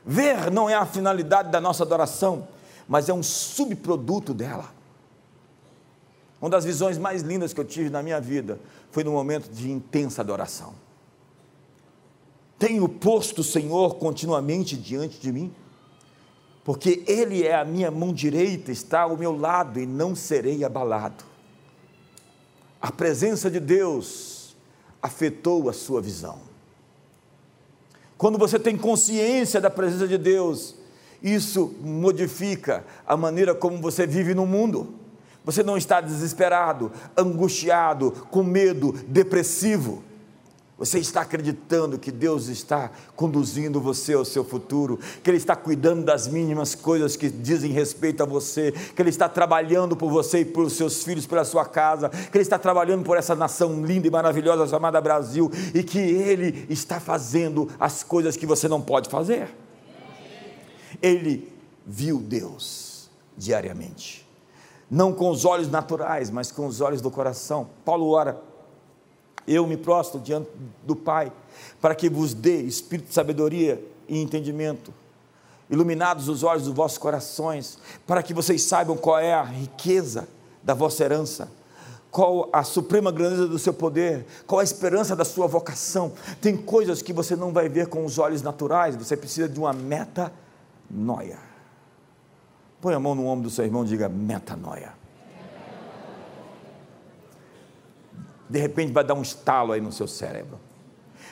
Ver 0.06 0.52
não 0.52 0.70
é 0.70 0.74
a 0.74 0.86
finalidade 0.86 1.50
da 1.50 1.62
nossa 1.62 1.84
adoração, 1.84 2.50
mas 2.90 3.08
é 3.08 3.14
um 3.14 3.24
subproduto 3.24 4.34
dela. 4.34 4.70
Uma 6.42 6.50
das 6.50 6.66
visões 6.66 6.98
mais 6.98 7.22
lindas 7.22 7.54
que 7.54 7.60
eu 7.62 7.66
tive 7.66 7.90
na 7.90 8.04
minha 8.04 8.20
vida 8.20 8.60
foi 8.92 9.06
no 9.06 9.12
momento 9.12 9.50
de 9.50 9.72
intensa 9.72 10.22
adoração. 10.22 10.81
Tenho 12.62 12.88
posto 12.88 13.42
o 13.42 13.44
Senhor 13.44 13.96
continuamente 13.96 14.78
diante 14.78 15.20
de 15.20 15.32
mim, 15.32 15.52
porque 16.64 17.04
Ele 17.08 17.42
é 17.42 17.56
a 17.56 17.66
minha 17.66 17.90
mão 17.90 18.14
direita, 18.14 18.72
está 18.72 19.02
ao 19.02 19.18
meu 19.18 19.36
lado 19.36 19.80
e 19.80 19.88
não 19.88 20.14
serei 20.14 20.64
abalado. 20.64 21.24
A 22.80 22.92
presença 22.92 23.50
de 23.50 23.60
Deus 23.60 24.56
afetou 25.02 25.72
a 25.72 25.74
sua 25.74 26.04
visão. 26.04 26.38
Quando 28.16 28.38
você 28.38 28.60
tem 28.60 28.78
consciência 28.78 29.60
da 29.60 29.72
presença 29.72 30.08
de 30.08 30.20
Deus, 30.20 30.76
isso 31.20 31.74
modifica 31.82 32.86
a 33.08 33.18
maneira 33.18 33.56
como 33.56 33.82
você 33.82 34.06
vive 34.06 34.36
no 34.36 34.46
mundo. 34.46 34.94
Você 35.44 35.64
não 35.64 35.78
está 35.78 36.00
desesperado, 36.00 36.92
angustiado, 37.18 38.12
com 38.30 38.44
medo, 38.44 38.92
depressivo 39.08 40.04
você 40.82 40.98
está 40.98 41.22
acreditando 41.22 42.00
que 42.00 42.12
Deus 42.12 42.48
está 42.48 42.90
conduzindo 43.16 43.80
você 43.80 44.14
ao 44.14 44.26
seu 44.26 44.44
futuro, 44.44 45.00
que 45.24 45.30
Ele 45.30 45.38
está 45.38 45.56
cuidando 45.56 46.04
das 46.04 46.28
mínimas 46.28 46.74
coisas 46.74 47.16
que 47.16 47.30
dizem 47.30 47.72
respeito 47.72 48.24
a 48.24 48.26
você, 48.26 48.72
que 48.72 49.00
Ele 49.00 49.12
está 49.12 49.30
trabalhando 49.30 49.96
por 49.96 50.10
você 50.10 50.40
e 50.40 50.46
pelos 50.46 50.74
seus 50.74 51.04
filhos, 51.04 51.28
pela 51.28 51.46
sua 51.46 51.66
casa, 51.66 52.10
que 52.10 52.36
Ele 52.36 52.42
está 52.42 52.58
trabalhando 52.58 53.04
por 53.04 53.16
essa 53.16 53.36
nação 53.36 53.86
linda 53.86 54.08
e 54.08 54.10
maravilhosa 54.10 54.68
chamada 54.68 55.00
Brasil 55.00 55.52
e 55.72 55.84
que 55.84 56.00
Ele 56.00 56.66
está 56.68 57.00
fazendo 57.00 57.70
as 57.80 58.02
coisas 58.02 58.36
que 58.36 58.48
você 58.48 58.68
não 58.68 58.82
pode 58.82 59.08
fazer. 59.08 59.56
Ele 61.00 61.54
viu 61.86 62.18
Deus 62.18 63.08
diariamente, 63.38 64.28
não 64.90 65.14
com 65.14 65.30
os 65.30 65.46
olhos 65.46 65.70
naturais, 65.70 66.32
mas 66.32 66.52
com 66.52 66.66
os 66.66 66.82
olhos 66.82 67.02
do 67.02 67.12
coração. 67.12 67.70
Paulo 67.86 68.10
ora 68.10 68.50
Eu 69.48 69.66
me 69.66 69.78
prostro 69.78 70.20
diante 70.20 70.50
do 70.84 70.96
Pai, 70.96 71.32
para 71.80 71.96
que 71.96 72.10
vos 72.10 72.34
dê 72.34 72.62
espírito 72.62 73.08
de 73.08 73.14
sabedoria 73.14 73.84
e 74.08 74.22
entendimento, 74.22 74.94
iluminados 75.70 76.28
os 76.28 76.44
olhos 76.44 76.64
dos 76.64 76.74
vossos 76.74 76.98
corações, 76.98 77.80
para 78.06 78.22
que 78.22 78.34
vocês 78.34 78.62
saibam 78.64 78.98
qual 78.98 79.20
é 79.20 79.34
a 79.34 79.44
riqueza 79.44 80.28
da 80.62 80.74
vossa 80.74 81.04
herança, 81.04 81.50
qual 82.12 82.50
a 82.52 82.64
suprema 82.64 83.12
grandeza 83.12 83.48
do 83.48 83.58
seu 83.58 83.74
poder, 83.74 84.26
qual 84.46 84.60
a 84.60 84.64
esperança 84.64 85.16
da 85.16 85.24
sua 85.24 85.48
vocação. 85.48 86.12
Tem 86.42 86.58
coisas 86.58 87.02
que 87.02 87.14
você 87.14 87.36
não 87.36 87.54
vai 87.54 87.70
ver 87.70 87.88
com 87.88 88.06
os 88.06 88.20
olhos 88.20 88.42
naturais, 88.42 88.96
você 88.96 89.16
precisa 89.16 89.48
de 89.48 89.58
uma 89.58 89.72
metanoia. 89.72 91.40
Põe 92.82 92.94
a 92.94 93.00
mão 93.00 93.16
no 93.16 93.26
ombro 93.28 93.44
do 93.44 93.50
seu 93.50 93.64
irmão 93.64 93.86
e 93.86 93.88
diga 93.88 94.10
metanoia. 94.10 95.01
De 98.52 98.60
repente 98.60 98.92
vai 98.92 99.04
dar 99.04 99.14
um 99.14 99.22
estalo 99.22 99.72
aí 99.72 99.80
no 99.80 99.94
seu 99.94 100.08
cérebro. 100.08 100.60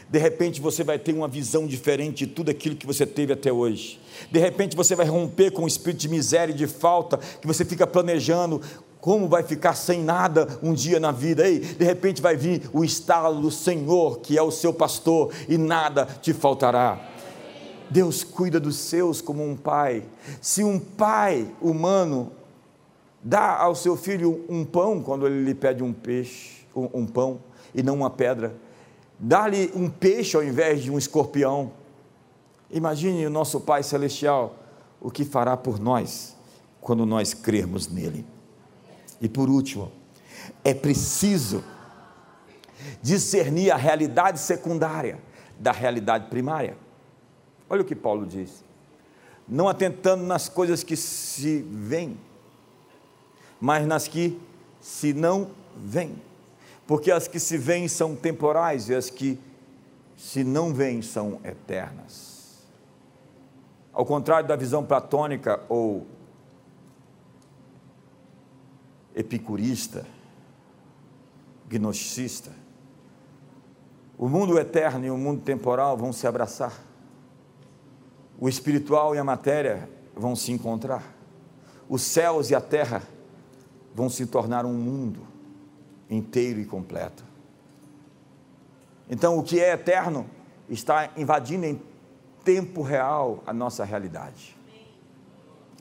De 0.09 0.17
repente 0.17 0.61
você 0.61 0.83
vai 0.83 0.97
ter 0.97 1.13
uma 1.13 1.27
visão 1.27 1.67
diferente 1.67 2.25
de 2.25 2.31
tudo 2.31 2.49
aquilo 2.49 2.77
que 2.77 2.87
você 2.87 3.05
teve 3.05 3.33
até 3.33 3.51
hoje. 3.51 3.99
De 4.31 4.39
repente 4.39 4.73
você 4.73 4.95
vai 4.95 5.05
romper 5.05 5.51
com 5.51 5.63
o 5.63 5.67
espírito 5.67 5.99
de 5.99 6.07
miséria 6.09 6.53
e 6.53 6.55
de 6.55 6.65
falta 6.65 7.17
que 7.17 7.45
você 7.45 7.65
fica 7.65 7.85
planejando 7.85 8.61
como 9.01 9.27
vai 9.27 9.43
ficar 9.43 9.75
sem 9.75 10.01
nada 10.01 10.47
um 10.63 10.73
dia 10.73 10.99
na 10.99 11.11
vida? 11.11 11.47
Ei, 11.47 11.59
de 11.59 11.85
repente 11.85 12.21
vai 12.21 12.35
vir 12.35 12.69
o 12.73 12.83
estalo 12.83 13.41
do 13.41 13.51
Senhor, 13.51 14.19
que 14.19 14.37
é 14.37 14.41
o 14.41 14.51
seu 14.51 14.73
pastor, 14.73 15.33
e 15.47 15.57
nada 15.57 16.05
te 16.05 16.33
faltará. 16.33 16.99
Deus 17.89 18.23
cuida 18.23 18.59
dos 18.59 18.75
seus 18.75 19.21
como 19.21 19.43
um 19.43 19.55
pai. 19.55 20.03
Se 20.41 20.63
um 20.63 20.79
pai 20.79 21.49
humano 21.61 22.31
dá 23.21 23.57
ao 23.57 23.73
seu 23.75 23.95
filho 23.95 24.45
um 24.49 24.65
pão 24.65 25.01
quando 25.01 25.25
ele 25.27 25.43
lhe 25.43 25.55
pede 25.55 25.81
um 25.83 25.93
peixe, 25.93 26.58
um, 26.79 27.01
um 27.01 27.05
pão 27.05 27.41
e 27.73 27.83
não 27.83 27.95
uma 27.95 28.09
pedra, 28.09 28.55
dá-lhe 29.19 29.71
um 29.75 29.89
peixe 29.89 30.35
ao 30.35 30.43
invés 30.43 30.81
de 30.81 30.91
um 30.91 30.97
escorpião. 30.97 31.71
Imagine 32.71 33.25
o 33.25 33.29
nosso 33.29 33.59
Pai 33.59 33.83
celestial 33.83 34.55
o 35.01 35.09
que 35.09 35.23
fará 35.23 35.55
por 35.55 35.79
nós 35.79 36.35
quando 36.81 37.05
nós 37.05 37.33
crermos 37.33 37.87
nele. 37.87 38.25
E 39.21 39.27
por 39.27 39.49
último, 39.49 39.91
é 40.63 40.73
preciso 40.73 41.63
discernir 43.01 43.71
a 43.71 43.75
realidade 43.75 44.39
secundária 44.39 45.19
da 45.59 45.71
realidade 45.71 46.29
primária. 46.29 46.77
Olha 47.69 47.81
o 47.81 47.85
que 47.85 47.95
Paulo 47.95 48.25
diz: 48.25 48.63
não 49.47 49.67
atentando 49.67 50.23
nas 50.23 50.47
coisas 50.47 50.83
que 50.83 50.95
se 50.95 51.61
veem, 51.69 52.17
mas 53.59 53.85
nas 53.85 54.07
que 54.07 54.39
se 54.79 55.13
não 55.13 55.51
veem. 55.75 56.15
Porque 56.89 57.11
as 57.11 57.27
que 57.27 57.39
se 57.39 57.55
veem 57.55 57.87
são 57.87 58.15
temporais 58.15 58.89
e 58.89 58.95
as 58.95 59.11
que 59.11 59.39
se 60.17 60.43
não 60.43 60.73
veem 60.73 61.03
são 61.03 61.39
eternas. 61.43 62.63
Ao 63.93 64.03
contrário 64.03 64.47
da 64.47 64.55
visão 64.55 64.83
platônica 64.83 65.61
ou 65.69 66.07
epicurista, 69.15 70.03
gnosticista. 71.69 72.51
O 74.17 74.27
mundo 74.27 74.57
eterno 74.57 75.05
e 75.05 75.11
o 75.11 75.17
mundo 75.17 75.41
temporal 75.41 75.95
vão 75.95 76.11
se 76.11 76.25
abraçar. 76.25 76.73
O 78.39 78.49
espiritual 78.49 79.13
e 79.13 79.19
a 79.19 79.23
matéria 79.23 79.87
vão 80.15 80.35
se 80.35 80.51
encontrar. 80.51 81.03
Os 81.87 82.01
céus 82.01 82.49
e 82.49 82.55
a 82.55 82.61
terra 82.61 83.03
vão 83.93 84.09
se 84.09 84.25
tornar 84.25 84.65
um 84.65 84.73
mundo 84.73 85.28
inteiro 86.09 86.59
e 86.59 86.65
completo. 86.65 87.23
Então, 89.09 89.37
o 89.37 89.43
que 89.43 89.59
é 89.59 89.73
eterno 89.73 90.25
está 90.69 91.11
invadindo 91.17 91.65
em 91.65 91.81
tempo 92.43 92.81
real 92.81 93.43
a 93.45 93.53
nossa 93.53 93.83
realidade. 93.83 94.57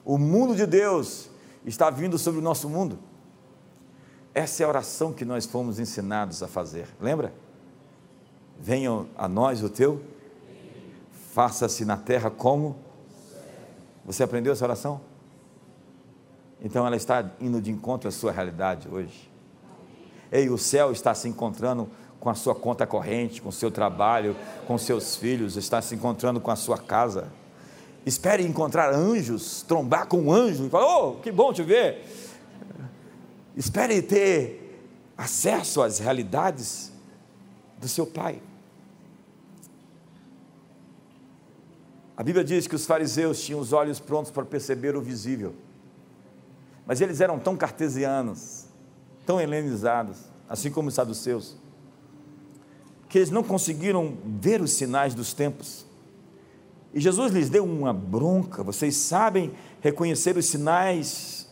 O 0.05 0.16
mundo 0.16 0.57
de 0.57 0.66
Deus 0.66 1.31
está 1.64 1.91
vindo 1.91 2.18
sobre 2.18 2.41
o 2.41 2.43
nosso 2.43 2.68
mundo. 2.68 2.99
Essa 4.35 4.62
é 4.62 4.66
a 4.66 4.68
oração 4.68 5.12
que 5.12 5.24
nós 5.24 5.45
fomos 5.47 5.79
ensinados 5.79 6.43
a 6.43 6.49
fazer. 6.49 6.89
Lembra? 7.01 7.33
Venha 8.59 9.07
a 9.16 9.29
nós 9.29 9.62
o 9.62 9.68
teu, 9.68 10.03
faça-se 11.33 11.85
na 11.85 11.97
terra 11.97 12.31
como. 12.31 12.76
Você 14.05 14.22
aprendeu 14.22 14.53
essa 14.53 14.64
oração? 14.64 15.01
Então 16.61 16.87
ela 16.87 16.97
está 16.97 17.31
indo 17.41 17.61
de 17.61 17.70
encontro 17.70 18.09
à 18.09 18.12
sua 18.12 18.33
realidade 18.33 18.89
hoje. 18.89 19.28
Ei, 20.31 20.51
o 20.51 20.59
céu 20.59 20.93
está 20.93 21.14
se 21.14 21.29
encontrando 21.29 21.89
com 22.20 22.29
a 22.29 22.35
sua 22.35 22.55
conta 22.55 22.87
corrente, 22.87 23.41
com 23.41 23.49
o 23.49 23.53
seu 23.53 23.70
trabalho, 23.70 24.37
com 24.66 24.76
seus 24.76 25.16
filhos, 25.16 25.57
está 25.57 25.81
se 25.81 25.95
encontrando 25.95 26.41
com 26.41 26.51
a 26.51 26.57
sua 26.57 26.79
casa. 26.79 27.29
Espere 28.05 28.43
encontrar 28.45 28.93
anjos, 28.93 29.62
trombar 29.62 30.07
com 30.07 30.18
um 30.18 30.33
anjo 30.33 30.66
e 30.66 30.70
falar: 30.70 30.99
Oh, 30.99 31.14
que 31.16 31.31
bom 31.31 31.53
te 31.53 31.62
ver 31.62 32.05
Espere 33.59 34.01
ter 34.01 34.87
acesso 35.16 35.83
às 35.83 35.99
realidades 35.99 36.93
do 37.76 37.89
seu 37.89 38.07
Pai. 38.07 38.41
A 42.16 42.22
Bíblia 42.22 42.45
diz 42.45 42.68
que 42.68 42.76
os 42.76 42.87
fariseus 42.87 43.43
tinham 43.43 43.59
os 43.59 43.72
olhos 43.72 43.99
prontos 43.99 44.31
para 44.31 44.45
perceber 44.45 44.95
o 44.95 45.03
visível, 45.03 45.57
mas 46.87 47.01
eles 47.01 47.20
eram 47.20 47.37
tão 47.41 47.57
cartesianos, 47.57 48.67
tão 49.29 49.39
helenizados, 49.39 50.20
assim 50.49 50.70
como 50.70 50.89
os 50.89 50.95
saduceus, 50.95 51.55
que 53.11 53.18
eles 53.18 53.31
não 53.31 53.43
conseguiram 53.43 54.16
ver 54.24 54.62
os 54.62 54.72
sinais 54.72 55.14
dos 55.14 55.35
tempos. 55.35 55.85
E 56.95 56.99
Jesus 56.99 57.31
lhes 57.31 57.51
deu 57.51 57.62
uma 57.62 57.93
bronca. 57.93 58.62
Vocês 58.62 58.97
sabem 58.97 59.53
reconhecer 59.83 60.35
os 60.39 60.47
sinais 60.47 61.47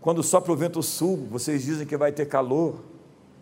quando 0.00 0.22
sopra 0.22 0.52
o 0.52 0.56
vento 0.56 0.80
sul, 0.80 1.26
vocês 1.28 1.64
dizem 1.64 1.84
que 1.84 1.96
vai 1.96 2.12
ter 2.12 2.26
calor, 2.26 2.76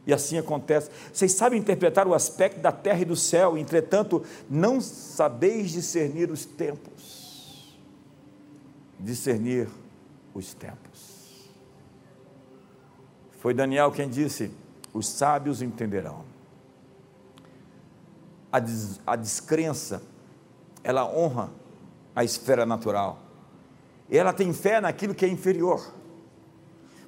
e 0.07 0.13
assim 0.15 0.39
acontece. 0.39 0.91
Vocês 1.13 1.33
sabem 1.33 1.61
interpretar 1.61 2.09
o 2.09 2.15
aspecto 2.15 2.61
da 2.63 2.73
terra 2.73 3.03
e 3.03 3.05
do 3.05 3.15
céu, 3.15 3.59
entretanto, 3.59 4.23
não 4.49 4.81
sabeis 4.81 5.71
discernir 5.71 6.31
os 6.31 6.47
tempos. 6.47 7.77
Discernir 8.99 9.69
os 10.33 10.55
tempos. 10.55 11.18
Foi 13.39 13.55
Daniel 13.55 13.91
quem 13.91 14.09
disse: 14.09 14.51
os 14.93 15.09
sábios 15.09 15.63
entenderão. 15.63 16.25
A, 18.53 18.59
des, 18.59 19.01
a 19.07 19.17
descrença, 19.17 20.03
ela 20.85 21.05
honra 21.05 21.51
a 22.15 22.25
esfera 22.25 22.65
natural. 22.65 23.19
E 24.11 24.17
ela 24.17 24.33
tem 24.33 24.53
fé 24.53 24.81
naquilo 24.81 25.15
que 25.15 25.25
é 25.25 25.29
inferior 25.29 25.99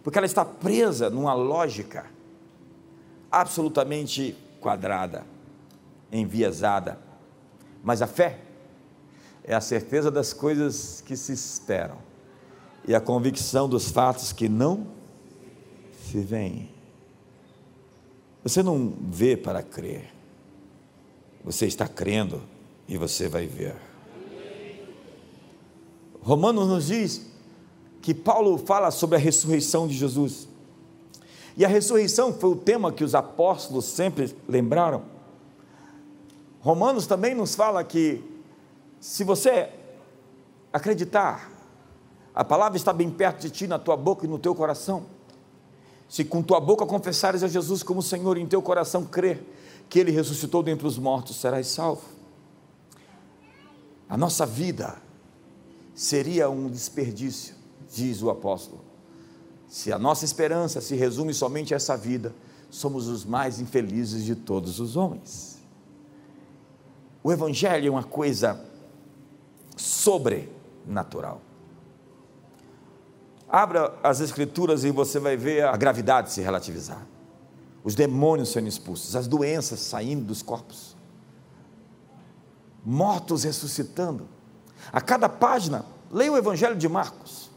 porque 0.03 0.18
ela 0.18 0.26
está 0.26 0.45
presa 0.45 1.11
numa 1.11 1.35
lógica 1.35 2.07
absolutamente 3.31 4.37
quadrada, 4.61 5.24
enviesada. 6.11 6.99
Mas 7.83 8.03
a 8.03 8.07
fé 8.07 8.41
é 9.45 9.55
a 9.55 9.61
certeza 9.61 10.11
das 10.11 10.33
coisas 10.33 11.03
que 11.07 11.16
se 11.16 11.33
esperam 11.33 11.99
e 12.87 12.95
a 12.95 13.01
convicção 13.01 13.68
dos 13.68 13.91
fatos 13.91 14.33
que 14.33 14.49
não 14.49 14.87
se 16.11 16.18
veem. 16.20 16.68
Você 18.42 18.62
não 18.62 18.92
vê 19.00 19.36
para 19.36 19.62
crer, 19.62 20.12
você 21.44 21.66
está 21.66 21.86
crendo 21.86 22.42
e 22.88 22.96
você 22.96 23.28
vai 23.28 23.46
ver. 23.46 23.76
Romanos 26.22 26.68
nos 26.68 26.86
diz 26.86 27.26
que 28.02 28.12
Paulo 28.12 28.58
fala 28.58 28.90
sobre 28.90 29.16
a 29.16 29.18
ressurreição 29.18 29.86
de 29.86 29.94
Jesus. 29.94 30.48
E 31.56 31.64
a 31.64 31.68
ressurreição 31.68 32.32
foi 32.32 32.50
o 32.50 32.56
tema 32.56 32.92
que 32.92 33.04
os 33.04 33.14
apóstolos 33.14 33.84
sempre 33.84 34.34
lembraram. 34.48 35.04
Romanos 36.61 37.06
também 37.06 37.34
nos 37.34 37.54
fala 37.54 37.84
que 37.84 38.22
se 39.00 39.24
você 39.24 39.70
acreditar, 40.72 41.50
a 42.34 42.44
palavra 42.44 42.76
está 42.76 42.92
bem 42.92 43.11
perto 43.11 43.40
de 43.40 43.50
ti, 43.50 43.66
na 43.66 43.78
tua 43.78 43.96
boca 43.96 44.26
e 44.26 44.28
no 44.28 44.38
teu 44.38 44.54
coração. 44.54 45.20
Se 46.11 46.24
com 46.24 46.42
tua 46.42 46.61
boca 46.61 46.84
confessares 46.84 47.42
a 47.42 47.48
Jesus 47.48 47.82
como 47.82 48.02
Senhor 48.02 48.36
e 48.36 48.42
em 48.42 48.46
teu 48.46 48.61
coração 48.61 49.06
crer 49.06 49.42
que 49.88 49.98
Ele 49.98 50.11
ressuscitou 50.11 50.62
dentre 50.62 50.86
os 50.86 50.98
mortos, 50.98 51.36
serás 51.36 51.68
salvo. 51.68 52.02
A 54.08 54.16
nossa 54.16 54.44
vida 54.44 55.00
seria 55.94 56.50
um 56.50 56.68
desperdício 56.68 57.61
diz 57.92 58.22
o 58.22 58.30
apóstolo. 58.30 58.82
Se 59.68 59.92
a 59.92 59.98
nossa 59.98 60.24
esperança 60.24 60.80
se 60.80 60.94
resume 60.94 61.34
somente 61.34 61.74
a 61.74 61.76
essa 61.76 61.96
vida, 61.96 62.34
somos 62.70 63.08
os 63.08 63.24
mais 63.24 63.61
infelizes 63.61 64.24
de 64.24 64.34
todos 64.34 64.80
os 64.80 64.96
homens. 64.96 65.58
O 67.22 67.32
Evangelho 67.32 67.88
é 67.88 67.90
uma 67.90 68.04
coisa 68.04 68.64
sobrenatural. 69.76 71.40
Abra 73.53 73.98
as 74.03 74.20
Escrituras 74.20 74.84
e 74.84 74.90
você 74.90 75.18
vai 75.18 75.36
ver 75.36 75.64
a 75.64 75.76
gravidade 75.76 76.32
se 76.32 76.40
relativizar. 76.40 77.07
os 77.82 77.94
demônios 77.94 78.51
sendo 78.51 78.68
expulsos, 78.68 79.16
as 79.16 79.26
doenças 79.26 79.80
saindo 79.80 80.24
dos 80.24 80.42
corpos, 80.42 80.96
mortos 82.84 83.44
ressuscitando. 83.44 84.28
A 84.92 85.01
cada 85.01 85.28
página, 85.28 85.84
leia 86.11 86.32
o 86.32 86.36
Evangelho 86.36 86.76
de 86.76 86.88
Marcos. 86.88 87.51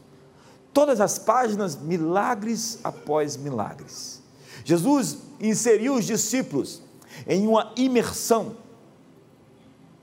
Todas 0.72 1.00
as 1.00 1.18
páginas, 1.18 1.76
milagres 1.76 2.78
após 2.82 3.36
milagres. 3.36 4.22
Jesus 4.64 5.18
inseriu 5.40 5.94
os 5.94 6.04
discípulos 6.04 6.82
em 7.26 7.46
uma 7.46 7.72
imersão, 7.76 8.56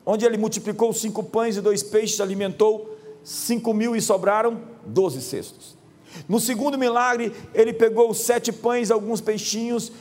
onde 0.05 0.25
ele 0.25 0.37
multiplicou 0.37 0.93
cinco 0.93 1.23
pães 1.23 1.57
e 1.57 1.61
dois 1.61 1.83
peixes, 1.83 2.19
alimentou 2.21 2.97
cinco 3.23 3.73
mil 3.73 3.95
e 3.95 4.01
sobraram 4.01 4.61
doze 4.85 5.21
cestos. 5.21 5.77
No 6.27 6.39
segundo 6.39 6.77
milagre, 6.77 7.33
ele 7.53 7.73
pegou 7.73 8.13
sete 8.13 8.51
pães, 8.51 8.91
alguns 8.91 9.21
peixinhos, 9.21 9.91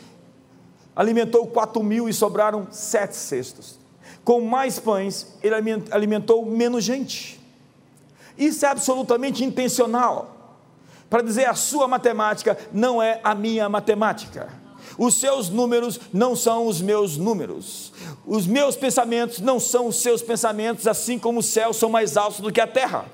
alimentou 0.95 1.47
quatro 1.47 1.83
mil 1.83 2.09
e 2.09 2.13
sobraram 2.13 2.67
sete 2.71 3.17
cestos. 3.17 3.79
Com 4.25 4.41
mais 4.41 4.79
pães, 4.79 5.35
ele 5.43 5.55
alimentou 5.91 6.45
menos 6.45 6.85
gente. 6.85 7.41
Isso 8.37 8.65
é 8.65 8.69
absolutamente 8.69 9.45
intencional. 9.45 10.37
Para 11.09 11.23
dizer 11.23 11.47
a 11.47 11.55
sua 11.55 11.89
matemática 11.89 12.57
não 12.73 13.03
é 13.03 13.21
a 13.25 13.35
minha 13.35 13.69
matemática. 13.69 14.49
Os 14.97 15.19
seus 15.19 15.49
números 15.49 15.99
não 16.13 16.37
são 16.37 16.67
os 16.67 16.81
meus 16.81 17.17
números. 17.17 17.93
Os 18.27 18.47
meus 18.47 18.77
pensamentos 18.77 19.41
não 19.41 19.59
são 19.59 19.87
os 19.87 19.97
seus 19.97 20.23
pensamentos, 20.23 20.87
assim 20.87 21.19
como 21.19 21.41
os 21.41 21.47
céus 21.47 21.77
são 21.77 21.89
mais 21.89 22.17
altos 22.17 22.41
do 22.41 22.53
que 22.53 22.61
a 22.61 22.67
terra. 22.67 23.07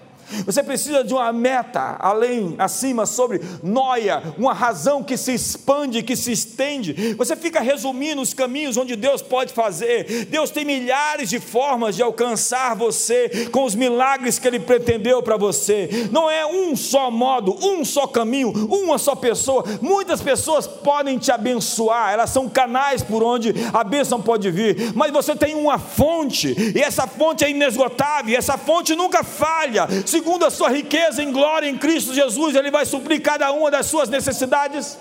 Você 0.44 0.62
precisa 0.62 1.04
de 1.04 1.12
uma 1.12 1.32
meta 1.32 1.96
além, 1.98 2.54
acima, 2.58 3.06
sobre 3.06 3.40
noia, 3.62 4.22
uma 4.38 4.52
razão 4.52 5.02
que 5.02 5.16
se 5.16 5.32
expande, 5.34 6.02
que 6.02 6.16
se 6.16 6.32
estende. 6.32 7.14
Você 7.14 7.36
fica 7.36 7.60
resumindo 7.60 8.20
os 8.22 8.34
caminhos 8.34 8.76
onde 8.76 8.96
Deus 8.96 9.22
pode 9.22 9.52
fazer. 9.52 10.26
Deus 10.26 10.50
tem 10.50 10.64
milhares 10.64 11.30
de 11.30 11.38
formas 11.40 11.96
de 11.96 12.02
alcançar 12.02 12.74
você 12.74 13.48
com 13.50 13.64
os 13.64 13.74
milagres 13.74 14.38
que 14.38 14.46
Ele 14.46 14.60
pretendeu 14.60 15.22
para 15.22 15.36
você. 15.36 16.08
Não 16.10 16.30
é 16.30 16.46
um 16.46 16.76
só 16.76 17.10
modo, 17.10 17.56
um 17.62 17.84
só 17.84 18.06
caminho, 18.06 18.50
uma 18.50 18.98
só 18.98 19.14
pessoa. 19.14 19.64
Muitas 19.80 20.20
pessoas 20.20 20.66
podem 20.66 21.18
te 21.18 21.30
abençoar, 21.30 22.12
elas 22.12 22.30
são 22.30 22.48
canais 22.48 23.02
por 23.02 23.22
onde 23.22 23.54
a 23.72 23.84
bênção 23.84 24.20
pode 24.20 24.50
vir, 24.50 24.92
mas 24.94 25.12
você 25.12 25.34
tem 25.34 25.54
uma 25.54 25.78
fonte, 25.78 26.54
e 26.74 26.80
essa 26.80 27.06
fonte 27.06 27.44
é 27.44 27.50
inesgotável, 27.50 28.36
essa 28.36 28.56
fonte 28.56 28.94
nunca 28.94 29.22
falha. 29.22 29.86
Se 30.04 30.15
segundo 30.16 30.46
a 30.46 30.50
sua 30.50 30.70
riqueza 30.70 31.22
em 31.22 31.30
glória 31.30 31.68
em 31.68 31.76
Cristo 31.76 32.14
Jesus, 32.14 32.54
Ele 32.54 32.70
vai 32.70 32.86
suprir 32.86 33.20
cada 33.20 33.52
uma 33.52 33.70
das 33.70 33.86
suas 33.86 34.08
necessidades. 34.08 34.98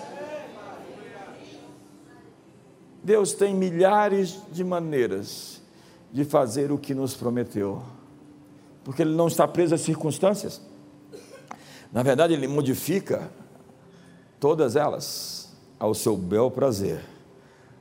Deus 3.02 3.32
tem 3.32 3.54
milhares 3.54 4.38
de 4.52 4.62
maneiras 4.62 5.62
de 6.12 6.24
fazer 6.24 6.70
o 6.70 6.76
que 6.76 6.94
nos 6.94 7.14
prometeu, 7.14 7.82
porque 8.84 9.00
Ele 9.00 9.14
não 9.14 9.26
está 9.26 9.48
preso 9.48 9.74
às 9.74 9.80
circunstâncias. 9.80 10.60
Na 11.90 12.02
verdade, 12.02 12.34
Ele 12.34 12.46
modifica 12.46 13.30
todas 14.38 14.76
elas 14.76 15.56
ao 15.78 15.94
seu 15.94 16.14
bel 16.14 16.50
prazer, 16.50 17.00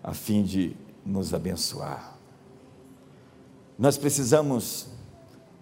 a 0.02 0.14
fim 0.14 0.42
de 0.42 0.74
nos 1.06 1.34
abençoar. 1.34 2.16
Nós 3.78 3.98
precisamos 3.98 4.88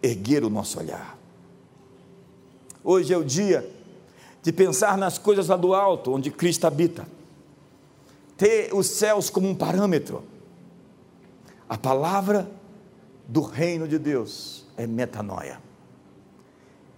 erguer 0.04 0.44
o 0.44 0.52
nosso 0.52 0.78
olhar. 0.80 1.23
Hoje 2.84 3.14
é 3.14 3.18
o 3.18 3.24
dia 3.24 3.70
de 4.42 4.52
pensar 4.52 4.98
nas 4.98 5.18
coisas 5.18 5.48
lá 5.48 5.56
do 5.56 5.74
alto, 5.74 6.12
onde 6.12 6.30
Cristo 6.30 6.66
habita. 6.66 7.08
Ter 8.36 8.74
os 8.74 8.88
céus 8.88 9.30
como 9.30 9.48
um 9.48 9.56
parâmetro. 9.56 10.24
A 11.70 11.78
palavra 11.78 12.52
do 13.28 13.42
reino 13.42 13.88
de 13.88 13.98
Deus 13.98 14.66
é 14.76 14.86
metanoia. 14.86 15.62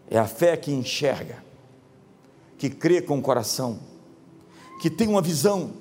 É 0.10 0.18
a 0.18 0.26
fé 0.26 0.58
que 0.58 0.72
enxerga, 0.72 1.44
que 2.58 2.70
crê 2.70 3.02
com 3.02 3.20
o 3.20 3.22
coração, 3.22 3.80
que 4.82 4.90
tem 4.90 5.08
uma 5.08 5.22
visão. 5.22 5.74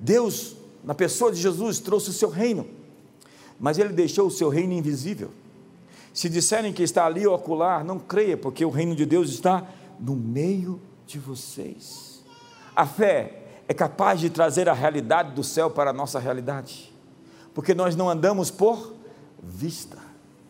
Deus, 0.00 0.56
na 0.82 0.94
pessoa 0.94 1.30
de 1.30 1.40
Jesus, 1.40 1.78
trouxe 1.78 2.08
o 2.08 2.12
seu 2.12 2.30
reino, 2.30 2.66
mas 3.60 3.78
ele 3.78 3.92
deixou 3.92 4.26
o 4.26 4.30
seu 4.30 4.48
reino 4.48 4.72
invisível. 4.72 5.30
Se 6.18 6.28
disserem 6.28 6.72
que 6.72 6.82
está 6.82 7.06
ali 7.06 7.24
ou 7.28 7.32
acolá, 7.32 7.84
não 7.84 7.96
creia, 7.96 8.36
porque 8.36 8.64
o 8.64 8.70
reino 8.70 8.96
de 8.96 9.06
Deus 9.06 9.30
está 9.30 9.64
no 10.00 10.16
meio 10.16 10.82
de 11.06 11.16
vocês. 11.16 12.24
A 12.74 12.84
fé 12.84 13.44
é 13.68 13.72
capaz 13.72 14.18
de 14.18 14.28
trazer 14.28 14.68
a 14.68 14.72
realidade 14.72 15.30
do 15.30 15.44
céu 15.44 15.70
para 15.70 15.90
a 15.90 15.92
nossa 15.92 16.18
realidade, 16.18 16.92
porque 17.54 17.72
nós 17.72 17.94
não 17.94 18.10
andamos 18.10 18.50
por 18.50 18.96
vista, 19.40 19.96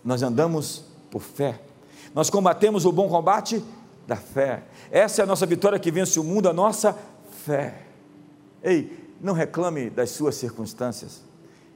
nós 0.02 0.22
andamos 0.22 0.86
por 1.10 1.20
fé. 1.20 1.60
Nós 2.14 2.30
combatemos 2.30 2.86
o 2.86 2.90
bom 2.90 3.06
combate 3.06 3.62
da 4.06 4.16
fé. 4.16 4.62
Essa 4.90 5.20
é 5.20 5.24
a 5.24 5.26
nossa 5.26 5.44
vitória 5.44 5.78
que 5.78 5.90
vence 5.90 6.18
o 6.18 6.24
mundo, 6.24 6.48
a 6.48 6.52
nossa 6.54 6.96
fé. 7.44 7.82
Ei, 8.62 9.12
não 9.20 9.34
reclame 9.34 9.90
das 9.90 10.08
suas 10.12 10.34
circunstâncias, 10.34 11.22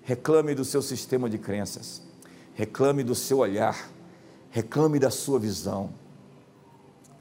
reclame 0.01 0.55
do 0.55 0.65
seu 0.65 0.81
sistema 0.81 1.29
de 1.29 1.37
crenças 1.37 2.11
reclame 2.55 3.03
do 3.03 3.15
seu 3.15 3.39
olhar, 3.39 3.91
reclame 4.51 4.99
da 4.99 5.11
sua 5.11 5.39
visão. 5.39 5.91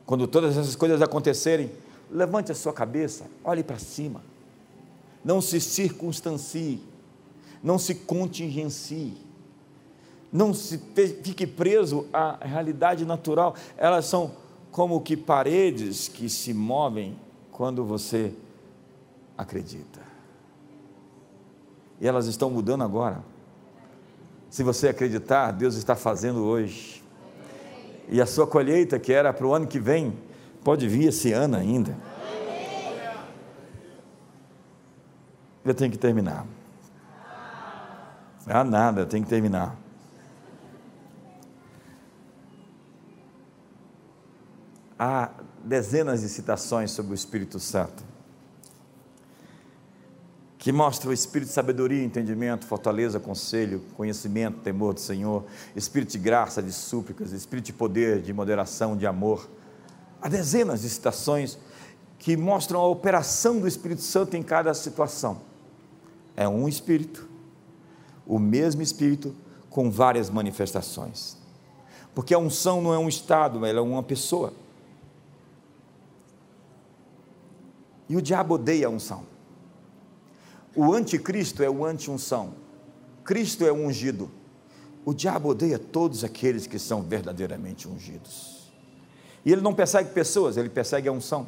Quando 0.06 0.28
todas 0.28 0.58
essas 0.58 0.76
coisas 0.76 1.02
acontecerem, 1.02 1.72
levante 2.10 2.52
a 2.52 2.56
sua 2.56 2.74
cabeça, 2.74 3.26
olhe 3.44 3.64
para 3.64 3.80
cima. 3.80 4.22
Não 5.24 5.40
se 5.40 5.62
circunstancie, 5.62 6.82
não 7.64 7.78
se 7.78 7.96
contingencie, 7.96 9.16
não 10.32 10.54
se 10.54 10.78
fique 11.24 11.46
preso 11.46 12.08
à 12.12 12.38
realidade 12.42 13.06
natural. 13.06 13.56
Elas 13.78 14.06
são 14.06 14.32
como 14.72 15.02
que 15.02 15.16
paredes 15.16 16.08
que 16.08 16.28
se 16.30 16.54
movem 16.54 17.18
quando 17.52 17.84
você 17.84 18.34
acredita. 19.38 20.02
E 22.00 22.08
elas 22.08 22.26
estão 22.26 22.50
mudando 22.50 22.84
agora. 22.84 23.31
Se 24.52 24.64
você 24.64 24.90
acreditar, 24.90 25.52
Deus 25.52 25.76
está 25.76 25.96
fazendo 25.96 26.44
hoje. 26.44 27.02
E 28.10 28.20
a 28.22 28.26
sua 28.26 28.46
colheita, 28.46 29.00
que 29.00 29.14
era 29.14 29.32
para 29.32 29.48
o 29.48 29.54
ano 29.54 29.66
que 29.66 29.80
vem, 29.80 30.20
pode 30.62 30.90
vir 30.90 31.08
esse 31.08 31.32
ano 31.32 31.56
ainda. 31.56 31.98
Eu 35.64 35.74
tenho 35.74 35.90
que 35.90 35.98
terminar. 35.98 36.46
Ah, 38.46 38.66
nada, 38.66 39.06
tenho 39.06 39.24
que 39.24 39.30
terminar. 39.30 39.78
Há 45.00 45.30
dezenas 45.64 46.20
de 46.20 46.28
citações 46.28 46.92
sobre 46.92 47.14
o 47.14 47.16
Espírito 47.16 47.58
Santo 47.58 48.11
que 50.62 50.72
mostra 50.72 51.10
o 51.10 51.14
espírito 51.14 51.48
de 51.48 51.56
sabedoria, 51.56 52.04
entendimento, 52.04 52.68
fortaleza, 52.68 53.20
conselho, 53.20 53.84
conhecimento, 53.98 54.60
temor 54.60 54.94
do 54.94 55.00
Senhor, 55.00 55.44
espírito 55.76 56.12
de 56.12 56.20
graça, 56.20 56.62
de 56.62 56.72
súplicas, 56.72 57.32
espírito 57.32 57.66
de 57.66 57.74
poder, 57.74 58.22
de 58.22 58.32
moderação, 58.32 58.96
de 58.96 59.08
amor. 59.08 59.50
Há 60.22 60.30
dezenas 60.30 60.84
de 60.84 60.90
citações 60.90 61.58
que 62.20 62.38
mostram 62.38 62.80
a 62.80 62.86
operação 62.86 63.60
do 63.60 63.68
Espírito 63.68 64.04
Santo 64.04 64.38
em 64.38 64.44
cada 64.44 64.72
situação. 64.76 65.42
É 66.38 66.48
um 66.48 66.68
espírito, 66.68 67.28
o 68.24 68.38
mesmo 68.38 68.84
espírito 68.84 69.36
com 69.68 69.90
várias 69.90 70.30
manifestações. 70.30 71.38
Porque 72.14 72.36
a 72.36 72.38
unção 72.38 72.84
não 72.84 72.94
é 72.94 73.00
um 73.00 73.10
estado, 73.10 73.66
ela 73.66 73.80
é 73.80 73.82
uma 73.82 74.04
pessoa. 74.04 74.54
E 78.08 78.16
o 78.16 78.22
diabo 78.22 78.54
odeia 78.54 78.86
a 78.86 78.92
unção. 78.92 79.31
O 80.76 80.94
anticristo 80.94 81.64
é 81.64 81.70
o 81.70 81.86
anti-unção. 81.86 82.54
Cristo 83.24 83.66
é 83.66 83.72
o 83.72 83.76
ungido. 83.76 84.32
O 85.04 85.14
diabo 85.14 85.50
odeia 85.50 85.78
todos 85.78 86.24
aqueles 86.24 86.66
que 86.66 86.80
são 86.80 87.02
verdadeiramente 87.02 87.88
ungidos. 87.88 88.72
E 89.44 89.52
ele 89.52 89.62
não 89.62 89.74
persegue 89.74 90.12
pessoas, 90.12 90.58
ele 90.58 90.70
persegue 90.70 91.10
a 91.10 91.12
unção. 91.12 91.48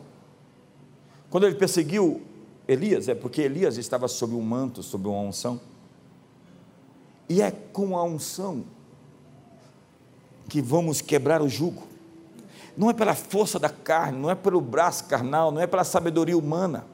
Quando 1.30 1.46
ele 1.46 1.56
perseguiu 1.56 2.22
Elias, 2.68 3.08
é 3.08 3.16
porque 3.16 3.42
Elias 3.42 3.78
estava 3.78 4.08
sob 4.08 4.34
um 4.34 4.42
manto, 4.42 4.82
sob 4.82 5.08
uma 5.08 5.20
unção. 5.20 5.60
E 7.30 7.42
é 7.42 7.52
com 7.52 7.98
a 7.98 8.04
unção 8.04 8.66
que 10.50 10.62
vamos 10.62 11.02
quebrar 11.02 11.42
o 11.42 11.48
jugo. 11.48 11.88
Não 12.76 12.90
é 12.90 12.94
pela 12.94 13.14
força 13.14 13.60
da 13.60 13.70
carne, 13.70 14.18
não 14.18 14.30
é 14.30 14.36
pelo 14.36 14.60
braço 14.60 15.06
carnal, 15.06 15.52
não 15.52 15.62
é 15.62 15.68
pela 15.68 15.84
sabedoria 15.84 16.38
humana 16.38 16.86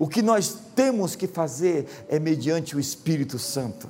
o 0.00 0.08
que 0.08 0.20
nós 0.20 0.58
temos 0.74 1.14
que 1.14 1.28
fazer 1.28 1.86
é 2.08 2.18
mediante 2.18 2.74
o 2.74 2.80
Espírito 2.80 3.38
Santo. 3.38 3.88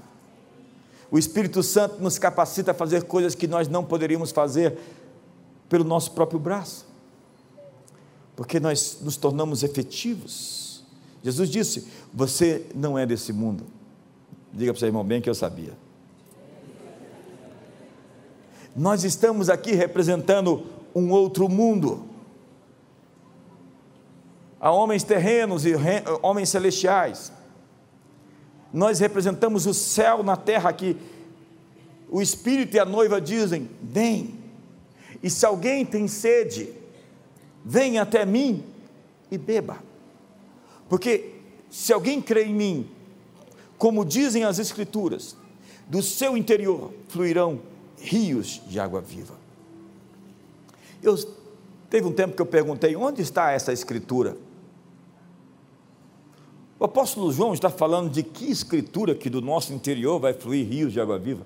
O 1.10 1.18
Espírito 1.18 1.62
Santo 1.62 2.02
nos 2.02 2.18
capacita 2.18 2.72
a 2.72 2.74
fazer 2.74 3.04
coisas 3.04 3.34
que 3.34 3.48
nós 3.48 3.66
não 3.66 3.82
poderíamos 3.82 4.30
fazer 4.30 4.78
pelo 5.70 5.84
nosso 5.84 6.10
próprio 6.12 6.38
braço, 6.38 6.86
porque 8.36 8.60
nós 8.60 8.98
nos 9.00 9.16
tornamos 9.16 9.62
efetivos 9.62 10.60
Jesus 11.22 11.50
disse: 11.50 11.86
Você 12.12 12.66
não 12.74 12.98
é 12.98 13.06
desse 13.06 13.32
mundo. 13.32 13.64
Diga 14.52 14.72
para 14.72 14.76
o 14.76 14.80
seu 14.80 14.88
irmão 14.88 15.04
bem 15.04 15.20
que 15.20 15.28
eu 15.28 15.34
sabia. 15.34 15.72
Nós 18.74 19.04
estamos 19.04 19.50
aqui 19.50 19.72
representando 19.72 20.64
um 20.94 21.10
outro 21.10 21.48
mundo. 21.48 22.04
Há 24.60 24.70
homens 24.70 25.02
terrenos 25.02 25.64
e 25.64 25.72
homens 26.20 26.50
celestiais. 26.50 27.32
Nós 28.72 29.00
representamos 29.00 29.66
o 29.66 29.72
céu 29.72 30.22
na 30.22 30.36
terra 30.36 30.68
aqui. 30.68 30.96
O 32.10 32.20
Espírito 32.20 32.76
e 32.76 32.78
a 32.78 32.84
noiva 32.84 33.20
dizem: 33.20 33.70
Vem. 33.82 34.38
E 35.22 35.30
se 35.30 35.46
alguém 35.46 35.84
tem 35.84 36.06
sede, 36.06 36.72
venha 37.64 38.02
até 38.02 38.26
mim 38.26 38.62
e 39.30 39.38
beba. 39.38 39.78
Porque 40.88 41.34
se 41.70 41.92
alguém 41.92 42.20
crê 42.20 42.44
em 42.44 42.54
mim, 42.54 42.90
como 43.78 44.04
dizem 44.04 44.44
as 44.44 44.58
Escrituras, 44.58 45.36
do 45.88 46.02
seu 46.02 46.36
interior 46.36 46.92
fluirão 47.08 47.60
rios 47.98 48.60
de 48.66 48.78
água 48.78 49.00
viva. 49.00 49.34
Eu 51.02 51.16
teve 51.88 52.06
um 52.06 52.12
tempo 52.12 52.36
que 52.36 52.42
eu 52.42 52.46
perguntei 52.46 52.94
onde 52.94 53.22
está 53.22 53.50
essa 53.50 53.72
escritura. 53.72 54.36
O 56.80 56.86
apóstolo 56.86 57.30
João 57.30 57.52
está 57.52 57.68
falando 57.68 58.10
de 58.10 58.22
que 58.22 58.50
escritura 58.50 59.14
que 59.14 59.28
do 59.28 59.42
nosso 59.42 59.70
interior 59.70 60.18
vai 60.18 60.32
fluir 60.32 60.66
rios 60.66 60.94
de 60.94 60.98
água 60.98 61.18
viva. 61.18 61.44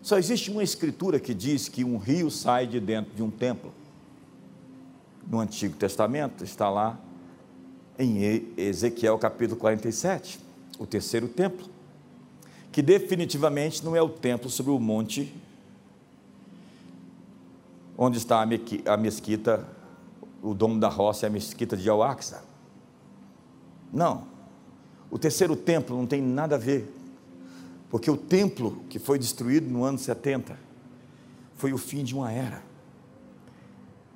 Só 0.00 0.16
existe 0.16 0.52
uma 0.52 0.62
escritura 0.62 1.18
que 1.18 1.34
diz 1.34 1.68
que 1.68 1.82
um 1.82 1.96
rio 1.98 2.30
sai 2.30 2.64
de 2.68 2.78
dentro 2.78 3.12
de 3.12 3.24
um 3.24 3.30
templo. 3.30 3.72
No 5.28 5.40
Antigo 5.40 5.76
Testamento 5.76 6.44
está 6.44 6.70
lá 6.70 6.96
em 7.98 8.52
Ezequiel 8.56 9.18
capítulo 9.18 9.58
47, 9.58 10.38
o 10.78 10.86
terceiro 10.86 11.26
templo, 11.26 11.66
que 12.70 12.80
definitivamente 12.80 13.84
não 13.84 13.96
é 13.96 14.00
o 14.00 14.08
templo 14.08 14.48
sobre 14.48 14.70
o 14.70 14.78
monte 14.78 15.34
onde 17.96 18.16
está 18.16 18.46
a 18.86 18.96
mesquita, 18.96 19.66
o 20.40 20.54
domo 20.54 20.78
da 20.78 20.88
roça 20.88 21.26
e 21.26 21.28
a 21.28 21.30
mesquita 21.30 21.76
de 21.76 21.90
Al-Aqsa. 21.90 22.46
Não. 23.92 24.26
O 25.10 25.18
terceiro 25.18 25.56
templo 25.56 25.96
não 25.96 26.06
tem 26.06 26.20
nada 26.20 26.56
a 26.56 26.58
ver, 26.58 26.92
porque 27.90 28.10
o 28.10 28.16
templo 28.16 28.82
que 28.88 28.98
foi 28.98 29.18
destruído 29.18 29.70
no 29.70 29.84
ano 29.84 29.98
70 29.98 30.58
foi 31.56 31.72
o 31.72 31.78
fim 31.78 32.04
de 32.04 32.14
uma 32.14 32.30
era. 32.30 32.62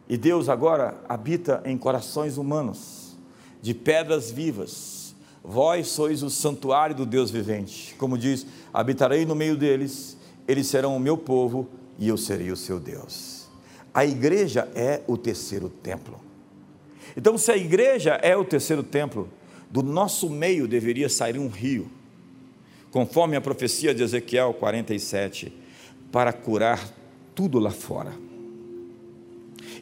E 0.09 0.16
Deus 0.16 0.49
agora 0.49 0.95
habita 1.09 1.62
em 1.64 1.79
corações 1.79 2.37
humanos, 2.37 3.16
de 3.62 3.73
pedras 3.73 4.31
vivas. 4.31 5.14
Vós 5.43 5.89
sois 5.89 6.23
o 6.23 6.31
santuário 6.31 6.95
do 6.95 7.07
Deus 7.07 7.31
vivente. 7.31 7.95
Como 7.97 8.18
diz: 8.18 8.47
habitarei 8.73 9.25
no 9.25 9.35
meio 9.35 9.57
deles, 9.57 10.16
eles 10.47 10.66
serão 10.66 10.97
o 10.97 11.01
meu 11.01 11.16
povo 11.16 11.68
e 11.99 12.09
eu 12.09 12.16
serei 12.16 12.51
o 12.51 12.57
seu 12.57 12.79
Deus. 12.79 13.49
A 13.95 14.05
igreja 14.05 14.70
é 14.75 15.03
o 15.07 15.16
terceiro 15.16 15.68
templo. 15.68 16.20
Então, 17.16 17.37
se 17.37 17.51
a 17.51 17.57
igreja 17.57 18.12
é 18.23 18.37
o 18.37 18.45
terceiro 18.45 18.83
templo, 18.83 19.29
do 19.73 19.83
nosso 19.83 20.29
meio 20.29 20.68
deveria 20.68 21.09
sair 21.09 21.39
um 21.39 21.49
rio, 21.49 21.91
conforme 22.91 23.37
a 23.37 23.41
profecia 23.41 23.95
de 23.95 24.03
Ezequiel 24.03 24.53
47, 24.53 25.51
para 26.12 26.31
curar 26.31 26.93
tudo 27.35 27.59
lá 27.59 27.70
fora. 27.70 28.12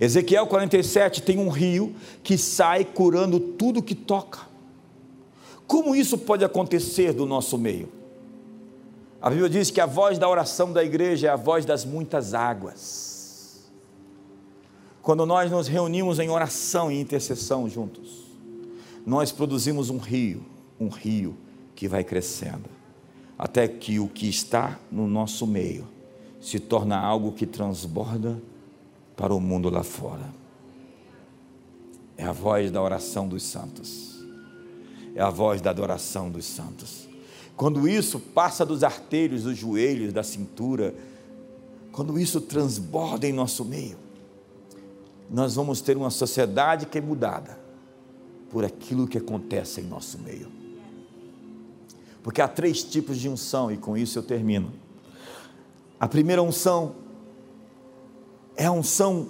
Ezequiel 0.00 0.46
47 0.46 1.22
tem 1.22 1.40
um 1.40 1.48
rio 1.48 1.92
que 2.22 2.38
sai 2.38 2.84
curando 2.84 3.40
tudo 3.40 3.82
que 3.82 3.96
toca. 3.96 4.48
Como 5.66 5.96
isso 5.96 6.16
pode 6.16 6.44
acontecer 6.44 7.12
do 7.12 7.26
nosso 7.26 7.58
meio? 7.58 7.88
A 9.20 9.28
Bíblia 9.28 9.50
diz 9.50 9.72
que 9.72 9.80
a 9.80 9.86
voz 9.86 10.18
da 10.18 10.28
oração 10.28 10.72
da 10.72 10.84
igreja 10.84 11.26
é 11.26 11.30
a 11.30 11.36
voz 11.36 11.64
das 11.64 11.84
muitas 11.84 12.32
águas. 12.32 13.68
Quando 15.02 15.26
nós 15.26 15.50
nos 15.50 15.66
reunimos 15.66 16.20
em 16.20 16.30
oração 16.30 16.92
e 16.92 17.00
intercessão 17.00 17.68
juntos, 17.68 18.29
nós 19.06 19.32
produzimos 19.32 19.90
um 19.90 19.98
rio, 19.98 20.44
um 20.78 20.88
rio 20.88 21.36
que 21.74 21.88
vai 21.88 22.04
crescendo, 22.04 22.68
até 23.38 23.66
que 23.66 23.98
o 23.98 24.08
que 24.08 24.28
está 24.28 24.78
no 24.90 25.06
nosso 25.06 25.46
meio 25.46 25.88
se 26.40 26.58
torna 26.58 26.98
algo 26.98 27.32
que 27.32 27.46
transborda 27.46 28.40
para 29.16 29.34
o 29.34 29.40
mundo 29.40 29.70
lá 29.70 29.82
fora. 29.82 30.30
É 32.16 32.24
a 32.24 32.32
voz 32.32 32.70
da 32.70 32.82
oração 32.82 33.26
dos 33.28 33.42
santos, 33.42 34.22
é 35.14 35.22
a 35.22 35.30
voz 35.30 35.60
da 35.60 35.70
adoração 35.70 36.30
dos 36.30 36.44
santos. 36.44 37.08
Quando 37.56 37.88
isso 37.88 38.18
passa 38.18 38.64
dos 38.64 38.82
artérios, 38.82 39.44
dos 39.44 39.56
joelhos, 39.56 40.12
da 40.12 40.22
cintura, 40.22 40.94
quando 41.92 42.18
isso 42.18 42.40
transborda 42.40 43.26
em 43.26 43.32
nosso 43.32 43.64
meio, 43.64 43.96
nós 45.30 45.54
vamos 45.54 45.80
ter 45.80 45.96
uma 45.96 46.10
sociedade 46.10 46.86
que 46.86 46.98
é 46.98 47.00
mudada 47.00 47.59
por 48.50 48.64
aquilo 48.64 49.06
que 49.06 49.18
acontece 49.18 49.80
em 49.80 49.84
nosso 49.84 50.18
meio. 50.18 50.50
Porque 52.22 52.42
há 52.42 52.48
três 52.48 52.82
tipos 52.82 53.18
de 53.18 53.28
unção, 53.28 53.70
e 53.70 53.76
com 53.76 53.96
isso 53.96 54.18
eu 54.18 54.22
termino. 54.22 54.72
A 55.98 56.08
primeira 56.08 56.42
unção 56.42 56.96
é 58.56 58.66
a 58.66 58.72
unção 58.72 59.28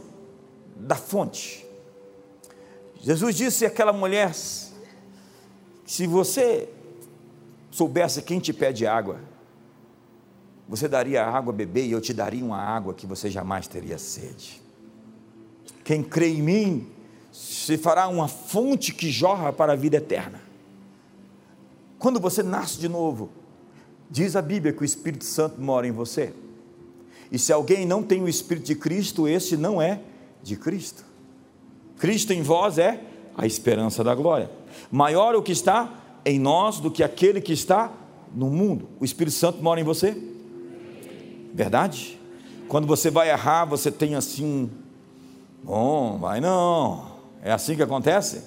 da 0.77 0.97
fonte. 0.97 1.65
Jesus 3.01 3.37
disse 3.37 3.65
àquela 3.65 3.93
mulher: 3.93 4.35
se 5.87 6.07
você 6.07 6.69
soubesse 7.71 8.23
quem 8.23 8.41
te 8.41 8.53
pede 8.53 8.87
água, 8.87 9.21
você 10.69 10.89
daria 10.89 11.25
água 11.25 11.53
a 11.53 11.57
beber 11.57 11.87
e 11.87 11.93
eu 11.93 12.01
te 12.01 12.15
daria 12.15 12.45
uma 12.45 12.59
água 12.59 12.95
que 12.95 13.07
você 13.07 13.31
jamais 13.31 13.67
teria 13.67 13.99
sede. 13.99 14.63
Quem 15.85 16.03
crê 16.03 16.29
em 16.29 16.43
mim 16.43 17.00
se 17.33 17.77
fará 17.77 18.09
uma 18.09 18.29
fonte 18.29 18.93
que 18.93 19.11
jorra 19.11 19.53
para 19.53 19.73
a 19.73 19.77
vida 19.77 19.97
eterna. 19.97 20.41
Quando 21.99 22.19
você 22.19 22.43
nasce 22.43 22.79
de 22.79 22.89
novo, 22.89 23.31
diz 24.11 24.35
a 24.35 24.43
Bíblia 24.43 24.73
que 24.73 24.83
o 24.83 24.85
Espírito 24.85 25.25
Santo 25.25 25.61
mora 25.61 25.87
em 25.87 25.93
você. 25.93 26.33
E 27.31 27.39
se 27.39 27.53
alguém 27.53 27.87
não 27.87 28.03
tem 28.03 28.23
o 28.23 28.29
Espírito 28.29 28.67
de 28.67 28.75
Cristo, 28.75 29.29
esse 29.29 29.57
não 29.57 29.81
é 29.81 30.01
de 30.43 30.57
Cristo. 30.57 31.05
Cristo 31.99 32.33
em 32.33 32.43
vós 32.43 32.79
é 32.79 33.01
a 33.37 33.47
esperança 33.47 34.03
da 34.03 34.15
glória. 34.15 34.51
Maior 34.91 35.35
o 35.35 35.43
que 35.43 35.53
está 35.53 36.21
em 36.25 36.39
nós 36.39 36.81
do 36.81 36.91
que 36.91 37.03
aquele 37.03 37.41
que 37.41 37.53
está 37.53 37.93
no 38.35 38.49
mundo. 38.49 38.89
O 38.99 39.05
Espírito 39.05 39.37
Santo 39.37 39.63
mora 39.63 39.81
em 39.81 39.85
você? 39.85 40.17
Verdade? 41.53 42.19
Quando 42.69 42.87
você 42.87 43.11
vai 43.11 43.31
errar, 43.31 43.65
você 43.65 43.91
tem 43.91 44.15
assim 44.15 44.71
Bom, 45.63 46.19
vai 46.19 46.41
não. 46.41 47.10
É 47.43 47.53
assim 47.53 47.75
que 47.75 47.83
acontece? 47.83 48.43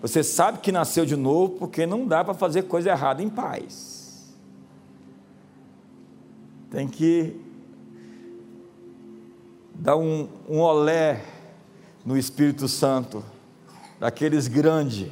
Você 0.00 0.22
sabe 0.22 0.60
que 0.60 0.72
nasceu 0.72 1.04
de 1.04 1.16
novo 1.16 1.56
porque 1.58 1.86
não 1.86 2.06
dá 2.06 2.24
para 2.24 2.34
fazer 2.34 2.62
coisa 2.62 2.90
errada 2.90 3.22
em 3.22 3.28
paz. 3.28 4.34
Tem 6.70 6.88
que 6.88 7.38
dar 9.74 9.96
um, 9.96 10.28
um 10.48 10.60
olé 10.60 11.22
no 12.04 12.16
Espírito 12.16 12.66
Santo, 12.66 13.22
daqueles 13.98 14.48
grandes. 14.48 15.10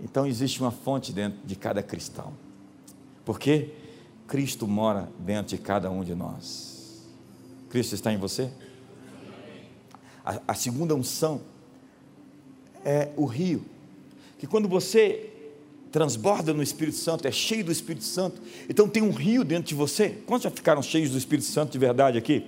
Então 0.00 0.26
existe 0.26 0.60
uma 0.60 0.70
fonte 0.70 1.12
dentro 1.12 1.38
de 1.44 1.54
cada 1.54 1.82
cristão. 1.82 2.32
Porque 3.24 3.72
Cristo 4.26 4.66
mora 4.66 5.08
dentro 5.18 5.56
de 5.56 5.62
cada 5.62 5.90
um 5.90 6.02
de 6.02 6.14
nós. 6.14 7.06
Cristo 7.68 7.94
está 7.94 8.12
em 8.12 8.16
você? 8.16 8.50
A, 10.26 10.40
a 10.48 10.54
segunda 10.54 10.94
unção 10.94 11.40
é 12.84 13.10
o 13.16 13.24
rio, 13.24 13.64
que 14.38 14.46
quando 14.46 14.68
você 14.68 15.30
transborda 15.92 16.52
no 16.52 16.62
Espírito 16.62 16.98
Santo, 16.98 17.26
é 17.26 17.32
cheio 17.32 17.64
do 17.64 17.72
Espírito 17.72 18.04
Santo, 18.04 18.42
então 18.68 18.88
tem 18.88 19.02
um 19.02 19.12
rio 19.12 19.44
dentro 19.44 19.68
de 19.68 19.74
você. 19.74 20.10
Quantos 20.26 20.44
já 20.44 20.50
ficaram 20.50 20.82
cheios 20.82 21.10
do 21.10 21.16
Espírito 21.18 21.46
Santo 21.46 21.72
de 21.72 21.78
verdade 21.78 22.18
aqui? 22.18 22.44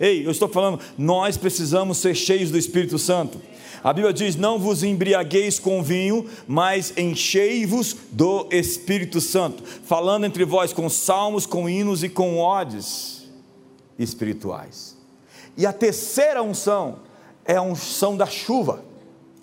Ei, 0.00 0.24
eu 0.26 0.30
estou 0.30 0.48
falando, 0.48 0.80
nós 0.96 1.36
precisamos 1.36 1.98
ser 1.98 2.14
cheios 2.14 2.50
do 2.50 2.56
Espírito 2.56 2.98
Santo. 2.98 3.40
A 3.84 3.92
Bíblia 3.92 4.12
diz: 4.12 4.36
Não 4.36 4.58
vos 4.58 4.82
embriagueis 4.82 5.58
com 5.58 5.82
vinho, 5.82 6.26
mas 6.46 6.96
enchei-vos 6.96 7.96
do 8.10 8.46
Espírito 8.50 9.20
Santo, 9.20 9.62
falando 9.62 10.24
entre 10.24 10.44
vós 10.44 10.72
com 10.72 10.88
salmos, 10.88 11.46
com 11.46 11.68
hinos 11.68 12.02
e 12.02 12.08
com 12.08 12.38
odes 12.38 13.28
espirituais. 13.98 15.01
E 15.56 15.66
a 15.66 15.72
terceira 15.72 16.42
unção 16.42 17.00
é 17.44 17.56
a 17.56 17.62
unção 17.62 18.16
da 18.16 18.26
chuva. 18.26 18.82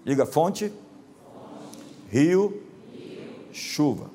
Diga 0.04 0.26
fonte, 0.26 0.72
rio, 2.10 2.64
chuva. 3.52 4.10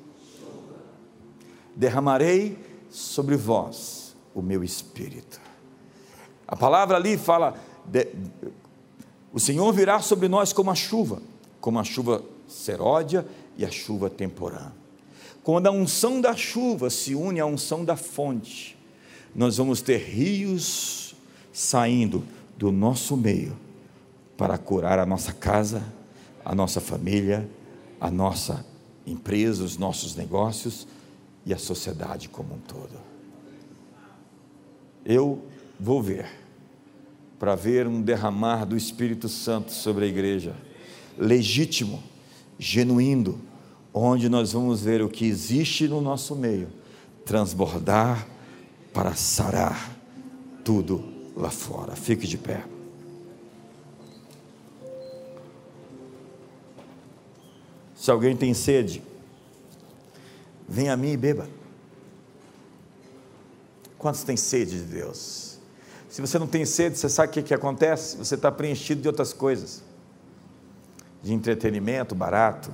Derramarei 1.75 2.57
sobre 2.89 3.35
vós 3.35 4.15
o 4.33 4.41
meu 4.41 4.63
espírito. 4.63 5.39
A 6.47 6.55
palavra 6.55 6.97
ali 6.97 7.17
fala: 7.17 7.55
de, 7.85 8.07
o 9.31 9.39
Senhor 9.39 9.71
virá 9.73 9.99
sobre 9.99 10.27
nós 10.27 10.51
como 10.51 10.71
a 10.71 10.75
chuva, 10.75 11.21
como 11.59 11.79
a 11.79 11.83
chuva 11.83 12.23
seródia 12.47 13.25
e 13.57 13.65
a 13.65 13.71
chuva 13.71 14.09
temporã. 14.09 14.71
Quando 15.43 15.67
a 15.67 15.71
unção 15.71 16.19
da 16.19 16.35
chuva 16.35 16.89
se 16.89 17.13
une 17.13 17.39
à 17.39 17.45
unção 17.45 17.85
da 17.85 17.95
fonte, 17.95 18.77
nós 19.35 19.57
vamos 19.57 19.81
ter 19.81 19.97
rios 19.97 21.04
saindo 21.55 22.21
do 22.57 22.69
nosso 22.69 23.15
meio 23.15 23.55
para 24.35 24.57
curar 24.57 24.99
a 24.99 25.05
nossa 25.05 25.31
casa, 25.31 25.81
a 26.43 26.53
nossa 26.53 26.81
família, 26.81 27.49
a 27.99 28.11
nossa 28.11 28.65
empresa, 29.07 29.63
os 29.63 29.77
nossos 29.77 30.17
negócios 30.17 30.85
e 31.45 31.53
a 31.53 31.57
sociedade 31.57 32.27
como 32.27 32.55
um 32.55 32.57
todo. 32.57 32.99
Eu 35.05 35.45
vou 35.79 36.03
ver, 36.03 36.27
para 37.39 37.55
ver 37.55 37.87
um 37.87 38.01
derramar 38.01 38.65
do 38.65 38.75
Espírito 38.75 39.29
Santo 39.29 39.71
sobre 39.71 40.03
a 40.03 40.07
igreja, 40.09 40.57
legítimo, 41.17 42.03
genuíno, 42.59 43.39
onde 43.93 44.27
nós 44.27 44.51
vamos 44.51 44.81
ver 44.81 45.01
o 45.01 45.07
que 45.07 45.23
existe 45.25 45.87
no 45.87 46.01
nosso 46.01 46.35
meio 46.35 46.67
transbordar 47.23 48.27
para 48.93 49.15
sarar 49.15 49.95
tudo 50.61 51.14
lá 51.35 51.49
fora. 51.49 51.95
Fique 51.95 52.25
de 52.27 52.37
pé. 52.37 52.63
Se 57.95 58.11
alguém 58.11 58.35
tem 58.35 58.53
sede, 58.53 59.01
venha 60.67 60.93
a 60.93 60.97
mim 60.97 61.11
e 61.11 61.17
beba. 61.17 61.47
Quantos 63.97 64.23
têm 64.23 64.37
sede 64.37 64.85
de 64.85 64.93
Deus? 64.93 65.57
Se 66.07 66.21
você 66.21 66.37
não 66.37 66.47
tem 66.47 66.65
sede, 66.65 66.97
você 66.97 67.09
sabe 67.09 67.29
o 67.29 67.31
que, 67.33 67.41
que 67.41 67.53
acontece? 67.53 68.15
Você 68.17 68.35
está 68.35 68.51
preenchido 68.51 69.01
de 69.01 69.07
outras 69.07 69.33
coisas, 69.33 69.83
de 71.21 71.33
entretenimento 71.33 72.13
barato, 72.13 72.71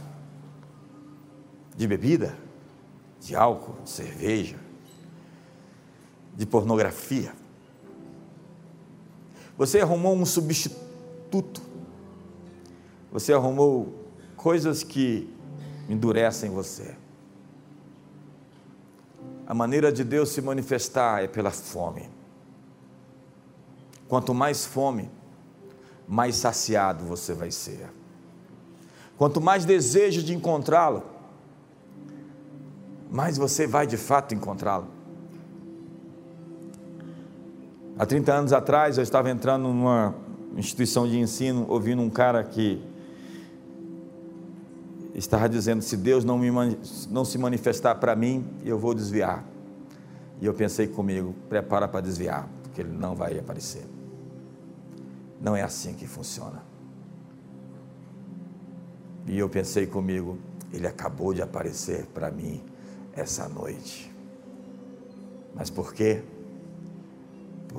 de 1.76 1.88
bebida, 1.88 2.38
de 3.22 3.36
álcool, 3.36 3.82
de 3.84 3.89
cerveja, 3.89 4.57
de 6.36 6.45
pornografia. 6.45 7.34
Você 9.62 9.80
arrumou 9.80 10.16
um 10.16 10.26
substituto, 10.26 11.62
você 13.12 13.32
arrumou 13.32 13.93
coisas 14.36 14.82
que 14.82 15.32
endurecem 15.88 16.49
você. 16.49 16.95
A 19.45 19.53
maneira 19.53 19.91
de 19.91 20.03
Deus 20.03 20.30
se 20.30 20.41
manifestar 20.41 21.24
é 21.24 21.28
pela 21.28 21.51
fome. 21.51 22.09
Quanto 24.07 24.34
mais 24.34 24.66
fome, 24.66 25.12
mais 26.07 26.38
saciado 26.38 27.05
você 27.05 27.32
vai 27.32 27.51
ser. 27.51 27.88
Quanto 29.16 29.39
mais 29.39 29.64
desejo 29.64 30.24
de 30.24 30.34
encontrá-lo, 30.34 31.03
mais 33.12 33.38
você 33.38 33.68
vai 33.68 33.86
de 33.86 33.95
fato 33.95 34.34
encontrá-lo. 34.34 34.88
Há 38.02 38.06
30 38.08 38.34
anos 38.34 38.52
atrás 38.52 38.97
eu 38.97 39.04
estava 39.04 39.30
entrando 39.30 39.68
numa 39.68 40.16
instituição 40.58 41.08
de 41.08 41.20
ensino, 41.20 41.68
ouvindo 41.70 42.02
um 42.02 42.10
cara 42.10 42.43
que 42.43 42.82
estava 45.14 45.47
dizendo: 45.47 45.84
se 45.84 45.95
Deus 45.95 46.26
não, 46.26 46.36
me, 46.36 46.49
não 47.12 47.24
se 47.24 47.38
manifestar 47.38 47.93
para 47.93 48.16
mim, 48.16 48.43
eu 48.66 48.80
vou 48.80 48.95
desviar. 48.95 49.45
E 50.41 50.47
eu 50.47 50.54
pensei 50.56 50.88
comigo: 50.88 51.36
prepara 51.47 51.88
para 51.88 52.02
desviar, 52.02 52.49
porque 52.64 52.82
ele 52.82 52.91
não 52.91 53.14
vai 53.14 53.38
aparecer. 53.38 53.86
Não 55.39 55.56
é 55.56 55.62
assim 55.62 55.93
que 55.93 56.08
funciona. 56.08 56.64
E 59.28 59.38
eu 59.38 59.47
pensei 59.47 59.86
comigo: 59.86 60.39
ele 60.74 60.88
acabou 60.88 61.36
de 61.36 61.43
aparecer 61.43 62.08
para 62.08 62.32
mim 62.32 62.64
essa 63.14 63.47
noite. 63.47 64.12
Mas 65.54 65.70
por 65.70 65.93
quê? 65.93 66.24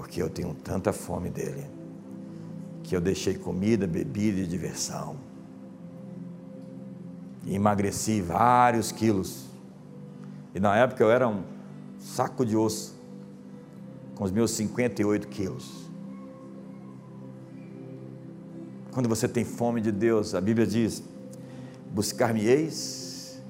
Porque 0.02 0.20
eu 0.20 0.28
tenho 0.28 0.52
tanta 0.52 0.92
fome 0.92 1.30
dele, 1.30 1.64
que 2.82 2.96
eu 2.96 3.00
deixei 3.00 3.34
comida, 3.34 3.86
bebida 3.86 4.40
e 4.40 4.46
diversão. 4.48 5.14
E 7.44 7.54
emagreci 7.54 8.20
vários 8.20 8.90
quilos. 8.90 9.46
E 10.52 10.58
na 10.58 10.76
época 10.76 11.04
eu 11.04 11.08
era 11.08 11.28
um 11.28 11.44
saco 12.00 12.44
de 12.44 12.56
osso, 12.56 12.96
com 14.16 14.24
os 14.24 14.32
meus 14.32 14.50
58 14.50 15.28
quilos. 15.28 15.88
Quando 18.90 19.08
você 19.08 19.28
tem 19.28 19.44
fome 19.44 19.80
de 19.80 19.92
Deus, 19.92 20.34
a 20.34 20.40
Bíblia 20.40 20.66
diz: 20.66 21.00
buscar-me-eis 21.92 23.40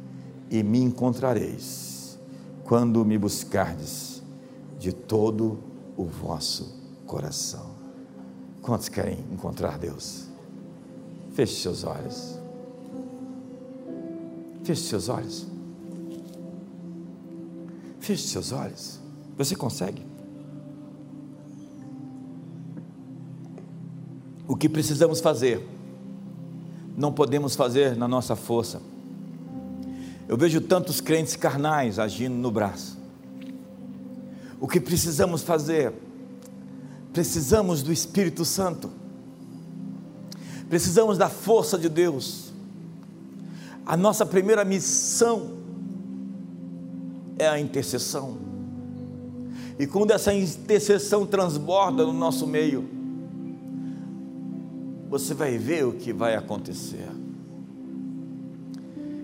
e 0.50 0.62
me 0.62 0.80
encontrareis, 0.80 2.18
quando 2.62 3.02
me 3.06 3.16
buscardes 3.16 4.22
de 4.78 4.92
todo 4.92 5.52
o 5.54 5.71
vosso 6.04 6.74
coração. 7.06 7.72
Quantos 8.60 8.88
querem 8.88 9.18
encontrar 9.32 9.78
Deus? 9.78 10.28
Feche 11.32 11.60
seus 11.60 11.84
olhos. 11.84 12.38
Feche 14.64 14.82
seus 14.82 15.08
olhos. 15.08 15.46
Feche 18.00 18.28
seus 18.28 18.52
olhos. 18.52 19.00
Você 19.36 19.56
consegue? 19.56 20.04
O 24.46 24.56
que 24.56 24.68
precisamos 24.68 25.20
fazer, 25.20 25.66
não 26.96 27.12
podemos 27.12 27.56
fazer 27.56 27.96
na 27.96 28.06
nossa 28.06 28.36
força 28.36 28.80
eu 30.32 30.36
vejo 30.38 30.62
tantos 30.62 30.98
crentes 30.98 31.36
carnais 31.36 31.98
agindo 31.98 32.34
no 32.34 32.50
braço. 32.50 32.98
O 34.62 34.68
que 34.68 34.78
precisamos 34.78 35.42
fazer? 35.42 35.92
Precisamos 37.12 37.82
do 37.82 37.92
Espírito 37.92 38.44
Santo. 38.44 38.90
Precisamos 40.68 41.18
da 41.18 41.28
força 41.28 41.76
de 41.76 41.88
Deus. 41.88 42.52
A 43.84 43.96
nossa 43.96 44.24
primeira 44.24 44.64
missão 44.64 45.54
é 47.36 47.48
a 47.48 47.58
intercessão. 47.58 48.38
E 49.80 49.84
quando 49.84 50.12
essa 50.12 50.32
intercessão 50.32 51.26
transborda 51.26 52.06
no 52.06 52.12
nosso 52.12 52.46
meio, 52.46 52.88
você 55.10 55.34
vai 55.34 55.58
ver 55.58 55.86
o 55.86 55.94
que 55.94 56.12
vai 56.12 56.36
acontecer. 56.36 57.08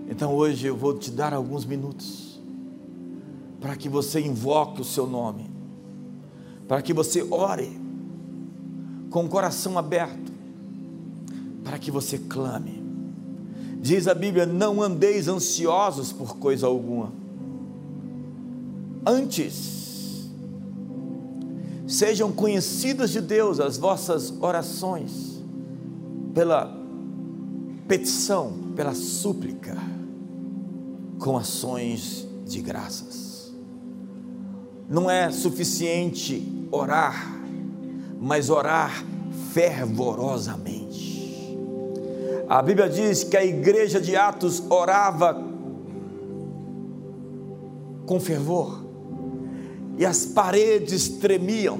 Então 0.09 0.35
hoje 0.35 0.67
eu 0.67 0.75
vou 0.75 0.97
te 0.97 1.09
dar 1.09 1.33
alguns 1.33 1.63
minutos 1.63 2.28
para 3.59 3.75
que 3.75 3.89
você 3.89 4.21
invoque 4.21 4.81
o 4.81 4.85
seu 4.85 5.05
nome, 5.05 5.49
para 6.67 6.81
que 6.81 6.93
você 6.93 7.21
ore 7.29 7.79
com 9.09 9.25
o 9.25 9.29
coração 9.29 9.77
aberto, 9.77 10.31
para 11.63 11.77
que 11.77 11.91
você 11.91 12.17
clame. 12.17 12.83
Diz 13.81 14.07
a 14.07 14.13
Bíblia: 14.13 14.45
não 14.45 14.81
andeis 14.81 15.27
ansiosos 15.27 16.11
por 16.11 16.37
coisa 16.37 16.67
alguma. 16.67 17.11
Antes, 19.05 20.29
sejam 21.87 22.31
conhecidas 22.31 23.11
de 23.11 23.21
Deus 23.21 23.59
as 23.59 23.77
vossas 23.77 24.33
orações, 24.41 25.41
pela 26.33 26.77
petição, 27.87 28.53
pela 28.75 28.93
súplica 28.93 29.75
com 31.17 31.37
ações 31.37 32.27
de 32.45 32.61
graças. 32.61 33.28
Não 34.89 35.09
é 35.09 35.29
suficiente 35.29 36.67
orar, 36.71 37.39
mas 38.19 38.49
orar 38.49 39.05
fervorosamente. 39.53 41.55
A 42.47 42.59
Bíblia 42.63 42.89
diz 42.89 43.23
que 43.23 43.37
a 43.37 43.45
igreja 43.45 44.01
de 44.01 44.15
Atos 44.15 44.63
orava 44.67 45.39
com 48.07 48.19
fervor 48.19 48.83
e 49.95 50.03
as 50.03 50.25
paredes 50.25 51.07
tremiam. 51.07 51.79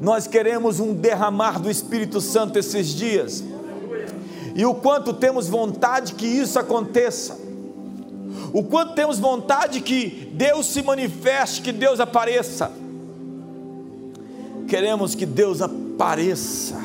Nós 0.00 0.28
queremos 0.28 0.78
um 0.78 0.94
derramar 0.94 1.60
do 1.60 1.68
Espírito 1.68 2.20
Santo 2.20 2.60
esses 2.60 2.90
dias. 2.90 3.42
E 4.54 4.64
o 4.64 4.72
quanto 4.72 5.12
temos 5.12 5.48
vontade 5.48 6.14
que 6.14 6.26
isso 6.26 6.60
aconteça 6.60 7.47
o 8.52 8.62
quanto 8.62 8.94
temos 8.94 9.18
vontade 9.18 9.80
que 9.80 10.30
Deus 10.32 10.66
se 10.66 10.82
manifeste, 10.82 11.62
que 11.62 11.72
Deus 11.72 12.00
apareça. 12.00 12.70
Queremos 14.66 15.14
que 15.14 15.24
Deus 15.24 15.62
apareça 15.62 16.78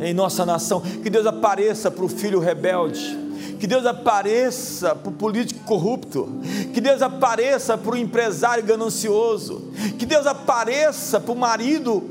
em 0.00 0.12
nossa 0.12 0.44
nação, 0.44 0.80
que 0.80 1.10
Deus 1.10 1.26
apareça 1.26 1.90
para 1.90 2.04
o 2.04 2.08
filho 2.08 2.40
rebelde, 2.40 3.18
que 3.58 3.66
Deus 3.66 3.86
apareça 3.86 4.94
para 4.94 5.08
o 5.08 5.12
político 5.12 5.60
corrupto, 5.64 6.28
que 6.72 6.80
Deus 6.80 7.00
apareça 7.02 7.78
para 7.78 7.94
o 7.94 7.96
empresário 7.96 8.64
ganancioso, 8.64 9.72
que 9.98 10.06
Deus 10.06 10.26
apareça 10.26 11.20
para 11.20 11.32
o 11.32 11.36
marido 11.36 12.02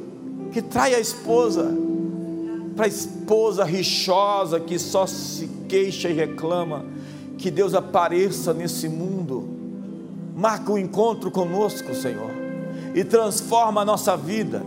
que 0.52 0.62
trai 0.62 0.96
a 0.96 1.00
esposa, 1.00 1.72
para 2.76 2.86
a 2.86 2.88
esposa 2.88 3.64
rixosa 3.64 4.60
que 4.60 4.80
só 4.80 5.06
se 5.06 5.48
queixa 5.68 6.10
e 6.10 6.14
reclama, 6.14 6.86
que 7.44 7.52
Deus 7.52 7.74
apareça 7.74 8.54
nesse 8.54 8.88
mundo, 8.88 9.46
marca 10.34 10.72
um 10.72 10.78
encontro 10.78 11.30
conosco, 11.30 11.94
Senhor, 11.94 12.32
e 12.96 13.04
transforma 13.04 13.82
a 13.82 13.86
nossa 13.86 14.16
vida, 14.16 14.64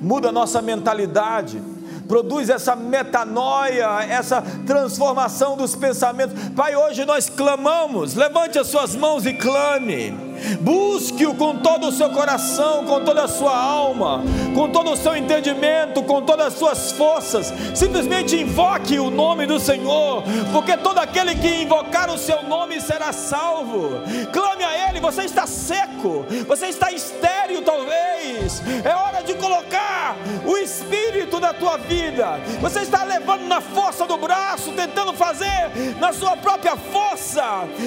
muda 0.00 0.28
a 0.28 0.32
nossa 0.32 0.62
mentalidade 0.62 1.60
produz 2.06 2.50
essa 2.50 2.76
metanoia, 2.76 4.04
essa 4.04 4.42
transformação 4.66 5.56
dos 5.56 5.74
pensamentos. 5.74 6.34
Pai, 6.50 6.76
hoje 6.76 7.06
nós 7.06 7.30
clamamos, 7.30 8.14
levante 8.14 8.58
as 8.58 8.66
suas 8.66 8.94
mãos 8.94 9.24
e 9.24 9.32
clame. 9.32 10.12
Busque-o 10.60 11.34
com 11.34 11.56
todo 11.56 11.88
o 11.88 11.92
seu 11.92 12.10
coração, 12.10 12.84
com 12.84 13.04
toda 13.04 13.24
a 13.24 13.28
sua 13.28 13.56
alma, 13.56 14.22
com 14.54 14.68
todo 14.70 14.92
o 14.92 14.96
seu 14.96 15.16
entendimento, 15.16 16.02
com 16.02 16.22
todas 16.22 16.48
as 16.48 16.54
suas 16.54 16.92
forças. 16.92 17.52
Simplesmente 17.74 18.36
invoque 18.36 18.98
o 18.98 19.10
nome 19.10 19.46
do 19.46 19.58
Senhor, 19.58 20.22
porque 20.52 20.76
todo 20.76 20.98
aquele 20.98 21.34
que 21.34 21.62
invocar 21.62 22.10
o 22.10 22.18
seu 22.18 22.42
nome 22.42 22.80
será 22.80 23.12
salvo. 23.12 24.02
Clame 24.32 24.64
a 24.64 24.88
Ele. 24.88 25.00
Você 25.00 25.22
está 25.22 25.46
seco, 25.46 26.24
você 26.46 26.66
está 26.66 26.92
estéril, 26.92 27.62
talvez. 27.62 28.62
É 28.84 28.94
hora 28.94 29.22
de 29.22 29.34
colocar 29.34 30.16
o 30.44 30.56
Espírito 30.56 31.40
da 31.40 31.52
tua 31.52 31.76
vida. 31.78 32.40
Você 32.60 32.80
está 32.80 33.04
levando 33.04 33.46
na 33.46 33.60
força 33.60 34.06
do 34.06 34.16
braço, 34.16 34.72
tentando 34.72 35.12
fazer 35.12 35.96
na 35.98 36.12
sua 36.12 36.36
própria 36.36 36.76
força. 36.76 37.42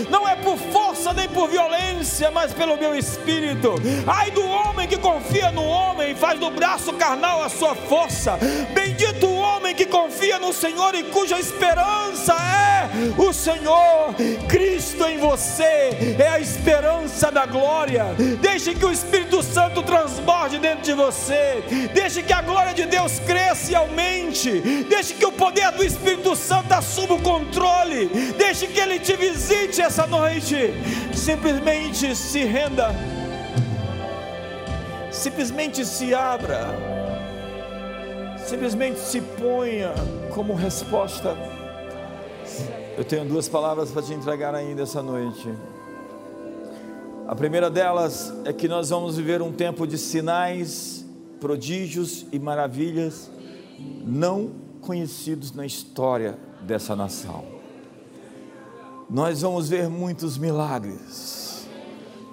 Não 0.10 0.28
é 0.28 0.36
por 0.36 0.58
força 0.58 1.14
nem 1.14 1.28
por 1.30 1.50
violência, 1.50 2.32
mas 2.32 2.45
pelo 2.54 2.78
meu 2.78 2.96
espírito. 2.96 3.76
Ai 4.08 4.32
do 4.32 4.46
homem 4.46 4.88
que 4.88 4.98
confia 4.98 5.52
no 5.52 5.64
homem 5.64 6.12
e 6.12 6.16
faz 6.16 6.40
do 6.40 6.50
braço 6.50 6.94
carnal 6.94 7.44
a 7.44 7.50
sua 7.50 7.76
força. 7.76 8.38
Bendito 8.74 9.28
o 9.28 9.36
homem 9.36 9.76
que 9.76 9.86
confia 9.86 10.40
no 10.40 10.54
Senhor 10.54 10.94
e 10.96 11.04
cuja 11.04 11.40
esperança 11.40 12.34
é 12.34 12.90
o 13.18 13.34
Senhor. 13.34 14.14
Cristo 14.48 15.06
em 15.06 15.18
você 15.18 16.16
é 16.20 16.30
a 16.30 16.40
esperança 16.40 17.32
da 17.32 17.46
glória. 17.46 18.06
Deixe 18.42 18.74
que 18.74 18.86
o 18.86 18.92
Espírito 18.92 19.42
Santo 19.42 19.82
transborde 19.84 20.60
dentro 20.60 20.84
de 20.84 20.94
você. 20.94 21.64
Deixe 21.94 22.22
que 22.24 22.34
a 22.34 22.42
glória 22.42 22.74
de 22.74 22.86
Deus 22.86 23.20
cresça 23.20 23.72
e 23.72 23.76
aumente 23.76 24.16
mente, 24.36 24.86
deixe 24.90 25.14
que 25.14 25.26
o 25.26 25.32
poder 25.32 25.72
do 25.72 25.84
Espírito 25.84 26.36
Santo 26.36 26.72
assuma 26.74 27.16
o 27.16 27.22
controle, 27.22 28.08
deixe 28.38 28.68
que 28.68 28.80
ele 28.80 29.00
te 29.00 29.16
visite 29.16 29.82
essa 29.82 30.06
noite. 30.06 30.74
Simplesmente 31.14 32.16
se 32.16 32.35
renda, 32.44 32.90
simplesmente 35.12 35.86
se 35.86 36.14
abra, 36.14 36.68
simplesmente 38.38 39.00
se 39.00 39.22
ponha 39.22 39.94
como 40.34 40.54
resposta. 40.54 41.36
Eu 42.98 43.04
tenho 43.04 43.26
duas 43.26 43.48
palavras 43.50 43.92
para 43.92 44.02
te 44.02 44.14
entregar 44.14 44.54
ainda 44.56 44.84
essa 44.84 45.02
noite. 45.02 45.54
A 47.28 47.36
primeira 47.36 47.70
delas 47.70 48.34
é 48.46 48.54
que 48.54 48.68
nós 48.68 48.90
vamos 48.90 49.18
viver 49.18 49.42
um 49.42 49.52
tempo 49.52 49.88
de 49.88 49.98
sinais, 49.98 51.06
prodígios 51.40 52.26
e 52.32 52.40
maravilhas 52.40 53.30
não 54.06 54.52
conhecidos 54.82 55.52
na 55.52 55.66
história 55.66 56.38
dessa 56.62 56.96
nação. 56.96 57.44
Nós 59.10 59.42
vamos 59.42 59.70
ver 59.70 59.90
muitos 59.90 60.38
milagres. 60.38 61.45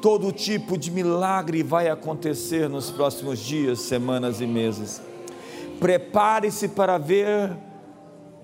Todo 0.03 0.31
tipo 0.33 0.77
de 0.77 0.91
milagre 0.91 1.63
vai 1.63 1.89
acontecer 1.89 2.69
nos 2.69 2.91
próximos 2.91 3.39
dias, 3.39 3.81
semanas 3.81 4.43
e 4.43 4.47
meses. 4.47 5.01
Prepare-se 5.81 6.69
para 6.69 6.99
ver 6.99 7.57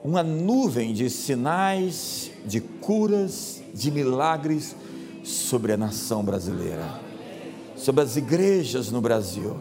uma 0.03 0.23
nuvem 0.23 0.95
de 0.95 1.11
sinais, 1.11 2.31
de 2.47 2.61
curas, 2.61 3.63
de 3.75 3.91
milagres 3.91 4.75
sobre 5.23 5.75
a 5.75 5.77
nação 5.77 6.25
brasileira, 6.25 6.99
sobre 7.77 8.03
as 8.03 8.17
igrejas 8.17 8.91
no 8.91 9.03
Brasil 9.03 9.57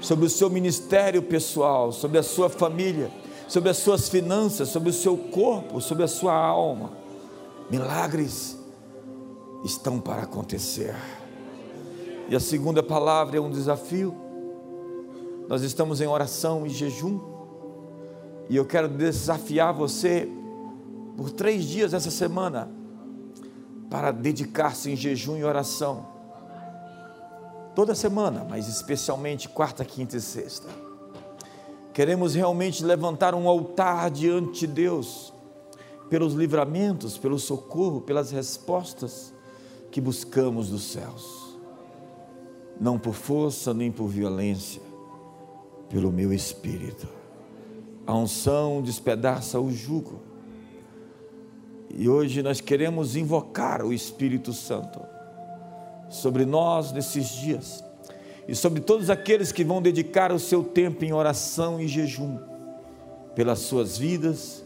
sobre 0.00 0.26
o 0.26 0.30
seu 0.30 0.48
ministério 0.48 1.22
pessoal, 1.22 1.92
sobre 1.92 2.18
a 2.18 2.22
sua 2.22 2.48
família, 2.48 3.10
sobre 3.48 3.70
as 3.70 3.78
suas 3.78 4.08
finanças, 4.08 4.68
sobre 4.68 4.90
o 4.90 4.92
seu 4.92 5.16
corpo, 5.16 5.80
sobre 5.80 6.04
a 6.04 6.08
sua 6.08 6.34
alma. 6.34 6.92
Milagres 7.70 8.56
estão 9.64 10.00
para 10.00 10.22
acontecer. 10.22 10.94
E 12.28 12.36
a 12.36 12.40
segunda 12.40 12.82
palavra 12.82 13.38
é 13.38 13.40
um 13.40 13.50
desafio. 13.50 14.14
Nós 15.48 15.62
estamos 15.62 16.00
em 16.00 16.06
oração 16.06 16.66
e 16.66 16.68
jejum. 16.68 17.20
E 18.48 18.56
eu 18.56 18.64
quero 18.64 18.88
desafiar 18.88 19.72
você 19.72 20.28
por 21.16 21.30
três 21.30 21.64
dias 21.64 21.94
essa 21.94 22.10
semana 22.10 22.70
para 23.90 24.10
dedicar-se 24.10 24.90
em 24.90 24.96
jejum 24.96 25.36
e 25.36 25.44
oração 25.44 26.18
toda 27.78 27.94
semana, 27.94 28.44
mas 28.50 28.66
especialmente 28.66 29.48
quarta, 29.48 29.84
quinta 29.84 30.16
e 30.16 30.20
sexta. 30.20 30.66
Queremos 31.94 32.34
realmente 32.34 32.84
levantar 32.84 33.36
um 33.36 33.48
altar 33.48 34.10
diante 34.10 34.66
de 34.66 34.66
Deus, 34.66 35.32
pelos 36.10 36.34
livramentos, 36.34 37.16
pelo 37.16 37.38
socorro, 37.38 38.00
pelas 38.00 38.32
respostas 38.32 39.32
que 39.92 40.00
buscamos 40.00 40.70
dos 40.70 40.90
céus, 40.90 41.37
não 42.80 42.98
por 42.98 43.14
força 43.14 43.74
nem 43.74 43.90
por 43.90 44.08
violência, 44.08 44.80
pelo 45.88 46.12
meu 46.12 46.32
espírito. 46.32 47.08
A 48.06 48.14
unção 48.14 48.80
despedaça 48.82 49.60
o 49.60 49.70
jugo. 49.70 50.20
E 51.90 52.08
hoje 52.08 52.42
nós 52.42 52.60
queremos 52.60 53.16
invocar 53.16 53.84
o 53.84 53.92
Espírito 53.92 54.52
Santo 54.52 55.00
sobre 56.08 56.44
nós 56.44 56.92
nesses 56.92 57.28
dias 57.28 57.84
e 58.46 58.54
sobre 58.54 58.80
todos 58.80 59.10
aqueles 59.10 59.52
que 59.52 59.64
vão 59.64 59.82
dedicar 59.82 60.32
o 60.32 60.38
seu 60.38 60.62
tempo 60.62 61.04
em 61.04 61.12
oração 61.12 61.80
e 61.80 61.88
jejum 61.88 62.38
pelas 63.34 63.60
suas 63.60 63.98
vidas, 63.98 64.64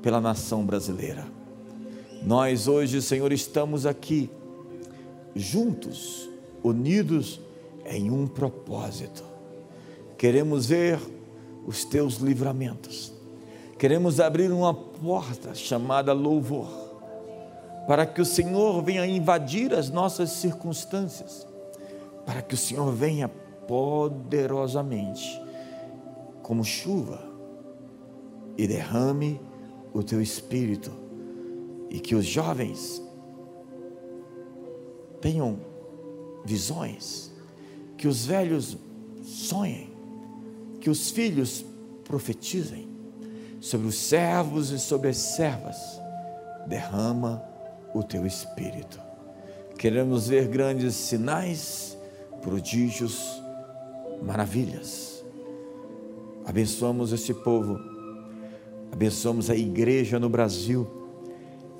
pela 0.00 0.20
nação 0.20 0.64
brasileira. 0.64 1.26
Nós 2.22 2.66
hoje, 2.66 3.02
Senhor, 3.02 3.32
estamos 3.32 3.84
aqui 3.84 4.30
juntos, 5.34 6.28
unidos 6.62 7.40
em 7.88 8.10
um 8.10 8.26
propósito. 8.26 9.24
Queremos 10.16 10.66
ver 10.66 10.98
os 11.66 11.84
teus 11.84 12.16
livramentos. 12.16 13.12
Queremos 13.78 14.20
abrir 14.20 14.50
uma 14.50 14.72
porta 14.72 15.54
chamada 15.54 16.12
louvor 16.12 16.86
para 17.86 18.04
que 18.04 18.20
o 18.20 18.24
Senhor 18.24 18.82
venha 18.82 19.06
invadir 19.06 19.72
as 19.72 19.88
nossas 19.88 20.30
circunstâncias, 20.30 21.46
para 22.24 22.42
que 22.42 22.54
o 22.54 22.58
Senhor 22.58 22.92
venha 22.92 23.28
poderosamente, 23.28 25.40
como 26.42 26.64
chuva, 26.64 27.22
e 28.58 28.66
derrame 28.66 29.40
o 29.92 30.02
teu 30.02 30.20
espírito, 30.20 30.90
e 31.88 32.00
que 32.00 32.16
os 32.16 32.26
jovens 32.26 33.00
tenham 35.20 35.60
visões, 36.44 37.30
que 37.96 38.06
os 38.06 38.26
velhos 38.26 38.76
sonhem, 39.22 39.90
que 40.80 40.90
os 40.90 41.10
filhos 41.10 41.64
profetizem 42.04 42.88
sobre 43.60 43.88
os 43.88 43.96
servos 43.96 44.70
e 44.70 44.78
sobre 44.78 45.08
as 45.08 45.16
servas. 45.16 45.76
Derrama 46.66 47.42
o 47.94 48.02
teu 48.02 48.26
espírito. 48.26 49.00
Queremos 49.78 50.28
ver 50.28 50.48
grandes 50.48 50.94
sinais, 50.94 51.96
prodígios, 52.42 53.42
maravilhas. 54.22 55.24
Abençoamos 56.44 57.12
esse 57.12 57.34
povo, 57.34 57.78
abençoamos 58.92 59.50
a 59.50 59.56
igreja 59.56 60.18
no 60.18 60.28
Brasil 60.28 60.86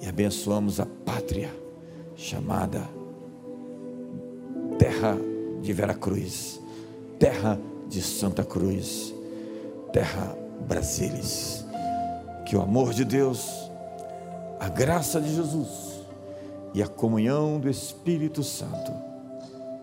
e 0.01 0.07
abençoamos 0.07 0.81
a 0.81 0.87
pátria 0.87 1.55
chamada 2.17 2.89
Terra 4.79 5.17
de 5.67 5.73
Veracruz, 5.73 6.61
Terra 7.19 7.59
de 7.89 8.01
Santa 8.01 8.45
Cruz, 8.45 9.13
Terra 9.93 10.39
Brasilis. 10.67 11.65
Que 12.47 12.55
o 12.55 12.63
amor 12.63 12.95
de 12.95 13.05
Deus, 13.05 13.69
a 14.61 14.69
graça 14.69 15.21
de 15.21 15.35
Jesus, 15.35 15.97
e 16.73 16.81
a 16.81 16.87
comunhão 16.87 17.59
do 17.59 17.69
Espírito 17.69 18.45
Santo 18.45 18.93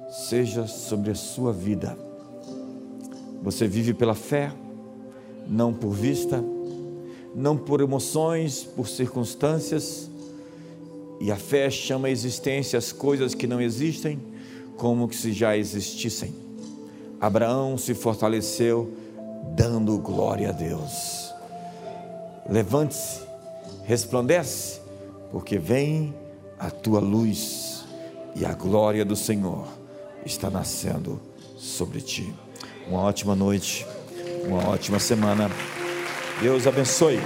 seja 0.09 0.67
sobre 0.67 1.11
a 1.11 1.15
sua 1.15 1.51
vida. 1.51 1.97
Você 3.41 3.67
vive 3.67 3.93
pela 3.93 4.15
fé, 4.15 4.53
não 5.45 5.73
por 5.73 5.91
vista, 5.91 6.41
não 7.36 7.57
por 7.57 7.81
emoções, 7.81 8.63
por 8.63 8.88
circunstâncias, 8.88 10.09
e 11.19 11.29
a 11.29 11.36
fé 11.36 11.69
chama 11.69 12.07
a 12.07 12.11
existência 12.11 12.79
as 12.79 12.93
coisas 12.93 13.36
que 13.36 13.47
não 13.47 13.59
existem 13.59 14.32
como 14.78 15.07
que 15.07 15.15
se 15.15 15.32
já 15.32 15.57
existissem. 15.57 16.34
Abraão 17.19 17.78
se 17.78 17.93
fortaleceu 17.93 18.93
dando 19.55 19.97
glória 19.97 20.49
a 20.49 20.51
Deus. 20.51 21.32
levante-se, 22.49 23.21
resplandece, 23.86 24.82
porque 25.32 25.57
vem 25.57 26.13
a 26.59 26.69
tua 26.69 26.99
luz 26.99 27.86
e 28.36 28.45
a 28.45 28.53
glória 28.53 29.05
do 29.05 29.15
Senhor 29.15 29.67
está 30.26 30.49
nascendo 30.49 31.19
sobre 31.57 32.01
ti. 32.01 32.34
Uma 32.88 33.01
ótima 33.01 33.36
noite, 33.36 33.86
uma 34.45 34.69
ótima 34.69 34.99
semana. 34.99 35.49
Deus 36.41 36.67
abençoe. 36.67 37.19